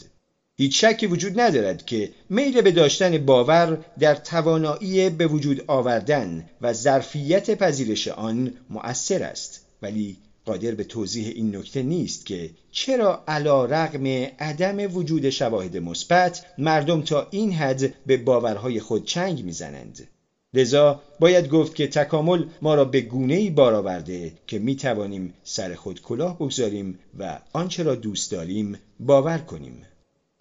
هیچ 0.58 0.86
شکی 0.86 1.08
وجود 1.08 1.39
ندارد 1.39 1.86
که 1.86 2.12
میل 2.30 2.62
به 2.62 2.72
داشتن 2.72 3.18
باور 3.26 3.86
در 3.99 4.16
توانایی 4.16 5.10
به 5.10 5.28
وجود 5.28 5.64
آوردن 5.68 6.49
و 6.62 6.74
ظرفیت 6.74 7.58
پذیرش 7.58 8.08
آن 8.08 8.54
مؤثر 8.70 9.24
است. 9.24 9.66
ولی 9.82 10.18
قادر 10.45 10.72
به 10.72 10.84
توضیح 10.84 11.28
این 11.36 11.56
نکته 11.56 11.84
نیست 11.84 12.26
که 12.26 12.49
چرا 12.72 13.24
علا 13.28 13.66
رقم 13.66 14.08
عدم 14.39 14.95
وجود 14.95 15.30
شواهد 15.30 15.78
مثبت 15.78 16.45
مردم 16.58 17.01
تا 17.01 17.28
این 17.32 17.51
حد 17.51 17.93
به 18.06 18.18
باورهای 18.18 18.80
خود 18.80 19.06
چنگ 19.06 19.43
می‌زنند. 19.45 20.08
لذا 20.54 21.01
باید 21.20 21.49
گفت 21.49 21.76
که 21.76 21.88
تکامل 21.88 22.45
ما 22.62 22.76
را 22.76 22.86
به 22.86 23.01
گونه 23.01 23.34
ای 23.34 23.49
بار 23.49 23.74
آورده 23.74 24.34
که 24.47 24.60
می 24.60 24.76
توانیم 24.76 25.34
سر 25.43 25.76
خود 25.76 26.01
کلاه 26.01 26.36
بگذاریم 26.36 26.99
و 27.20 27.39
آنچه 27.54 27.84
را 27.84 27.95
دوست 27.95 28.32
داریم 28.32 28.80
باور 28.99 29.38
کنیم. 29.38 29.82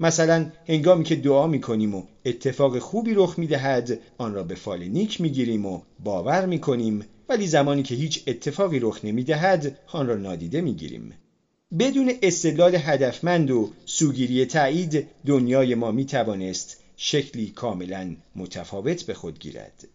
مثلا 0.03 0.51
هنگامی 0.69 1.05
که 1.05 1.17
دعا 1.17 1.47
می 1.47 1.61
کنیم 1.61 1.95
و 1.95 2.03
اتفاق 2.25 2.79
خوبی 2.79 3.15
رخ 3.15 3.39
می 3.39 3.47
دهد 3.47 3.99
آن 4.19 4.35
را 4.35 4.43
به 4.43 4.55
فال 4.55 4.85
نیک 4.85 5.21
می 5.21 5.31
گیریم 5.31 5.67
و 5.67 5.81
باور 6.05 6.47
می 6.47 6.59
کنیم 6.59 7.05
ولی 7.29 7.47
زمانی 7.47 7.83
که 7.83 7.95
هیچ 7.95 8.23
اتفاقی 8.27 8.79
رخ 8.79 9.05
نمی 9.05 9.25
دهد 9.25 9.79
آن 9.93 10.07
را 10.07 10.17
نادیده 10.17 10.61
می 10.61 10.75
گیریم 10.75 11.15
بدون 11.79 12.13
استدلال 12.23 12.75
هدفمند 12.75 13.51
و 13.51 13.71
سوگیری 13.87 14.47
تایید 14.47 15.07
دنیای 15.27 15.75
ما 15.75 15.91
می 15.91 16.05
توانست 16.05 16.77
شکلی 16.97 17.51
کاملا 17.51 18.17
متفاوت 18.37 19.03
به 19.03 19.15
خود 19.15 19.39
گیرد. 19.39 19.89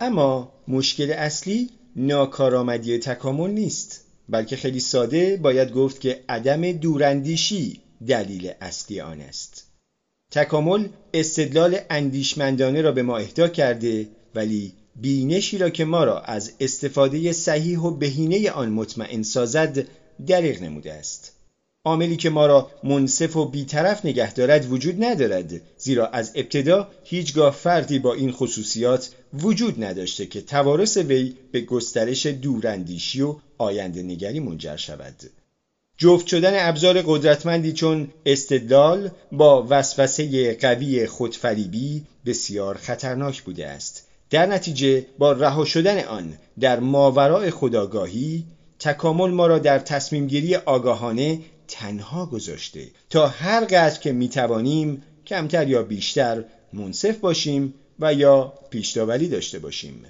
اما 0.00 0.52
مشکل 0.68 1.10
اصلی 1.10 1.70
ناکارآمدی 1.98 2.98
تکامل 2.98 3.50
نیست 3.50 4.04
بلکه 4.28 4.56
خیلی 4.56 4.80
ساده 4.80 5.36
باید 5.36 5.72
گفت 5.72 6.00
که 6.00 6.24
عدم 6.28 6.72
دوراندیشی 6.72 7.80
دلیل 8.06 8.52
اصلی 8.60 9.00
آن 9.00 9.20
است. 9.20 9.64
تکامل 10.30 10.88
استدلال 11.14 11.78
اندیشمندانه 11.90 12.82
را 12.82 12.92
به 12.92 13.02
ما 13.02 13.18
اهدا 13.18 13.48
کرده 13.48 14.08
ولی 14.34 14.72
بینشی 14.96 15.58
را 15.58 15.70
که 15.70 15.84
ما 15.84 16.04
را 16.04 16.20
از 16.20 16.52
استفاده 16.60 17.32
صحیح 17.32 17.78
و 17.78 17.90
بهینه 17.90 18.50
آن 18.50 18.68
مطمئن 18.68 19.22
سازد 19.22 19.86
دریغ 20.26 20.62
نموده 20.62 20.92
است. 20.92 21.32
عاملی 21.88 22.16
که 22.16 22.30
ما 22.30 22.46
را 22.46 22.68
منصف 22.82 23.36
و 23.36 23.46
بیطرف 23.46 24.04
نگه 24.04 24.32
دارد 24.32 24.72
وجود 24.72 25.04
ندارد 25.04 25.60
زیرا 25.78 26.06
از 26.06 26.32
ابتدا 26.34 26.88
هیچگاه 27.04 27.52
فردی 27.54 27.98
با 27.98 28.14
این 28.14 28.32
خصوصیات 28.32 29.10
وجود 29.42 29.84
نداشته 29.84 30.26
که 30.26 30.40
توارث 30.40 30.96
وی 30.96 31.34
به 31.52 31.60
گسترش 31.60 32.26
دوراندیشی 32.26 33.20
و 33.22 33.34
آینده 33.58 34.02
نگری 34.02 34.40
منجر 34.40 34.76
شود. 34.76 35.14
جفت 35.98 36.26
شدن 36.26 36.68
ابزار 36.68 37.02
قدرتمندی 37.02 37.72
چون 37.72 38.08
استدلال 38.26 39.10
با 39.32 39.66
وسوسه 39.70 40.54
قوی 40.54 41.06
خودفریبی 41.06 42.02
بسیار 42.26 42.76
خطرناک 42.76 43.42
بوده 43.42 43.66
است. 43.66 44.04
در 44.30 44.46
نتیجه 44.46 45.04
با 45.18 45.32
رها 45.32 45.64
شدن 45.64 46.04
آن 46.04 46.38
در 46.60 46.80
ماورای 46.80 47.50
خداگاهی 47.50 48.44
تکامل 48.78 49.30
ما 49.30 49.46
را 49.46 49.58
در 49.58 49.78
تصمیم 49.78 50.26
گیری 50.26 50.56
آگاهانه 50.56 51.38
تنها 51.68 52.26
گذاشته. 52.26 52.90
تا 53.10 53.26
هر 53.26 53.64
قدر 53.64 53.98
که 53.98 54.12
می‌توانیم 54.12 55.02
کمتر 55.26 55.68
یا 55.68 55.82
بیشتر 55.82 56.44
منصف 56.72 57.18
باشیم 57.18 57.74
و 57.98 58.14
یا 58.14 58.52
پیشتاوری 58.70 59.28
داشته 59.28 59.58
باشیم. 59.58 60.06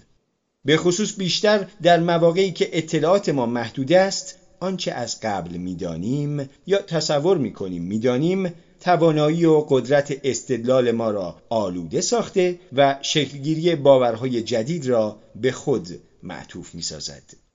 به 0.65 0.77
خصوص 0.77 1.15
بیشتر 1.17 1.67
در 1.83 2.01
مواقعی 2.01 2.53
که 2.53 2.69
اطلاعات 2.73 3.29
ما 3.29 3.47
محدود 3.47 3.93
است 3.93 4.35
آنچه 4.61 4.93
از 4.93 5.21
قبل 5.23 5.57
می‌دانیم 5.57 6.49
یا 6.67 6.79
تصور 6.79 7.39
می‌کنیم 7.39 7.83
می‌دانیم 7.83 8.53
توانایی 8.81 9.45
و 9.45 9.61
قدرت 9.69 10.19
استدلال 10.25 10.91
ما 10.91 11.11
را 11.11 11.37
آلوده 11.49 12.01
ساخته 12.01 12.59
و 12.73 12.97
شکلگیری 13.03 13.75
باورهای 13.75 14.43
جدید 14.43 14.87
را 14.87 15.19
به 15.35 15.53
خود 15.53 16.01
معطوف 16.23 16.75
می‌سازد. 16.75 17.48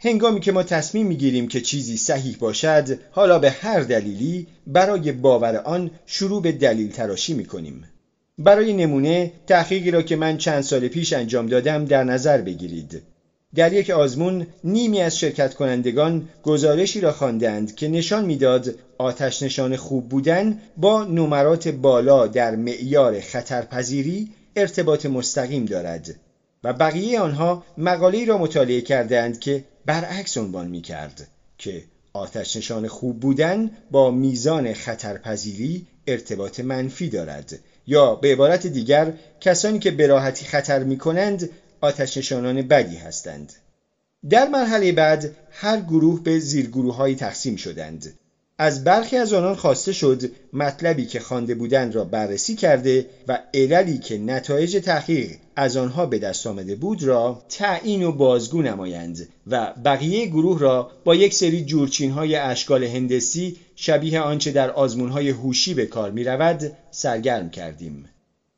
هنگامی 0.00 0.40
که 0.40 0.52
ما 0.52 0.62
تصمیم 0.62 1.06
می‌گیریم 1.06 1.48
که 1.48 1.60
چیزی 1.60 1.96
صحیح 1.96 2.36
باشد 2.38 2.98
حالا 3.10 3.38
به 3.38 3.50
هر 3.50 3.80
دلیلی 3.80 4.46
برای 4.66 5.12
باور 5.12 5.56
آن 5.56 5.90
شروع 6.06 6.42
به 6.42 6.52
دلیل 6.52 6.90
تراشی 6.90 7.34
می‌کنیم. 7.34 7.84
برای 8.38 8.72
نمونه 8.72 9.30
تحقیقی 9.46 9.90
را 9.90 10.02
که 10.02 10.16
من 10.16 10.36
چند 10.36 10.60
سال 10.60 10.88
پیش 10.88 11.12
انجام 11.12 11.46
دادم 11.46 11.84
در 11.84 12.04
نظر 12.04 12.40
بگیرید. 12.40 13.02
در 13.54 13.72
یک 13.72 13.90
آزمون 13.90 14.46
نیمی 14.64 15.00
از 15.00 15.18
شرکت 15.18 15.54
کنندگان 15.54 16.28
گزارشی 16.42 17.00
را 17.00 17.12
خواندند 17.12 17.74
که 17.74 17.88
نشان 17.88 18.24
می‌داد 18.24 18.74
آتش 18.98 19.42
نشان 19.42 19.76
خوب 19.76 20.08
بودن 20.08 20.58
با 20.76 21.04
نمرات 21.04 21.68
بالا 21.68 22.26
در 22.26 22.56
معیار 22.56 23.20
خطرپذیری 23.20 24.28
ارتباط 24.56 25.06
مستقیم 25.06 25.64
دارد 25.64 26.14
و 26.64 26.72
بقیه 26.72 27.20
آنها 27.20 27.62
مقاله‌ای 27.78 28.24
را 28.24 28.38
مطالعه 28.38 28.80
کردند 28.80 29.38
که 29.38 29.64
برعکس 29.86 30.38
عنوان 30.38 30.68
می 30.68 30.80
کرد 30.80 31.28
که 31.58 31.84
آتش 32.12 32.56
نشان 32.56 32.88
خوب 32.88 33.20
بودن 33.20 33.70
با 33.90 34.10
میزان 34.10 34.72
خطرپذیری 34.74 35.86
ارتباط 36.06 36.60
منفی 36.60 37.08
دارد 37.08 37.58
یا 37.86 38.14
به 38.14 38.32
عبارت 38.32 38.66
دیگر 38.66 39.12
کسانی 39.40 39.78
که 39.78 39.90
به 39.90 40.06
راحتی 40.06 40.44
خطر 40.44 40.82
می 40.82 40.98
کنند 40.98 41.50
آتش 41.80 42.16
نشانان 42.16 42.62
بدی 42.62 42.96
هستند. 42.96 43.52
در 44.30 44.48
مرحله 44.48 44.92
بعد 44.92 45.36
هر 45.50 45.80
گروه 45.80 46.22
به 46.22 46.38
زیرگروه 46.38 47.14
تقسیم 47.14 47.56
شدند. 47.56 48.12
از 48.58 48.84
برخی 48.84 49.16
از 49.16 49.32
آنان 49.32 49.54
خواسته 49.54 49.92
شد 49.92 50.22
مطلبی 50.52 51.06
که 51.06 51.20
خوانده 51.20 51.54
بودند 51.54 51.94
را 51.94 52.04
بررسی 52.04 52.54
کرده 52.54 53.06
و 53.28 53.42
عللی 53.54 53.98
که 53.98 54.18
نتایج 54.18 54.76
تحقیق 54.84 55.30
از 55.56 55.76
آنها 55.76 56.06
به 56.06 56.18
دست 56.18 56.46
آمده 56.46 56.74
بود 56.74 57.02
را 57.02 57.42
تعیین 57.48 58.02
و 58.02 58.12
بازگو 58.12 58.62
نمایند 58.62 59.28
و 59.46 59.72
بقیه 59.84 60.26
گروه 60.26 60.60
را 60.60 60.90
با 61.04 61.14
یک 61.14 61.34
سری 61.34 61.64
جورچین 61.64 62.10
های 62.10 62.36
اشکال 62.36 62.84
هندسی 62.84 63.56
شبیه 63.76 64.20
آنچه 64.20 64.50
در 64.50 64.70
آزمون 64.70 65.08
های 65.08 65.30
هوشی 65.30 65.74
به 65.74 65.86
کار 65.86 66.10
می 66.10 66.24
رود 66.24 66.72
سرگرم 66.90 67.50
کردیم. 67.50 68.08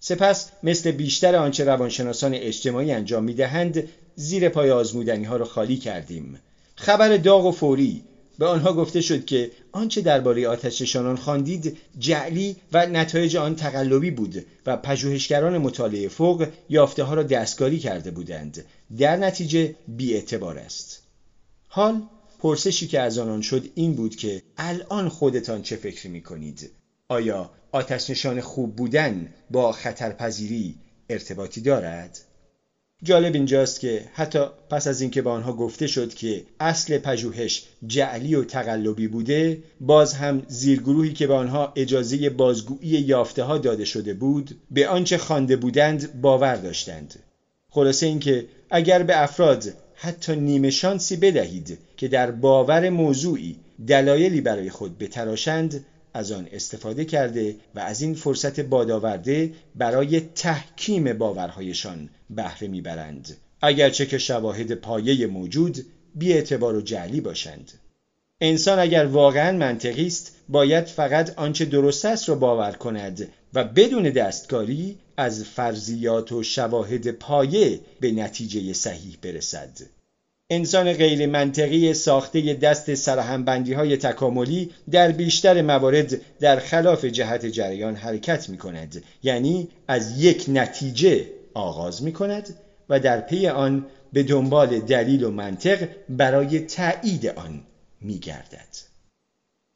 سپس 0.01 0.51
مثل 0.63 0.91
بیشتر 0.91 1.37
آنچه 1.37 1.65
روانشناسان 1.65 2.35
اجتماعی 2.35 2.93
انجام 2.93 3.25
می 3.25 3.35
دهند 3.35 3.89
زیر 4.15 4.49
پای 4.49 4.71
آزمودنی 4.71 5.25
ها 5.25 5.37
را 5.37 5.45
خالی 5.45 5.77
کردیم 5.77 6.39
خبر 6.75 7.17
داغ 7.17 7.47
و 7.47 7.51
فوری 7.51 8.03
به 8.39 8.47
آنها 8.47 8.73
گفته 8.73 9.01
شد 9.01 9.25
که 9.25 9.51
آنچه 9.73 10.01
درباره 10.01 10.49
آتش 10.49 10.83
نشانان 10.83 11.17
خواندید 11.17 11.79
جعلی 11.99 12.57
و 12.73 12.87
نتایج 12.87 13.37
آن 13.37 13.57
تقلبی 13.57 14.11
بود 14.11 14.47
و 14.67 14.77
پژوهشگران 14.77 15.59
مطالعه 15.59 16.09
فوق 16.09 16.49
یافته 16.69 17.05
ها 17.05 17.15
را 17.15 17.23
دستکاری 17.23 17.79
کرده 17.79 18.11
بودند 18.11 18.65
در 18.99 19.17
نتیجه 19.17 19.75
بیاعتبار 19.89 20.59
است 20.59 21.03
حال 21.69 22.03
پرسشی 22.39 22.87
که 22.87 23.01
از 23.01 23.19
آنان 23.19 23.43
شد 23.43 23.69
این 23.75 23.95
بود 23.95 24.17
که 24.17 24.43
الان 24.57 25.09
خودتان 25.09 25.63
چه 25.63 25.77
فکری 25.77 26.09
می 26.09 26.23
کنید؟ 26.23 26.71
آیا 27.09 27.51
آتش 27.73 28.11
نشان 28.11 28.41
خوب 28.41 28.77
بودن 28.77 29.35
با 29.51 29.73
خطرپذیری 29.73 30.75
ارتباطی 31.11 31.61
دارد؟ 31.61 32.19
جالب 33.03 33.35
اینجاست 33.35 33.81
که 33.81 34.05
حتی 34.13 34.39
پس 34.71 34.87
از 34.87 35.01
اینکه 35.01 35.23
به 35.23 35.31
آنها 35.31 35.53
گفته 35.53 35.87
شد 35.87 36.15
که 36.15 36.43
اصل 36.61 36.99
پژوهش 36.99 37.63
جعلی 37.87 38.35
و 38.35 38.45
تقلبی 38.45 39.09
بوده 39.09 39.63
باز 39.81 40.15
هم 40.15 40.43
زیرگروهی 40.49 41.13
که 41.13 41.27
به 41.27 41.35
آنها 41.35 41.73
اجازه 41.77 42.31
بازگویی 42.31 42.89
یافته 42.89 43.43
ها 43.43 43.59
داده 43.59 43.85
شده 43.85 44.15
بود 44.15 44.61
به 44.71 44.89
آنچه 44.89 45.19
خوانده 45.19 45.57
بودند 45.57 46.21
باور 46.21 46.57
داشتند. 46.57 47.15
خلاصه 47.71 48.07
اینکه 48.07 48.47
اگر 48.71 49.03
به 49.03 49.23
افراد 49.23 49.65
حتی 49.95 50.37
نیمه 50.37 50.71
شانسی 50.71 51.17
بدهید 51.17 51.79
که 51.97 52.09
در 52.09 52.31
باور 52.31 52.91
موضوعی 52.91 53.57
دلایلی 53.87 54.41
برای 54.41 54.71
خود 54.71 54.99
بتراشند 54.99 55.85
از 56.19 56.33
آن 56.33 56.49
استفاده 56.53 57.05
کرده 57.05 57.57
و 57.75 57.81
از 57.81 58.01
این 58.01 58.15
فرصت 58.15 58.61
بادآورده 58.61 59.53
برای 59.75 60.21
تحکیم 60.21 61.13
باورهایشان 61.13 62.09
بهره 62.31 62.69
می‌برند. 62.69 63.37
اگرچه 63.63 64.07
که 64.07 64.19
شواهد 64.19 64.75
پایه 64.75 65.27
موجود 65.27 65.85
اعتبار 66.21 66.77
و 66.77 66.81
جعلی 66.81 67.21
باشند. 67.21 67.73
انسان 68.41 68.79
اگر 68.79 69.05
واقعا 69.05 69.57
منطقی 69.57 70.07
است 70.07 70.37
باید 70.49 70.85
فقط 70.85 71.39
آنچه 71.39 71.65
درست 71.65 72.05
است 72.05 72.29
را 72.29 72.35
باور 72.35 72.73
کند 72.73 73.29
و 73.55 73.65
بدون 73.65 74.03
دستکاری 74.03 74.99
از 75.17 75.45
فرضیات 75.45 76.33
و 76.33 76.43
شواهد 76.43 77.11
پایه 77.11 77.81
به 78.01 78.13
نتیجه 78.13 78.73
صحیح 78.73 79.19
برسد. 79.23 79.98
انسان 80.51 80.93
غیر 80.93 81.27
منطقی 81.27 81.95
ساخته 81.95 82.55
دست 82.55 82.95
سرهمبندی 82.95 83.73
های 83.73 83.97
تکاملی 83.97 84.71
در 84.91 85.13
بیشتر 85.13 85.63
موارد 85.63 86.21
در 86.41 86.59
خلاف 86.59 87.05
جهت 87.05 87.47
جریان 87.47 87.97
حرکت 87.97 88.49
می 88.49 88.59
کند 88.59 89.03
یعنی 89.23 89.69
از 89.89 90.23
یک 90.23 90.45
نتیجه 90.49 91.27
آغاز 91.55 92.03
می 92.03 92.13
کند 92.13 92.55
و 92.89 93.01
در 93.01 93.21
پی 93.21 93.47
آن 93.47 93.87
به 94.13 94.23
دنبال 94.23 94.81
دلیل 94.81 95.25
و 95.25 95.31
منطق 95.31 95.89
برای 96.09 96.61
تایید 96.61 97.27
آن 97.27 97.63
می 98.01 98.19
گردد. 98.19 98.77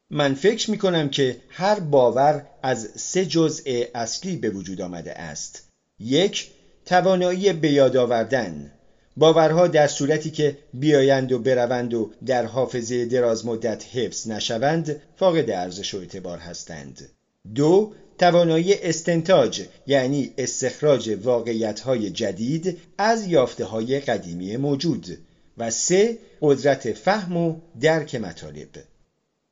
من 0.09 0.33
فکر 0.33 0.71
می 0.71 0.77
کنم 0.77 1.09
که 1.09 1.37
هر 1.49 1.79
باور 1.79 2.45
از 2.63 2.89
سه 2.95 3.25
جزء 3.25 3.83
اصلی 3.95 4.35
به 4.35 4.49
وجود 4.49 4.81
آمده 4.81 5.13
است. 5.13 5.67
یک 5.99 6.51
توانایی 6.85 7.53
به 7.53 7.71
یاد 7.71 7.97
آوردن 7.97 8.71
باورها 9.17 9.67
در 9.67 9.87
صورتی 9.87 10.31
که 10.31 10.57
بیایند 10.73 11.31
و 11.31 11.39
بروند 11.39 11.93
و 11.93 12.11
در 12.25 12.45
حافظه 12.45 13.05
دراز 13.05 13.45
مدت 13.45 13.85
حفظ 13.95 14.27
نشوند 14.27 15.01
فاقد 15.15 15.49
ارزش 15.49 15.93
و 15.93 15.97
اعتبار 15.97 16.37
هستند. 16.37 17.09
دو 17.55 17.93
توانایی 18.17 18.73
استنتاج 18.73 19.61
یعنی 19.87 20.33
استخراج 20.37 21.17
واقعیت‌های 21.23 22.09
جدید 22.09 22.79
از 22.97 23.27
یافته 23.27 23.99
قدیمی 23.99 24.57
موجود. 24.57 25.17
و 25.57 25.71
سه 25.71 26.17
قدرت 26.41 26.93
فهم 26.93 27.37
و 27.37 27.55
درک 27.81 28.15
مطالب. 28.15 28.69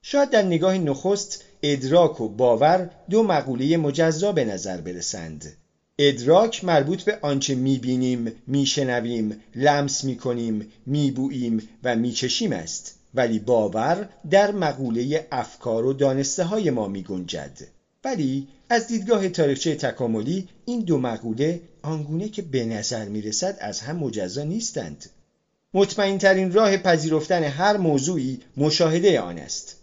شاید 0.02 0.30
در 0.30 0.42
نگاه 0.42 0.78
نخست 0.78 1.44
ادراک 1.64 2.22
و 2.22 2.30
باور 2.30 2.90
دو 3.10 3.24
مقوله 3.24 3.78
مجزا 3.78 4.32
به 4.32 4.46
نظر 4.46 4.78
برسند. 4.78 5.54
ادراک 6.04 6.64
مربوط 6.64 7.04
به 7.04 7.18
آنچه 7.22 7.56
می‌بینیم، 7.56 8.32
میشنویم، 8.48 9.36
لمس 9.56 10.04
می‌کنیم، 10.04 10.68
میبوییم 10.86 11.70
و 11.84 11.96
میچشیم 11.96 12.54
است. 12.54 12.96
ولی 13.14 13.40
باور 13.40 14.10
در 14.30 14.52
مقوله 14.52 15.28
افکار 15.32 15.86
و 15.86 15.94
دانسته 15.94 16.44
های 16.44 16.70
ما 16.70 16.88
میگنجد. 16.88 17.58
ولی 18.04 18.48
از 18.70 18.88
دیدگاه 18.88 19.30
تاریخچه 19.30 19.76
تکاملی 19.76 20.48
این 20.66 20.80
دو 20.80 20.98
مقوله 20.98 21.62
آنگونه 21.82 22.30
که 22.30 22.42
به 22.42 22.66
نظر 22.66 23.06
می‌رسد 23.06 23.58
از 23.60 23.80
هم 23.80 23.98
مجزا 23.98 24.44
نیستند. 24.44 25.06
مطمئن 25.74 26.18
ترین 26.18 26.52
راه 26.52 26.78
پذیرفتن 26.78 27.44
هر 27.44 27.78
موضوعی 27.78 28.40
مشاهده 28.58 29.20
آن 29.20 29.38
است. 29.38 29.76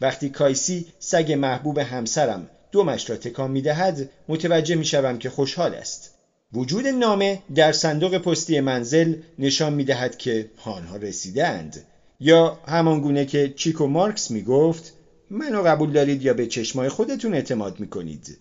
وقتی 0.00 0.28
کایسی 0.28 0.86
سگ 0.98 1.32
محبوب 1.32 1.78
همسرم 1.78 2.50
دومش 2.74 3.10
را 3.10 3.16
تکان 3.16 3.50
می 3.50 3.62
دهد 3.62 4.10
متوجه 4.28 4.74
می 4.74 4.84
شوم 4.84 5.18
که 5.18 5.30
خوشحال 5.30 5.74
است. 5.74 6.14
وجود 6.52 6.86
نامه 6.86 7.42
در 7.54 7.72
صندوق 7.72 8.18
پستی 8.18 8.60
منزل 8.60 9.14
نشان 9.38 9.72
می 9.72 9.84
دهد 9.84 10.18
که 10.18 10.50
آنها 10.64 10.96
رسیدند 10.96 11.84
یا 12.20 12.58
همان 12.68 13.00
گونه 13.00 13.24
که 13.24 13.52
چیکو 13.56 13.86
مارکس 13.86 14.30
می 14.30 14.42
گفت 14.42 14.92
منو 15.30 15.62
قبول 15.62 15.92
دارید 15.92 16.22
یا 16.22 16.34
به 16.34 16.46
چشمای 16.46 16.88
خودتون 16.88 17.34
اعتماد 17.34 17.80
می 17.80 17.88
کنید 17.88 18.38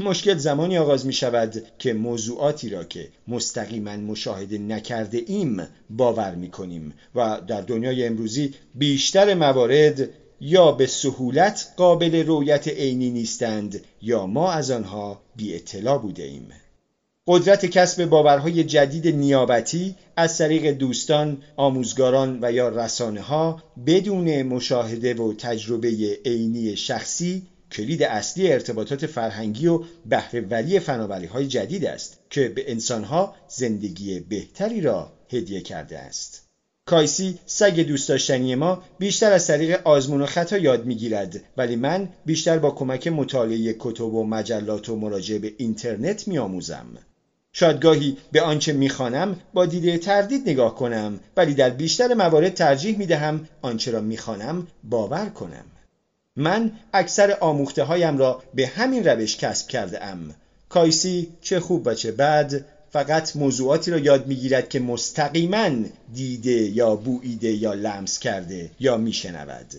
مشکل 0.00 0.36
زمانی 0.36 0.78
آغاز 0.78 1.06
می 1.06 1.12
شود 1.12 1.62
که 1.78 1.94
موضوعاتی 1.94 2.68
را 2.70 2.84
که 2.84 3.08
مستقیما 3.28 3.96
مشاهده 3.96 4.58
نکرده 4.58 5.22
ایم 5.26 5.68
باور 5.90 6.34
می 6.34 6.50
کنیم 6.50 6.94
و 7.14 7.40
در 7.46 7.60
دنیای 7.60 8.06
امروزی 8.06 8.54
بیشتر 8.74 9.34
موارد 9.34 10.08
یا 10.40 10.72
به 10.72 10.86
سهولت 10.86 11.72
قابل 11.76 12.26
رویت 12.26 12.68
عینی 12.68 13.10
نیستند 13.10 13.80
یا 14.02 14.26
ما 14.26 14.52
از 14.52 14.70
آنها 14.70 15.20
بی 15.36 15.54
اطلاع 15.54 15.98
بوده 15.98 16.22
ایم. 16.22 16.48
قدرت 17.26 17.66
کسب 17.66 18.04
باورهای 18.04 18.64
جدید 18.64 19.08
نیابتی 19.08 19.94
از 20.16 20.38
طریق 20.38 20.70
دوستان، 20.70 21.42
آموزگاران 21.56 22.38
و 22.42 22.52
یا 22.52 22.68
رسانه 22.68 23.20
ها 23.20 23.62
بدون 23.86 24.42
مشاهده 24.42 25.14
و 25.14 25.32
تجربه 25.32 26.18
عینی 26.24 26.76
شخصی 26.76 27.42
کلید 27.72 28.02
اصلی 28.02 28.52
ارتباطات 28.52 29.06
فرهنگی 29.06 29.66
و 29.66 29.82
بهرهوری 30.06 30.80
فناوری 30.80 31.26
های 31.26 31.46
جدید 31.46 31.84
است 31.84 32.18
که 32.30 32.48
به 32.48 32.70
انسانها 32.70 33.34
زندگی 33.48 34.20
بهتری 34.20 34.80
را 34.80 35.12
هدیه 35.32 35.60
کرده 35.60 35.98
است. 35.98 36.47
کایسی 36.88 37.38
سگ 37.46 37.80
دوست 37.80 38.08
داشتنی 38.08 38.54
ما 38.54 38.82
بیشتر 38.98 39.32
از 39.32 39.46
طریق 39.46 39.80
آزمون 39.84 40.22
و 40.22 40.26
خطا 40.26 40.58
یاد 40.58 40.86
می‌گیرد. 40.86 41.40
ولی 41.56 41.76
من 41.76 42.08
بیشتر 42.26 42.58
با 42.58 42.70
کمک 42.70 43.08
مطالعه 43.08 43.76
کتب 43.78 44.14
و 44.14 44.24
مجلات 44.24 44.88
و 44.88 44.96
مراجعه 44.96 45.38
به 45.38 45.52
اینترنت 45.56 46.28
میآموزم. 46.28 46.86
شاید 47.52 47.80
گاهی 47.80 48.16
به 48.32 48.42
آنچه 48.42 48.72
می‌خوانم 48.72 49.36
با 49.54 49.66
دیده 49.66 49.98
تردید 49.98 50.48
نگاه 50.48 50.74
کنم 50.74 51.20
ولی 51.36 51.54
در 51.54 51.70
بیشتر 51.70 52.14
موارد 52.14 52.54
ترجیح 52.54 52.98
می‌دهم 52.98 53.48
آنچه 53.62 53.90
را 53.90 54.00
می‌خوانم 54.00 54.66
باور 54.84 55.28
کنم. 55.28 55.64
من 56.36 56.72
اکثر 56.92 57.36
آموخته 57.40 57.82
هایم 57.82 58.18
را 58.18 58.42
به 58.54 58.66
همین 58.66 59.08
روش 59.08 59.36
کسب 59.36 59.68
کرده 59.68 60.04
ام 60.04 60.34
کایسی 60.68 61.28
چه 61.40 61.60
خوب 61.60 61.82
و 61.86 61.94
چه 61.94 62.12
بد 62.12 62.64
فقط 62.90 63.36
موضوعاتی 63.36 63.90
را 63.90 63.98
یاد 63.98 64.26
می‌گیرد 64.26 64.68
که 64.68 64.80
مستقیما 64.80 65.70
دیده 66.14 66.50
یا 66.50 66.96
بویده 66.96 67.52
یا 67.52 67.74
لمس 67.74 68.18
کرده 68.18 68.70
یا 68.80 68.96
میشنود. 68.96 69.74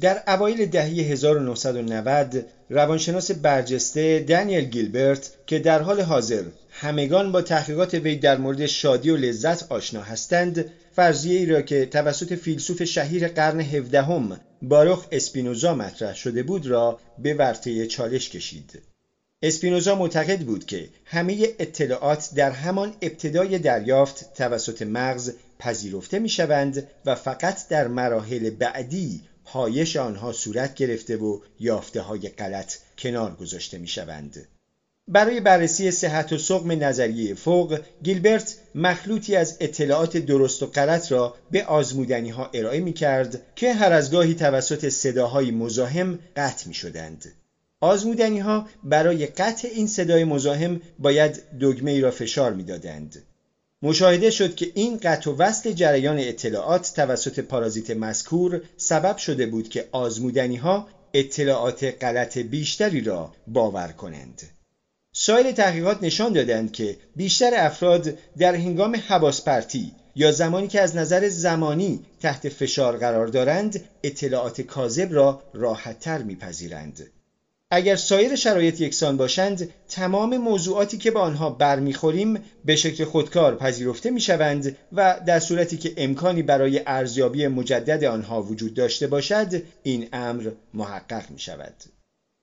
در 0.00 0.22
اوایل 0.26 0.66
دهه 0.66 0.84
1990 0.84 2.46
روانشناس 2.70 3.30
برجسته 3.30 4.20
دانیل 4.20 4.64
گیلبرت 4.64 5.30
که 5.46 5.58
در 5.58 5.82
حال 5.82 6.00
حاضر 6.00 6.42
همگان 6.70 7.32
با 7.32 7.42
تحقیقات 7.42 7.94
وی 7.94 8.16
در 8.16 8.36
مورد 8.36 8.66
شادی 8.66 9.10
و 9.10 9.16
لذت 9.16 9.72
آشنا 9.72 10.02
هستند 10.02 10.66
فرضیه 10.92 11.38
ای 11.38 11.46
را 11.46 11.62
که 11.62 11.86
توسط 11.86 12.34
فیلسوف 12.34 12.84
شهیر 12.84 13.28
قرن 13.28 13.60
هفدهم 13.60 14.40
باروخ 14.62 15.06
اسپینوزا 15.12 15.74
مطرح 15.74 16.14
شده 16.14 16.42
بود 16.42 16.66
را 16.66 16.98
به 17.18 17.34
ورطه 17.34 17.86
چالش 17.86 18.28
کشید. 18.28 18.82
اسپینوزا 19.42 19.94
معتقد 19.94 20.40
بود 20.40 20.66
که 20.66 20.88
همه 21.04 21.48
اطلاعات 21.58 22.30
در 22.34 22.50
همان 22.50 22.94
ابتدای 23.02 23.58
دریافت 23.58 24.34
توسط 24.34 24.82
مغز 24.82 25.32
پذیرفته 25.58 26.18
می 26.18 26.28
شوند 26.28 26.88
و 27.04 27.14
فقط 27.14 27.68
در 27.68 27.88
مراحل 27.88 28.50
بعدی 28.50 29.22
پایش 29.44 29.96
آنها 29.96 30.32
صورت 30.32 30.74
گرفته 30.74 31.16
و 31.16 31.40
یافته 31.60 32.00
های 32.00 32.28
غلط 32.28 32.74
کنار 32.98 33.34
گذاشته 33.34 33.78
می 33.78 33.88
شوند. 33.88 34.46
برای 35.08 35.40
بررسی 35.40 35.90
صحت 35.90 36.32
و 36.32 36.38
سقم 36.38 36.84
نظریه 36.84 37.34
فوق 37.34 37.80
گیلبرت 38.02 38.56
مخلوطی 38.74 39.36
از 39.36 39.56
اطلاعات 39.60 40.16
درست 40.16 40.62
و 40.62 40.66
غلط 40.66 41.12
را 41.12 41.34
به 41.50 41.64
آزمودنی 41.64 42.30
ها 42.30 42.50
ارائه 42.54 42.80
می 42.80 42.92
کرد 42.92 43.42
که 43.56 43.72
هر 43.72 43.92
از 43.92 44.10
گاهی 44.10 44.34
توسط 44.34 44.88
صداهای 44.88 45.50
مزاحم 45.50 46.18
قطع 46.36 46.68
می 46.68 46.74
شدند. 46.74 47.32
آزمودنی 47.86 48.38
ها 48.38 48.66
برای 48.84 49.26
قطع 49.26 49.68
این 49.68 49.86
صدای 49.86 50.24
مزاحم 50.24 50.80
باید 50.98 51.42
دگمه 51.60 51.90
ای 51.90 52.00
را 52.00 52.10
فشار 52.10 52.52
می‌دادند. 52.52 53.22
مشاهده 53.82 54.30
شد 54.30 54.54
که 54.54 54.70
این 54.74 54.96
قطع 55.02 55.30
و 55.30 55.36
وصل 55.36 55.72
جریان 55.72 56.18
اطلاعات 56.18 56.92
توسط 56.96 57.40
پارازیت 57.40 57.90
مذکور 57.90 58.60
سبب 58.76 59.16
شده 59.16 59.46
بود 59.46 59.68
که 59.68 59.88
آزمودنی 59.92 60.56
ها 60.56 60.88
اطلاعات 61.14 61.84
غلط 62.02 62.38
بیشتری 62.38 63.00
را 63.00 63.32
باور 63.46 63.88
کنند. 63.88 64.42
سایر 65.12 65.52
تحقیقات 65.52 66.02
نشان 66.02 66.32
دادند 66.32 66.72
که 66.72 66.96
بیشتر 67.16 67.50
افراد 67.54 68.14
در 68.38 68.54
هنگام 68.54 68.96
حواس 68.96 69.42
پرتی 69.42 69.92
یا 70.14 70.32
زمانی 70.32 70.68
که 70.68 70.80
از 70.80 70.96
نظر 70.96 71.28
زمانی 71.28 72.00
تحت 72.20 72.48
فشار 72.48 72.96
قرار 72.96 73.26
دارند 73.26 73.84
اطلاعات 74.02 74.60
کاذب 74.60 75.14
را 75.14 75.42
راحتتر 75.54 76.22
میپذیرند. 76.22 77.10
اگر 77.70 77.96
سایر 77.96 78.36
شرایط 78.36 78.80
یکسان 78.80 79.16
باشند 79.16 79.70
تمام 79.88 80.36
موضوعاتی 80.36 80.98
که 80.98 81.10
به 81.10 81.18
آنها 81.18 81.50
برمیخوریم 81.50 82.40
به 82.64 82.76
شکل 82.76 83.04
خودکار 83.04 83.54
پذیرفته 83.54 84.10
می‌شوند 84.10 84.76
و 84.92 85.20
در 85.26 85.40
صورتی 85.40 85.76
که 85.76 85.94
امکانی 85.96 86.42
برای 86.42 86.82
ارزیابی 86.86 87.46
مجدد 87.46 88.04
آنها 88.04 88.42
وجود 88.42 88.74
داشته 88.74 89.06
باشد 89.06 89.62
این 89.82 90.08
امر 90.12 90.50
محقق 90.74 91.30
می 91.30 91.38
شود. 91.38 91.74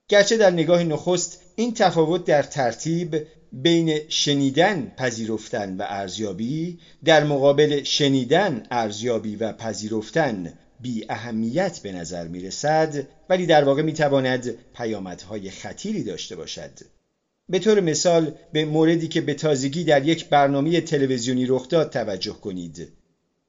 گرچه 0.10 0.38
در 0.38 0.52
نگاه 0.52 0.84
نخست 0.84 1.42
این 1.56 1.74
تفاوت 1.74 2.26
در 2.26 2.44
ترتیب 2.44 3.24
بین 3.52 4.00
شنیدن 4.10 4.94
پذیرفتن 4.98 5.78
و 5.78 5.86
ارزیابی 5.88 6.80
در 7.06 7.24
مقابل 7.24 7.84
شنیدن 7.84 8.64
ارزیابی 8.72 9.36
و 9.36 9.52
پذیرفتن 9.52 10.54
بی 10.82 11.06
اهمیت 11.10 11.80
به 11.80 11.92
نظر 11.92 12.28
می 12.28 12.40
رسد 12.40 13.08
ولی 13.30 13.46
در 13.46 13.64
واقع 13.64 13.82
می 13.82 13.94
تواند 13.94 14.56
پیامدهای 14.76 15.50
خطیری 15.50 16.04
داشته 16.04 16.36
باشد. 16.36 16.72
به 17.50 17.60
طور 17.60 17.80
مثال 17.80 18.32
به 18.54 18.66
موردی 18.66 19.08
که 19.08 19.22
به 19.22 19.34
تازگی 19.34 19.84
در 19.84 20.08
یک 20.08 20.30
برنامه 20.30 20.82
تلویزیونی 20.82 21.46
رخ 21.46 21.70
داد 21.70 21.90
توجه 21.90 22.34
کنید. 22.34 22.88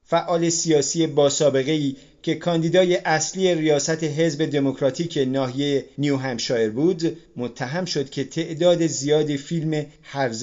فعال 0.03 0.49
سیاسی 0.49 1.07
با 1.07 1.29
سابقه 1.29 1.71
ای 1.71 1.95
که 2.23 2.35
کاندیدای 2.35 2.95
اصلی 2.95 3.55
ریاست 3.55 4.03
حزب 4.03 4.45
دموکراتیک 4.45 5.17
ناحیه 5.27 5.85
نیو 5.97 6.17
همشایر 6.17 6.69
بود 6.69 7.17
متهم 7.35 7.85
شد 7.85 8.09
که 8.09 8.23
تعداد 8.23 8.87
زیادی 8.87 9.37
فیلم 9.37 9.85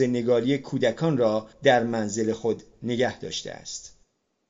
نگاری 0.00 0.58
کودکان 0.58 1.16
را 1.16 1.46
در 1.62 1.82
منزل 1.82 2.32
خود 2.32 2.62
نگه 2.82 3.18
داشته 3.18 3.50
است. 3.50 3.91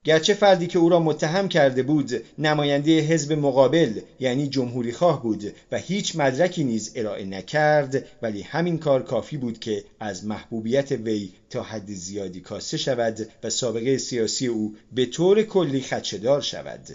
گرچه 0.05 0.34
فردی 0.34 0.66
که 0.66 0.78
او 0.78 0.88
را 0.88 1.00
متهم 1.00 1.48
کرده 1.48 1.82
بود 1.82 2.24
نماینده 2.38 3.00
حزب 3.00 3.32
مقابل 3.32 4.00
یعنی 4.20 4.48
جمهوری 4.48 4.92
خواه 4.92 5.22
بود 5.22 5.55
و 5.72 5.78
هیچ 5.78 6.16
مدرکی 6.16 6.64
نیز 6.64 6.92
ارائه 6.94 7.24
نکرد 7.24 8.05
ولی 8.22 8.42
همین 8.42 8.78
کار 8.78 9.03
کافی 9.03 9.36
بود 9.36 9.61
که 9.61 9.84
از 10.00 10.24
محبوبیت 10.24 10.92
وی 10.92 11.32
تا 11.50 11.62
حد 11.62 11.86
زیادی 11.86 12.40
کاسته 12.40 12.76
شود 12.76 13.28
و 13.42 13.50
سابقه 13.50 13.98
سیاسی 13.98 14.46
او 14.46 14.74
به 14.92 15.07
طور 15.07 15.42
کلی 15.42 15.80
خدشدار 15.80 16.40
شود. 16.40 16.88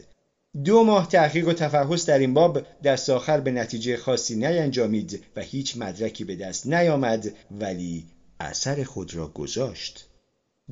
دو 0.64 0.84
ماه 0.84 1.08
تحقیق 1.08 1.48
و 1.48 1.54
تفحص 1.54 2.06
در 2.06 2.20
این 2.20 2.34
باب 2.34 2.62
دست 2.84 3.10
آخر 3.10 3.40
به 3.40 3.52
نتیجه 3.52 3.98
خاصی 3.98 4.36
نینجامید 4.36 5.24
و 5.36 5.42
هیچ 5.42 5.78
مدرکی 5.78 6.24
به 6.24 6.36
دست 6.36 6.68
نیامد 6.68 7.34
ولی 7.52 8.06
اثر 8.40 8.84
خود 8.84 9.16
را 9.16 9.28
گذاشت. 9.28 10.07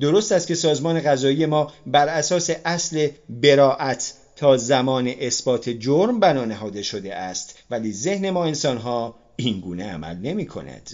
درست 0.00 0.32
است 0.32 0.46
که 0.46 0.54
سازمان 0.54 1.00
غذایی 1.00 1.46
ما 1.46 1.72
بر 1.86 2.08
اساس 2.08 2.50
اصل 2.64 3.08
براعت 3.28 4.14
تا 4.36 4.56
زمان 4.56 5.08
اثبات 5.20 5.68
جرم 5.68 6.20
بنا 6.20 6.44
نهاده 6.44 6.82
شده 6.82 7.14
است. 7.14 7.58
ولی 7.70 7.92
ذهن 7.92 8.30
ما 8.30 8.44
انسانها 8.44 9.14
این 9.36 9.60
گونه 9.60 9.84
عمل 9.84 10.16
نمی 10.16 10.46
کند. 10.46 10.90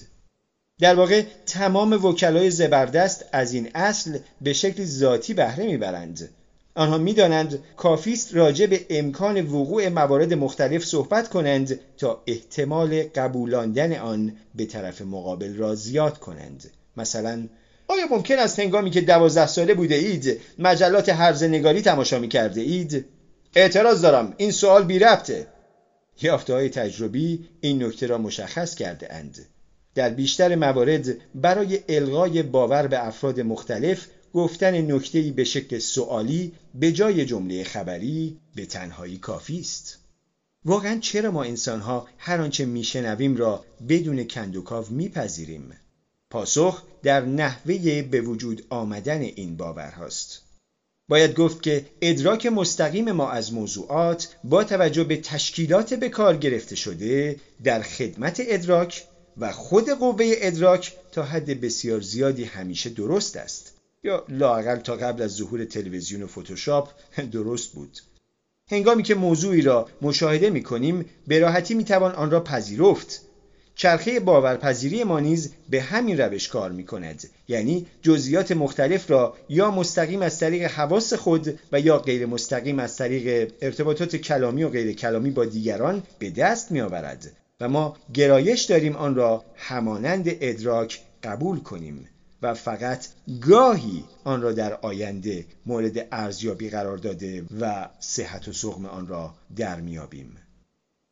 در 0.80 0.94
واقع 0.94 1.22
تمام 1.46 2.04
وکلای 2.04 2.50
زبردست 2.50 3.24
از 3.32 3.52
این 3.52 3.68
اصل 3.74 4.18
به 4.40 4.52
شکل 4.52 4.84
ذاتی 4.84 5.34
بهره 5.34 5.66
می‌برند. 5.66 6.28
آنها 6.74 6.98
می‌دانند 6.98 7.58
کافی 7.76 8.12
است 8.12 8.34
راجع 8.34 8.66
به 8.66 8.86
امکان 8.90 9.40
وقوع 9.40 9.88
موارد 9.88 10.34
مختلف 10.34 10.84
صحبت 10.84 11.28
کنند 11.28 11.80
تا 11.98 12.22
احتمال 12.26 13.02
قبولاندن 13.02 13.92
آن 13.92 14.36
به 14.54 14.66
طرف 14.66 15.02
مقابل 15.02 15.56
را 15.56 15.74
زیاد 15.74 16.18
کنند. 16.18 16.70
مثلا 16.96 17.48
آیا 17.88 18.06
ممکن 18.10 18.38
است 18.38 18.58
هنگامی 18.58 18.90
که 18.90 19.00
دوازده 19.00 19.46
ساله 19.46 19.74
بوده 19.74 19.94
اید 19.94 20.40
مجلات 20.58 21.08
هرزه 21.08 21.48
نگاری 21.48 21.82
تماشا 21.82 22.18
می 22.18 22.28
کرده 22.28 22.60
اید؟ 22.60 23.04
اعتراض 23.56 24.02
دارم 24.02 24.34
این 24.36 24.50
سوال 24.50 24.84
بی 24.84 24.98
ربطه 24.98 25.46
یافته 26.22 26.52
های 26.52 26.68
تجربی 26.68 27.48
این 27.60 27.82
نکته 27.82 28.06
را 28.06 28.18
مشخص 28.18 28.74
کرده 28.74 29.14
اند 29.14 29.46
در 29.94 30.10
بیشتر 30.10 30.54
موارد 30.54 31.06
برای 31.34 31.80
الغای 31.88 32.42
باور 32.42 32.86
به 32.86 33.06
افراد 33.06 33.40
مختلف 33.40 34.06
گفتن 34.34 34.92
نکته‌ای 34.92 35.30
به 35.30 35.44
شکل 35.44 35.78
سوالی 35.78 36.52
به 36.74 36.92
جای 36.92 37.24
جمله 37.24 37.64
خبری 37.64 38.36
به 38.54 38.66
تنهایی 38.66 39.18
کافی 39.18 39.60
است. 39.60 39.98
واقعا 40.64 40.98
چرا 40.98 41.30
ما 41.30 41.42
انسانها 41.42 42.06
هر 42.18 42.40
آنچه 42.40 42.64
میشنویم 42.64 43.36
را 43.36 43.64
بدون 43.88 44.24
کندوکاو 44.24 44.84
میپذیریم؟ 44.90 45.72
پاسخ 46.32 46.82
در 47.02 47.20
نحوه 47.20 48.02
به 48.02 48.20
وجود 48.20 48.66
آمدن 48.70 49.20
این 49.20 49.56
باورهاست. 49.56 50.42
باید 51.08 51.34
گفت 51.34 51.62
که 51.62 51.86
ادراک 52.02 52.46
مستقیم 52.46 53.12
ما 53.12 53.30
از 53.30 53.52
موضوعات 53.52 54.36
با 54.44 54.64
توجه 54.64 55.04
به 55.04 55.16
تشکیلات 55.16 55.94
به 55.94 56.08
کار 56.08 56.36
گرفته 56.36 56.76
شده 56.76 57.36
در 57.64 57.82
خدمت 57.82 58.42
ادراک 58.46 59.04
و 59.36 59.52
خود 59.52 59.90
قوه 59.90 60.32
ادراک 60.38 60.92
تا 61.12 61.22
حد 61.22 61.60
بسیار 61.60 62.00
زیادی 62.00 62.44
همیشه 62.44 62.90
درست 62.90 63.36
است. 63.36 63.72
یا 64.04 64.24
لاقل 64.28 64.76
تا 64.76 64.96
قبل 64.96 65.22
از 65.22 65.30
ظهور 65.30 65.64
تلویزیون 65.64 66.22
و 66.22 66.26
فتوشاپ 66.26 66.90
درست 67.32 67.72
بود. 67.72 67.98
هنگامی 68.70 69.02
که 69.02 69.14
موضوعی 69.14 69.62
را 69.62 69.88
مشاهده 70.02 70.50
می 70.50 70.62
کنیم 70.62 71.04
به 71.26 71.38
راحتی 71.38 71.74
می 71.74 71.84
توان 71.84 72.14
آن 72.14 72.30
را 72.30 72.40
پذیرفت. 72.40 73.22
چرخه 73.74 74.20
باورپذیری 74.20 75.04
ما 75.04 75.20
نیز 75.20 75.52
به 75.70 75.80
همین 75.80 76.20
روش 76.20 76.48
کار 76.48 76.72
می 76.72 76.84
کند 76.84 77.22
یعنی 77.48 77.86
جزئیات 78.02 78.52
مختلف 78.52 79.10
را 79.10 79.36
یا 79.48 79.70
مستقیم 79.70 80.22
از 80.22 80.38
طریق 80.38 80.62
حواس 80.62 81.14
خود 81.14 81.58
و 81.72 81.80
یا 81.80 81.98
غیر 81.98 82.26
مستقیم 82.26 82.78
از 82.78 82.96
طریق 82.96 83.52
ارتباطات 83.62 84.16
کلامی 84.16 84.64
و 84.64 84.68
غیر 84.68 84.92
کلامی 84.92 85.30
با 85.30 85.44
دیگران 85.44 86.02
به 86.18 86.30
دست 86.30 86.72
می 86.72 86.80
آورد 86.80 87.32
و 87.60 87.68
ما 87.68 87.96
گرایش 88.14 88.62
داریم 88.62 88.96
آن 88.96 89.14
را 89.14 89.44
همانند 89.56 90.28
ادراک 90.40 91.00
قبول 91.22 91.60
کنیم. 91.60 92.08
و 92.42 92.54
فقط 92.54 93.06
گاهی 93.40 94.04
آن 94.24 94.42
را 94.42 94.52
در 94.52 94.74
آینده 94.74 95.46
مورد 95.66 96.08
ارزیابی 96.12 96.70
قرار 96.70 96.96
داده 96.96 97.44
و 97.60 97.88
صحت 98.00 98.48
و 98.48 98.52
سقم 98.52 98.86
آن 98.86 99.06
را 99.06 99.34
در 99.56 99.80
میابیم 99.80 100.36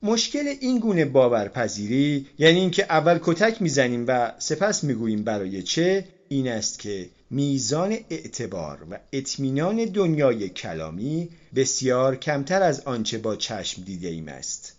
مشکل 0.02 0.54
این 0.60 0.78
گونه 0.78 1.04
باورپذیری 1.04 2.26
یعنی 2.38 2.60
اینکه 2.60 2.84
اول 2.90 3.18
کتک 3.22 3.62
می‌زنیم 3.62 4.04
و 4.08 4.32
سپس 4.38 4.84
می‌گوییم 4.84 5.24
برای 5.24 5.62
چه 5.62 6.04
این 6.28 6.48
است 6.48 6.78
که 6.78 7.08
میزان 7.30 7.96
اعتبار 8.10 8.86
و 8.90 8.98
اطمینان 9.12 9.84
دنیای 9.84 10.48
کلامی 10.48 11.28
بسیار 11.54 12.16
کمتر 12.16 12.62
از 12.62 12.80
آنچه 12.80 13.18
با 13.18 13.36
چشم 13.36 13.82
دیده 13.82 14.08
ایم 14.08 14.28
است. 14.28 14.76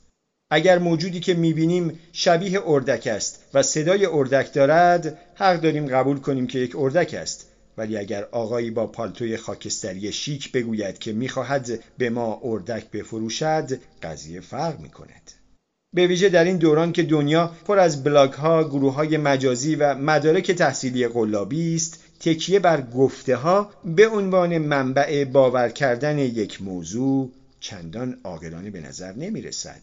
اگر 0.51 0.77
موجودی 0.77 1.19
که 1.19 1.33
می‌بینیم 1.33 1.99
شبیه 2.13 2.61
اردک 2.65 3.07
است 3.07 3.43
و 3.53 3.63
صدای 3.63 4.05
اردک 4.05 4.53
دارد 4.53 5.17
حق 5.35 5.61
داریم 5.61 5.87
قبول 5.87 6.17
کنیم 6.19 6.47
که 6.47 6.59
یک 6.59 6.75
اردک 6.75 7.13
است. 7.13 7.50
ولی 7.77 7.97
اگر 7.97 8.27
آقایی 8.31 8.71
با 8.71 8.87
پالتوی 8.87 9.37
خاکستری 9.37 10.11
شیک 10.11 10.51
بگوید 10.51 10.99
که 10.99 11.13
می‌خواهد 11.13 11.83
به 11.97 12.09
ما 12.09 12.39
اردک 12.43 12.91
بفروشد 12.91 13.79
قضیه 14.03 14.41
فرق 14.41 14.79
می‌کند 14.79 15.31
به 15.93 16.07
ویژه 16.07 16.29
در 16.29 16.43
این 16.43 16.57
دوران 16.57 16.91
که 16.91 17.03
دنیا 17.03 17.51
پر 17.65 17.79
از 17.79 18.03
بلاگ 18.03 18.33
ها، 18.33 18.63
گروه 18.63 18.93
های 18.93 19.17
مجازی 19.17 19.75
و 19.75 19.95
مدارک 19.95 20.51
تحصیلی 20.51 21.07
قلابی 21.07 21.75
است 21.75 22.03
تکیه 22.19 22.59
بر 22.59 22.81
گفته 22.81 23.35
ها 23.35 23.71
به 23.85 24.07
عنوان 24.07 24.57
منبع 24.57 25.25
باور 25.25 25.69
کردن 25.69 26.19
یک 26.19 26.61
موضوع 26.61 27.31
چندان 27.59 28.17
عاقلانه 28.23 28.69
به 28.69 28.81
نظر 28.81 29.13
نمی 29.13 29.41
رسد. 29.41 29.81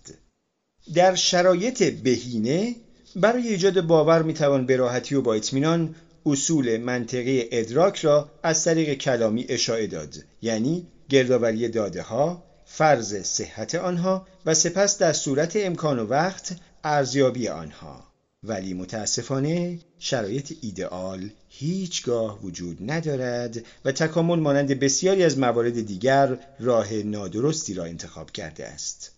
در 0.95 1.14
شرایط 1.14 1.82
بهینه 1.82 2.74
برای 3.16 3.49
ایجاد 3.49 3.80
باور 3.80 4.22
می‌توان 4.22 4.66
به 4.66 4.76
راحتی 4.76 5.14
و 5.14 5.22
با 5.22 5.34
اطمینان 5.34 5.95
اصول 6.32 6.76
منطقی 6.76 7.44
ادراک 7.52 7.96
را 7.96 8.28
از 8.42 8.64
طریق 8.64 8.94
کلامی 8.94 9.46
اشاعه 9.48 9.86
داد. 9.86 10.14
یعنی 10.42 10.86
گردآوری 11.08 11.68
داده 11.68 12.02
ها 12.02 12.42
فرض 12.64 13.22
صحت 13.22 13.74
آنها 13.74 14.26
و 14.46 14.54
سپس 14.54 14.98
در 14.98 15.12
صورت 15.12 15.56
امکان 15.56 15.98
و 15.98 16.06
وقت 16.06 16.56
ارزیابی 16.84 17.48
آنها. 17.48 18.04
ولی 18.42 18.74
متاسفانه 18.74 19.78
شرایط 19.98 20.52
ایدئال 20.60 21.30
هیچگاه 21.48 22.42
وجود 22.42 22.90
ندارد 22.90 23.64
و 23.84 23.92
تکامل 23.92 24.38
مانند 24.38 24.78
بسیاری 24.78 25.24
از 25.24 25.38
موارد 25.38 25.86
دیگر 25.86 26.38
راه 26.60 26.94
نادرستی 26.94 27.74
را 27.74 27.84
انتخاب 27.84 28.30
کرده 28.30 28.66
است. 28.66 29.17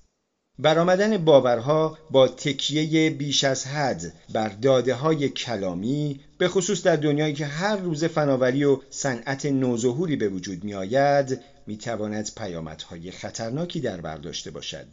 برآمدن 0.62 1.16
باورها 1.16 1.98
با 2.10 2.28
تکیه 2.28 3.10
بیش 3.10 3.44
از 3.44 3.66
حد 3.66 4.12
بر 4.32 4.48
داده 4.48 4.94
های 4.94 5.28
کلامی 5.28 6.20
به 6.38 6.48
خصوص 6.48 6.82
در 6.82 6.96
دنیایی 6.96 7.34
که 7.34 7.46
هر 7.46 7.76
روز 7.76 8.04
فناوری 8.04 8.64
و 8.64 8.78
صنعت 8.90 9.46
نوظهوری 9.46 10.16
به 10.16 10.28
وجود 10.28 10.64
می 10.64 10.74
آید 10.74 11.40
می 11.66 11.76
تواند 11.76 12.30
پیامدهای 12.36 13.10
خطرناکی 13.10 13.80
در 13.80 14.00
بر 14.00 14.16
داشته 14.16 14.50
باشد. 14.50 14.86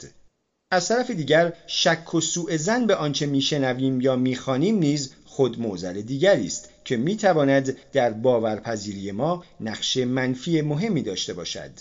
از 0.71 0.87
طرف 0.87 1.11
دیگر 1.11 1.53
شک 1.67 2.15
و 2.15 2.21
سوء 2.21 2.57
زن 2.57 2.87
به 2.87 2.95
آنچه 2.95 3.25
میشنویم 3.25 4.01
یا 4.01 4.15
می‌خوانیم 4.15 4.79
نیز 4.79 5.13
خود 5.25 5.59
موزل 5.59 6.01
دیگری 6.01 6.45
است 6.45 6.69
که 6.85 6.97
می‌تواند 6.97 7.77
در 7.93 8.13
باورپذیری 8.13 9.11
ما 9.11 9.43
نقش 9.59 9.97
منفی 9.97 10.61
مهمی 10.61 11.01
داشته 11.01 11.33
باشد. 11.33 11.71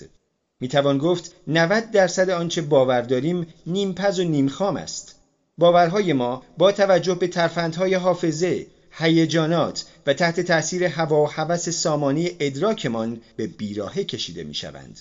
می‌توان 0.60 0.98
گفت 0.98 1.34
90 1.46 1.90
درصد 1.90 2.30
آنچه 2.30 2.62
باور 2.62 3.00
داریم 3.00 3.46
نیمپز 3.66 4.18
و 4.18 4.24
نیمخام 4.24 4.76
است. 4.76 5.14
باورهای 5.58 6.12
ما 6.12 6.42
با 6.58 6.72
توجه 6.72 7.14
به 7.14 7.28
ترفندهای 7.28 7.94
حافظه 7.94 8.66
هیجانات 8.90 9.84
و 10.06 10.14
تحت 10.14 10.40
تأثیر 10.40 10.84
هوا 10.84 11.22
و 11.22 11.30
هوس 11.30 11.68
سامانی 11.68 12.30
ادراکمان 12.40 13.20
به 13.36 13.46
بیراهه 13.46 14.04
کشیده 14.04 14.44
می‌شوند. 14.44 15.00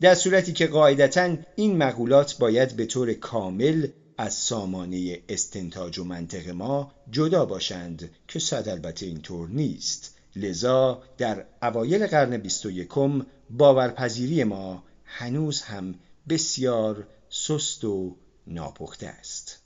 در 0.00 0.14
صورتی 0.14 0.52
که 0.52 0.66
قاعدتا 0.66 1.36
این 1.56 1.76
مقولات 1.76 2.38
باید 2.38 2.76
به 2.76 2.86
طور 2.86 3.12
کامل 3.12 3.86
از 4.18 4.34
سامانه 4.34 5.18
استنتاج 5.28 5.98
و 5.98 6.04
منطق 6.04 6.48
ما 6.48 6.92
جدا 7.10 7.44
باشند 7.44 8.10
که 8.28 8.38
صد 8.38 8.68
البته 8.68 9.06
اینطور 9.06 9.48
نیست. 9.48 10.14
لذا 10.36 11.02
در 11.18 11.44
اوایل 11.62 12.06
قرن 12.06 12.36
بیست 12.36 12.66
و 12.66 12.70
یکم 12.70 13.26
باورپذیری 13.50 14.44
ما 14.44 14.82
هنوز 15.12 15.62
هم 15.62 15.94
بسیار 16.28 17.06
سست 17.28 17.84
و 17.84 18.16
ناپخته 18.46 19.06
است. 19.06 19.56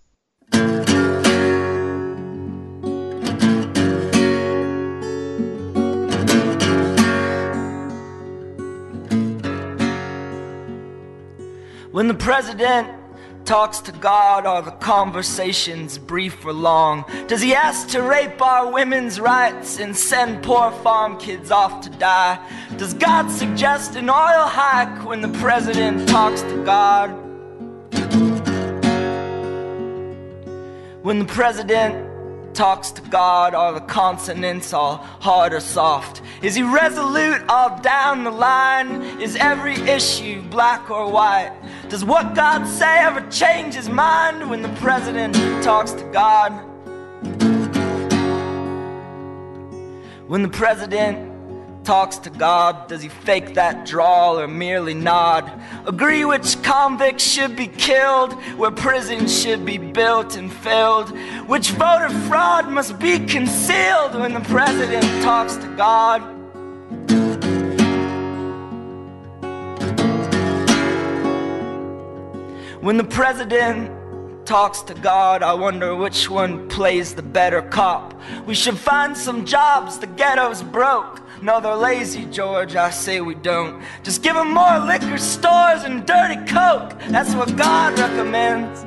When 11.93 12.09
the 12.09 12.15
president 12.15 13.04
talks 13.45 13.81
to 13.81 13.93
God, 13.93 14.47
are 14.47 14.63
the 14.63 14.71
conversations 14.71 15.99
brief 15.99 16.45
or 16.47 16.53
long? 16.53 17.05
Does 17.27 17.43
he 17.43 17.55
ask 17.55 17.89
to 17.89 18.03
rape 18.03 18.41
our 18.41 18.73
women's 18.73 19.21
rights 19.21 19.79
and 19.79 19.95
send 19.95 20.43
poor 20.43 20.71
farm 20.71 21.19
kids 21.19 21.51
off 21.51 21.83
to 21.83 21.91
die? 21.91 22.39
Does 22.79 22.95
God 22.95 23.31
suggest 23.31 23.97
an 23.97 24.09
oil 24.09 24.47
hike 24.47 25.05
when 25.05 25.21
the 25.21 25.29
president 25.41 26.09
talks 26.09 26.43
to 26.43 26.65
God? 26.65 27.11
When 31.03 31.19
the 31.19 31.27
president 31.27 32.55
talks 32.55 32.93
to 32.93 33.03
God? 33.03 33.55
Are 33.55 33.73
the 33.73 33.81
consonants 33.81 34.73
all 34.73 34.97
hard 34.97 35.53
or 35.53 35.61
soft? 35.61 36.23
Is 36.43 36.55
he 36.55 36.63
resolute 36.63 37.43
all 37.49 37.79
down 37.81 38.25
the 38.25 38.31
line? 38.31 39.03
Is 39.21 39.37
every 39.37 39.75
issue 39.75 40.41
black 40.43 40.91
or 40.91 41.11
white? 41.11 41.53
Does 41.89 42.05
what 42.05 42.35
God 42.35 42.67
say 42.67 42.99
ever 42.99 43.21
change 43.31 43.75
his 43.75 43.89
mind 43.89 44.49
when 44.49 44.63
the 44.63 44.69
president 44.81 45.35
talks 45.63 45.93
to 45.93 46.05
God? 46.05 46.51
When 50.27 50.43
the 50.43 50.49
president 50.49 51.85
talks 51.85 52.17
to 52.19 52.31
God? 52.31 52.89
Does 52.89 53.03
he 53.03 53.09
fake 53.09 53.55
that 53.55 53.87
drawl 53.87 54.41
or 54.41 54.49
merely 54.49 54.95
nod? 54.95 55.53
Agree 55.87 56.25
which 56.25 56.61
convicts 56.63 57.23
should 57.23 57.55
be 57.55 57.67
killed, 57.67 58.33
where 58.57 58.71
prisons 58.71 59.43
should 59.43 59.65
be 59.65 59.79
built 59.79 60.37
and 60.37 60.53
filled, 60.53 61.11
which 61.47 61.71
voter 61.73 62.09
fraud 62.27 62.69
must 62.69 62.99
be 62.99 63.19
concealed 63.19 64.15
when 64.15 64.33
the 64.33 64.41
president 64.41 65.05
talks 65.23 65.57
to 65.57 65.69
God? 65.77 66.34
When 72.85 72.99
the 72.99 73.05
president 73.05 73.91
talks 74.45 74.83
to 74.83 74.93
God, 74.93 75.43
I 75.43 75.55
wonder 75.55 75.97
which 75.97 76.29
one 76.29 76.69
plays 76.69 77.15
the 77.15 77.23
better 77.23 77.63
cop. 77.63 78.13
We 78.45 78.55
should 78.55 78.77
find 78.77 79.17
some 79.17 79.47
jobs, 79.47 79.99
the 79.99 80.07
ghetto's 80.07 80.63
broke. 80.63 81.23
No, 81.41 81.63
they're 81.63 81.75
lazy, 81.75 82.27
George. 82.27 82.77
I 82.77 82.91
say 82.91 83.23
we 83.23 83.37
don't. 83.37 83.83
Just 84.03 84.23
give 84.23 84.35
them 84.35 84.53
more 84.53 84.81
liquor 84.81 85.17
stores 85.17 85.85
and 85.85 86.05
dirty 86.05 86.37
coke. 86.45 86.93
That's 87.09 87.35
what 87.35 87.57
God 87.57 87.99
recommends. 87.99 88.83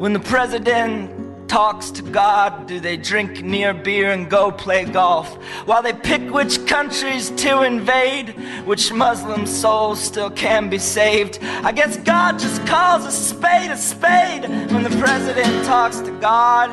When 0.00 0.12
the 0.12 0.20
president 0.20 1.10
talks 1.52 1.90
to 1.90 2.00
God, 2.00 2.66
do 2.66 2.80
they 2.80 2.96
drink 2.96 3.42
near 3.42 3.74
beer 3.74 4.10
and 4.12 4.30
go 4.30 4.50
play 4.50 4.86
golf? 4.86 5.34
While 5.66 5.82
they 5.82 5.92
pick 5.92 6.22
which 6.32 6.66
countries 6.66 7.28
to 7.28 7.64
invade, 7.64 8.30
which 8.64 8.90
Muslim 8.90 9.44
souls 9.44 10.00
still 10.00 10.30
can 10.30 10.70
be 10.70 10.78
saved. 10.78 11.40
I 11.42 11.70
guess 11.72 11.98
God 11.98 12.38
just 12.38 12.66
calls 12.66 13.04
a 13.04 13.12
spade 13.12 13.70
a 13.70 13.76
spade 13.76 14.48
when 14.72 14.82
the 14.82 14.96
president 14.98 15.66
talks 15.66 16.00
to 16.00 16.10
God. 16.20 16.70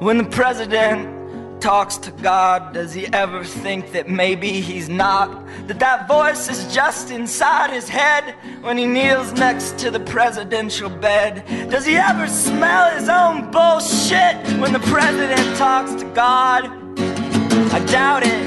When 0.00 0.18
the 0.18 0.28
president 0.30 1.21
talks 1.62 1.96
to 1.96 2.10
God, 2.10 2.74
does 2.74 2.92
he 2.92 3.06
ever 3.06 3.44
think 3.44 3.92
that 3.92 4.08
maybe 4.08 4.60
he's 4.60 4.88
not? 4.88 5.46
That 5.68 5.78
that 5.78 6.08
voice 6.08 6.48
is 6.48 6.74
just 6.74 7.12
inside 7.12 7.70
his 7.70 7.88
head 7.88 8.34
when 8.62 8.76
he 8.76 8.84
kneels 8.84 9.32
next 9.34 9.78
to 9.78 9.90
the 9.92 10.00
presidential 10.00 10.90
bed? 10.90 11.44
Does 11.70 11.86
he 11.86 11.96
ever 11.96 12.26
smell 12.26 12.90
his 12.90 13.08
own 13.08 13.52
bullshit 13.52 14.36
when 14.58 14.72
the 14.72 14.82
president 14.90 15.56
talks 15.56 15.94
to 15.94 16.04
God? 16.06 16.66
I 17.72 17.78
doubt 17.86 18.26
it. 18.26 18.42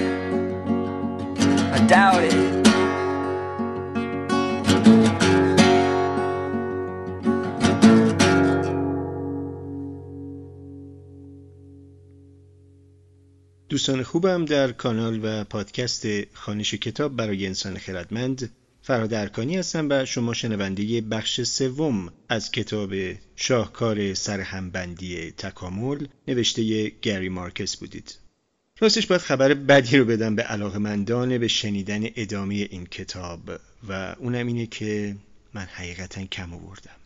I 1.71 1.87
doubt 1.87 2.23
it. 2.25 2.54
دوستان 13.75 14.03
خوبم 14.03 14.45
در 14.45 14.71
کانال 14.71 15.19
و 15.23 15.43
پادکست 15.43 16.07
خانش 16.33 16.73
کتاب 16.73 17.15
برای 17.15 17.45
انسان 17.45 17.77
خردمند 17.77 18.49
فرادرکانی 18.81 19.57
هستم 19.57 19.87
و 19.89 20.05
شما 20.05 20.33
شنونده 20.33 21.01
بخش 21.01 21.41
سوم 21.41 22.13
از 22.29 22.51
کتاب 22.51 22.93
شاهکار 23.35 24.13
سرهمبندی 24.13 25.31
تکامل 25.31 26.07
نوشته 26.27 26.89
گری 27.01 27.29
مارکس 27.29 27.77
بودید. 27.77 28.15
راستش 28.79 29.07
باید 29.07 29.21
خبر 29.21 29.53
بدی 29.53 29.97
رو 29.97 30.05
بدم 30.05 30.35
به 30.35 30.43
علاقمندان 30.43 31.37
به 31.37 31.47
شنیدن 31.47 32.03
ادامه 32.15 32.55
این 32.55 32.85
کتاب 32.85 33.51
و 33.89 34.15
اونم 34.19 34.47
اینه 34.47 34.65
که 34.65 35.15
من 35.53 35.65
حقیقتا 35.65 36.25
کم 36.25 36.53
آوردم. 36.53 36.99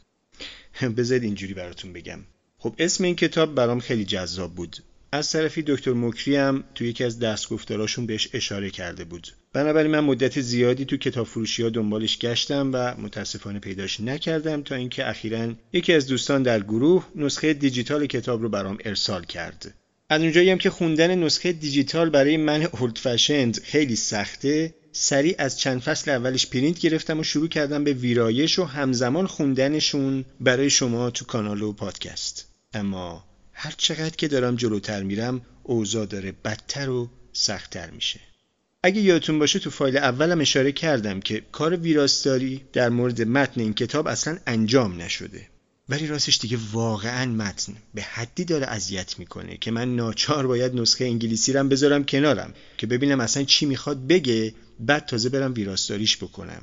بذارید 0.97 1.23
اینجوری 1.23 1.53
براتون 1.53 1.93
بگم. 1.93 2.19
خب 2.57 2.75
اسم 2.79 3.03
این 3.03 3.15
کتاب 3.15 3.55
برام 3.55 3.79
خیلی 3.79 4.05
جذاب 4.05 4.55
بود. 4.55 4.77
از 5.11 5.31
طرفی 5.31 5.61
دکتر 5.61 5.93
مکری 5.93 6.35
هم 6.35 6.63
تو 6.75 6.85
یکی 6.85 7.03
از 7.03 7.19
دستگفتاراشون 7.19 8.05
بهش 8.05 8.29
اشاره 8.33 8.69
کرده 8.69 9.03
بود. 9.03 9.27
بنابراین 9.53 9.91
من 9.91 9.99
مدت 9.99 10.41
زیادی 10.41 10.85
تو 10.85 10.97
کتاب 10.97 11.27
فروشی 11.27 11.63
ها 11.63 11.69
دنبالش 11.69 12.19
گشتم 12.19 12.69
و 12.73 12.95
متاسفانه 13.01 13.59
پیداش 13.59 13.99
نکردم 13.99 14.61
تا 14.61 14.75
اینکه 14.75 15.09
اخیرا 15.09 15.53
یکی 15.73 15.93
از 15.93 16.07
دوستان 16.07 16.43
در 16.43 16.59
گروه 16.59 17.07
نسخه 17.15 17.53
دیجیتال 17.53 18.05
کتاب 18.05 18.41
رو 18.41 18.49
برام 18.49 18.77
ارسال 18.85 19.23
کرد. 19.23 19.75
از 20.09 20.21
اونجایی 20.21 20.49
هم 20.49 20.57
که 20.57 20.69
خوندن 20.69 21.23
نسخه 21.23 21.51
دیجیتال 21.51 22.09
برای 22.09 22.37
من 22.37 22.63
اولد 22.63 22.97
فشند 22.97 23.59
خیلی 23.63 23.95
سخته 23.95 24.75
سریع 24.91 25.35
از 25.37 25.59
چند 25.59 25.81
فصل 25.81 26.11
اولش 26.11 26.47
پرینت 26.47 26.79
گرفتم 26.79 27.19
و 27.19 27.23
شروع 27.23 27.47
کردم 27.47 27.83
به 27.83 27.93
ویرایش 27.93 28.59
و 28.59 28.63
همزمان 28.63 29.27
خوندنشون 29.27 30.25
برای 30.39 30.69
شما 30.69 31.09
تو 31.09 31.25
کانال 31.25 31.61
و 31.61 31.73
پادکست. 31.73 32.47
اما 32.73 33.28
هر 33.61 33.73
چقدر 33.77 34.15
که 34.15 34.27
دارم 34.27 34.55
جلوتر 34.55 35.03
میرم 35.03 35.41
اوضاع 35.63 36.05
داره 36.05 36.31
بدتر 36.31 36.89
و 36.89 37.09
سختتر 37.33 37.89
میشه. 37.89 38.19
اگه 38.83 39.01
یادتون 39.01 39.39
باشه 39.39 39.59
تو 39.59 39.69
فایل 39.69 39.97
اولم 39.97 40.41
اشاره 40.41 40.71
کردم 40.71 41.19
که 41.19 41.43
کار 41.51 41.75
ویراستاری 41.75 42.61
در 42.73 42.89
مورد 42.89 43.21
متن 43.21 43.61
این 43.61 43.73
کتاب 43.73 44.07
اصلا 44.07 44.37
انجام 44.47 45.01
نشده. 45.01 45.47
ولی 45.89 46.07
راستش 46.07 46.37
دیگه 46.37 46.57
واقعا 46.71 47.25
متن 47.25 47.73
به 47.93 48.01
حدی 48.01 48.45
داره 48.45 48.65
اذیت 48.65 49.19
می‌کنه 49.19 49.57
که 49.57 49.71
من 49.71 49.95
ناچار 49.95 50.47
باید 50.47 50.75
نسخه 50.75 51.05
انگلیسی 51.05 51.53
رم 51.53 51.69
بذارم 51.69 52.03
کنارم 52.03 52.53
که 52.77 52.87
ببینم 52.87 53.19
اصلا 53.19 53.43
چی 53.43 53.65
می‌خواد 53.65 54.07
بگه 54.07 54.53
بعد 54.79 55.05
تازه 55.05 55.29
برم 55.29 55.53
ویراستاریش 55.53 56.17
بکنم. 56.17 56.61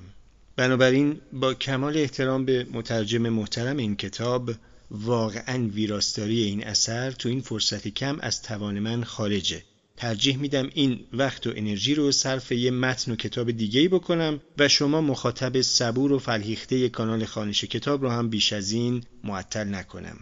بنابراین 0.56 1.20
با 1.32 1.54
کمال 1.54 1.96
احترام 1.96 2.44
به 2.44 2.66
مترجم 2.72 3.28
محترم 3.28 3.76
این 3.76 3.96
کتاب 3.96 4.50
واقعا 4.90 5.68
ویراستاری 5.68 6.42
این 6.42 6.64
اثر 6.64 7.10
تو 7.10 7.28
این 7.28 7.40
فرصت 7.40 7.88
کم 7.88 8.18
از 8.20 8.42
توان 8.42 8.78
من 8.78 9.04
خارجه 9.04 9.62
ترجیح 9.96 10.36
میدم 10.36 10.70
این 10.74 11.00
وقت 11.12 11.46
و 11.46 11.52
انرژی 11.56 11.94
رو 11.94 12.12
صرف 12.12 12.52
یه 12.52 12.70
متن 12.70 13.12
و 13.12 13.16
کتاب 13.16 13.50
دیگه 13.50 13.80
ای 13.80 13.88
بکنم 13.88 14.40
و 14.58 14.68
شما 14.68 15.00
مخاطب 15.00 15.60
صبور 15.60 16.12
و 16.12 16.18
فرهیخته 16.18 16.88
کانال 16.88 17.24
خانش 17.24 17.64
کتاب 17.64 18.02
رو 18.02 18.10
هم 18.10 18.28
بیش 18.28 18.52
از 18.52 18.72
این 18.72 19.04
معطل 19.24 19.64
نکنم. 19.64 20.16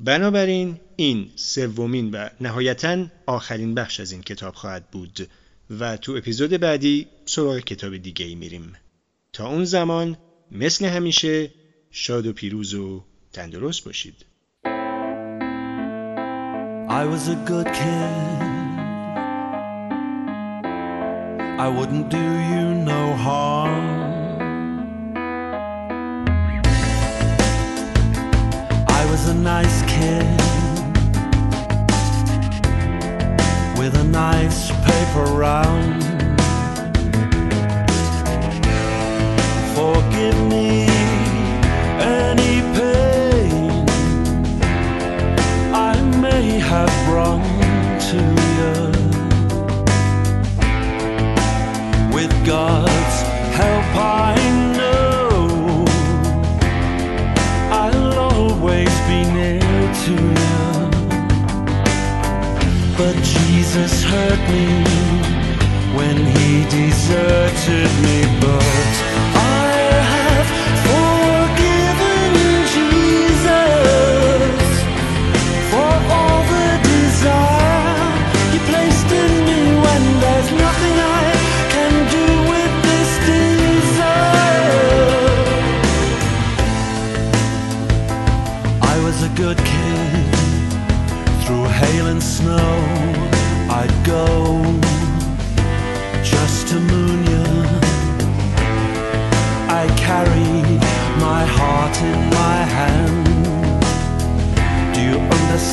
بنابراین 0.00 0.80
این 0.96 1.30
سومین 1.36 2.10
و 2.10 2.28
نهایتا 2.40 3.06
آخرین 3.26 3.74
بخش 3.74 4.00
از 4.00 4.12
این 4.12 4.22
کتاب 4.22 4.54
خواهد 4.54 4.90
بود 4.90 5.28
و 5.70 5.96
تو 5.96 6.12
اپیزود 6.12 6.50
بعدی 6.50 7.06
سراغ 7.24 7.58
کتاب 7.58 7.96
دیگه 7.96 8.26
ای 8.26 8.34
میریم. 8.34 8.72
تا 9.32 9.48
اون 9.48 9.64
زمان 9.64 10.16
مثل 10.50 10.84
همیشه 10.84 11.50
شاد 11.90 12.26
و 12.26 12.32
پیروز 12.32 12.74
و 12.74 13.04
تندرست 13.33 13.85
باشید. 13.85 14.25
I 17.01 17.03
was 17.05 17.27
a 17.27 17.35
good 17.51 17.67
kid. 17.81 18.35
I 21.65 21.67
wouldn't 21.67 22.07
do 22.09 22.25
you 22.51 22.63
no 22.91 23.01
harm. 23.25 23.87
I 28.99 29.01
was 29.11 29.23
a 29.27 29.33
nice 29.53 29.81
kid 29.93 30.39
with 33.79 33.93
a 33.95 34.05
nice 34.25 34.61
paper 34.89 35.27
round. 35.45 36.03
Forgive 39.75 40.39
me 40.53 40.68
have 46.70 46.94
brought 47.08 47.42
to 48.10 48.20
you. 48.56 48.74
With 52.14 52.32
God's 52.46 53.16
help, 53.58 53.90
I 54.30 54.36
know 54.78 55.84
I'll 57.80 58.12
always 58.30 58.94
be 59.10 59.20
near 59.38 59.86
to 60.04 60.14
you. 60.42 60.60
But 62.96 63.16
Jesus 63.34 64.04
hurt 64.04 64.42
me 64.54 64.68
when 65.98 66.16
he 66.34 66.50
deserted 66.78 67.90
me. 68.04 68.18
But 68.40 69.09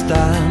está. 0.08 0.47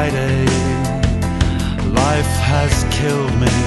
Friday, 0.00 0.46
life 1.92 2.32
has 2.48 2.84
killed 2.90 3.38
me. 3.38 3.59